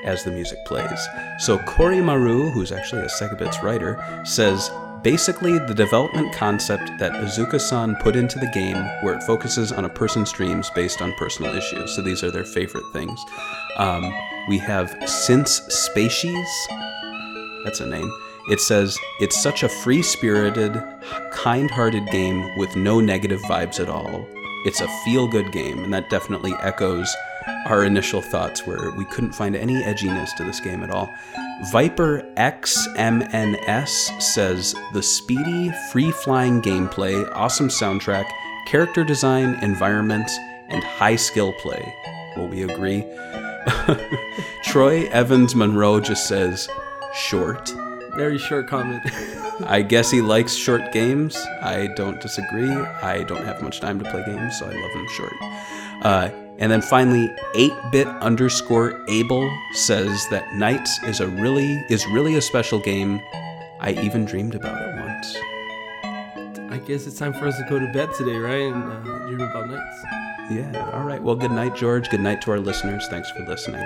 as 0.03 0.21
the 0.25 0.31
music 0.31 0.65
plays. 0.65 1.07
So 1.39 1.59
Corey 1.59 2.01
Maru, 2.01 2.49
who's 2.49 2.73
actually 2.73 3.03
a 3.03 3.05
Segabits 3.05 3.61
writer, 3.61 4.03
says 4.25 4.69
basically 5.01 5.57
the 5.57 5.73
development 5.73 6.33
concept 6.33 6.91
that 6.99 7.13
Iizuka-san 7.13 7.95
put 8.01 8.17
into 8.17 8.37
the 8.37 8.51
game 8.53 8.83
where 9.01 9.13
it 9.13 9.23
focuses 9.23 9.71
on 9.71 9.85
a 9.85 9.89
person's 9.89 10.33
dreams 10.33 10.69
based 10.71 11.01
on 11.01 11.13
personal 11.13 11.55
issues. 11.55 11.95
So 11.95 12.01
these 12.01 12.21
are 12.21 12.31
their 12.31 12.43
favorite 12.43 12.91
things. 12.91 13.17
Um, 13.77 14.13
we 14.49 14.57
have 14.57 14.93
Since 15.07 15.51
Species, 15.73 16.47
that's 17.67 17.81
a 17.81 17.85
name. 17.85 18.09
It 18.49 18.61
says, 18.61 18.97
It's 19.19 19.43
such 19.43 19.61
a 19.61 19.67
free 19.67 20.01
spirited, 20.01 20.81
kind 21.33 21.69
hearted 21.69 22.07
game 22.07 22.57
with 22.57 22.77
no 22.77 23.01
negative 23.01 23.41
vibes 23.41 23.81
at 23.81 23.89
all. 23.89 24.25
It's 24.65 24.79
a 24.79 24.87
feel 25.03 25.27
good 25.27 25.51
game, 25.51 25.83
and 25.83 25.93
that 25.93 26.09
definitely 26.09 26.53
echoes 26.61 27.13
our 27.65 27.83
initial 27.83 28.21
thoughts 28.21 28.65
where 28.65 28.91
we 28.91 29.03
couldn't 29.03 29.33
find 29.33 29.53
any 29.53 29.81
edginess 29.81 30.33
to 30.37 30.45
this 30.45 30.61
game 30.61 30.81
at 30.81 30.91
all. 30.91 31.09
Viper 31.73 32.23
XMNS 32.37 34.21
says, 34.21 34.73
The 34.93 35.03
speedy, 35.03 35.73
free 35.91 36.11
flying 36.11 36.61
gameplay, 36.61 37.29
awesome 37.35 37.67
soundtrack, 37.67 38.31
character 38.65 39.03
design, 39.03 39.61
environments, 39.61 40.37
and 40.69 40.81
high 40.85 41.17
skill 41.17 41.51
play. 41.51 41.93
Will 42.37 42.47
we 42.47 42.63
agree? 42.63 43.03
Troy 44.63 45.07
Evans 45.07 45.53
Monroe 45.53 45.99
just 45.99 46.29
says, 46.29 46.69
short. 47.17 47.73
Very 48.15 48.37
short 48.37 48.67
comment. 48.67 49.03
I 49.65 49.81
guess 49.81 50.11
he 50.11 50.21
likes 50.21 50.53
short 50.53 50.91
games. 50.91 51.35
I 51.61 51.87
don't 51.95 52.21
disagree. 52.21 52.69
I 52.69 53.23
don't 53.23 53.43
have 53.43 53.61
much 53.61 53.79
time 53.79 53.99
to 53.99 54.09
play 54.09 54.23
games, 54.25 54.59
so 54.59 54.65
I 54.65 54.73
love 54.73 54.93
them 54.93 55.07
short. 55.09 55.33
Uh, 56.03 56.29
and 56.59 56.71
then 56.71 56.81
finally, 56.81 57.27
8-bit 57.55 58.07
underscore 58.07 59.03
Abel 59.07 59.51
says 59.73 60.25
that 60.31 60.55
Nights 60.55 61.01
is 61.03 61.19
a 61.19 61.27
really 61.27 61.73
is 61.89 62.05
really 62.07 62.35
a 62.35 62.41
special 62.41 62.79
game. 62.79 63.21
I 63.79 63.91
even 63.91 64.25
dreamed 64.25 64.55
about 64.55 64.81
it 64.81 64.95
once. 64.99 65.37
I 66.71 66.77
guess 66.79 67.05
it's 67.05 67.17
time 67.17 67.33
for 67.33 67.47
us 67.47 67.57
to 67.57 67.65
go 67.69 67.79
to 67.79 67.91
bed 67.93 68.09
today, 68.17 68.37
right? 68.37 68.73
And 68.73 68.83
uh, 68.83 69.17
dream 69.27 69.41
about 69.41 69.69
nights. 69.69 70.03
Yeah. 70.49 70.91
All 70.93 71.03
right. 71.03 71.21
Well, 71.21 71.35
good 71.35 71.51
night, 71.51 71.75
George. 71.75 72.09
Good 72.09 72.21
night 72.21 72.41
to 72.43 72.51
our 72.51 72.59
listeners. 72.59 73.07
Thanks 73.07 73.29
for 73.31 73.43
listening. 73.45 73.85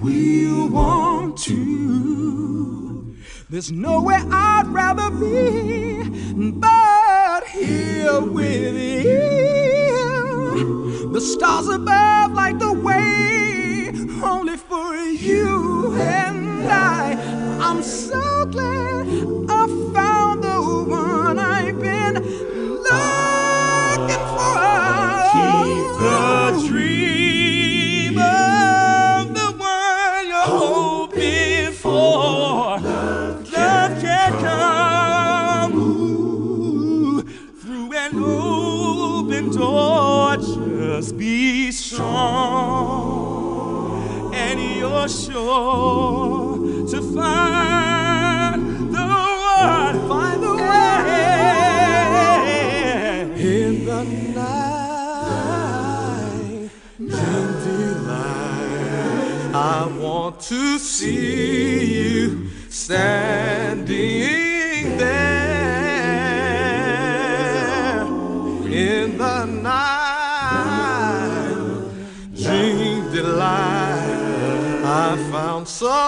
We 0.00 0.68
want 0.68 1.38
to. 1.38 3.16
There's 3.50 3.72
nowhere 3.72 4.22
I'd 4.30 4.66
rather 4.68 5.10
be 5.10 6.02
but 6.50 7.46
here 7.48 8.20
with 8.20 8.76
you. 9.04 9.88
The 11.12 11.20
stars 11.20 11.68
above 11.68 12.32
like 12.32 12.58
the 12.58 12.72
way 12.72 13.92
only 14.22 14.56
for 14.56 14.94
you 14.96 15.94
and 15.94 16.68
I. 16.70 17.16
I'm 17.60 17.82
so 17.82 18.46
glad 18.46 18.87
you're 45.58 45.97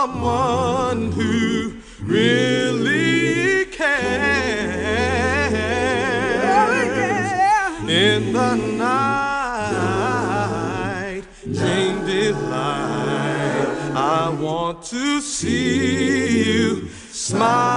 someone 0.00 1.12
who 1.12 1.74
really 2.00 3.66
cares. 3.66 3.92
In 7.86 8.32
the 8.32 8.54
night, 8.78 9.64
dream 11.42 12.06
delight, 12.06 13.68
I 13.94 14.30
want 14.40 14.82
to 14.84 15.20
see 15.20 16.44
you 16.44 16.88
smile 17.12 17.69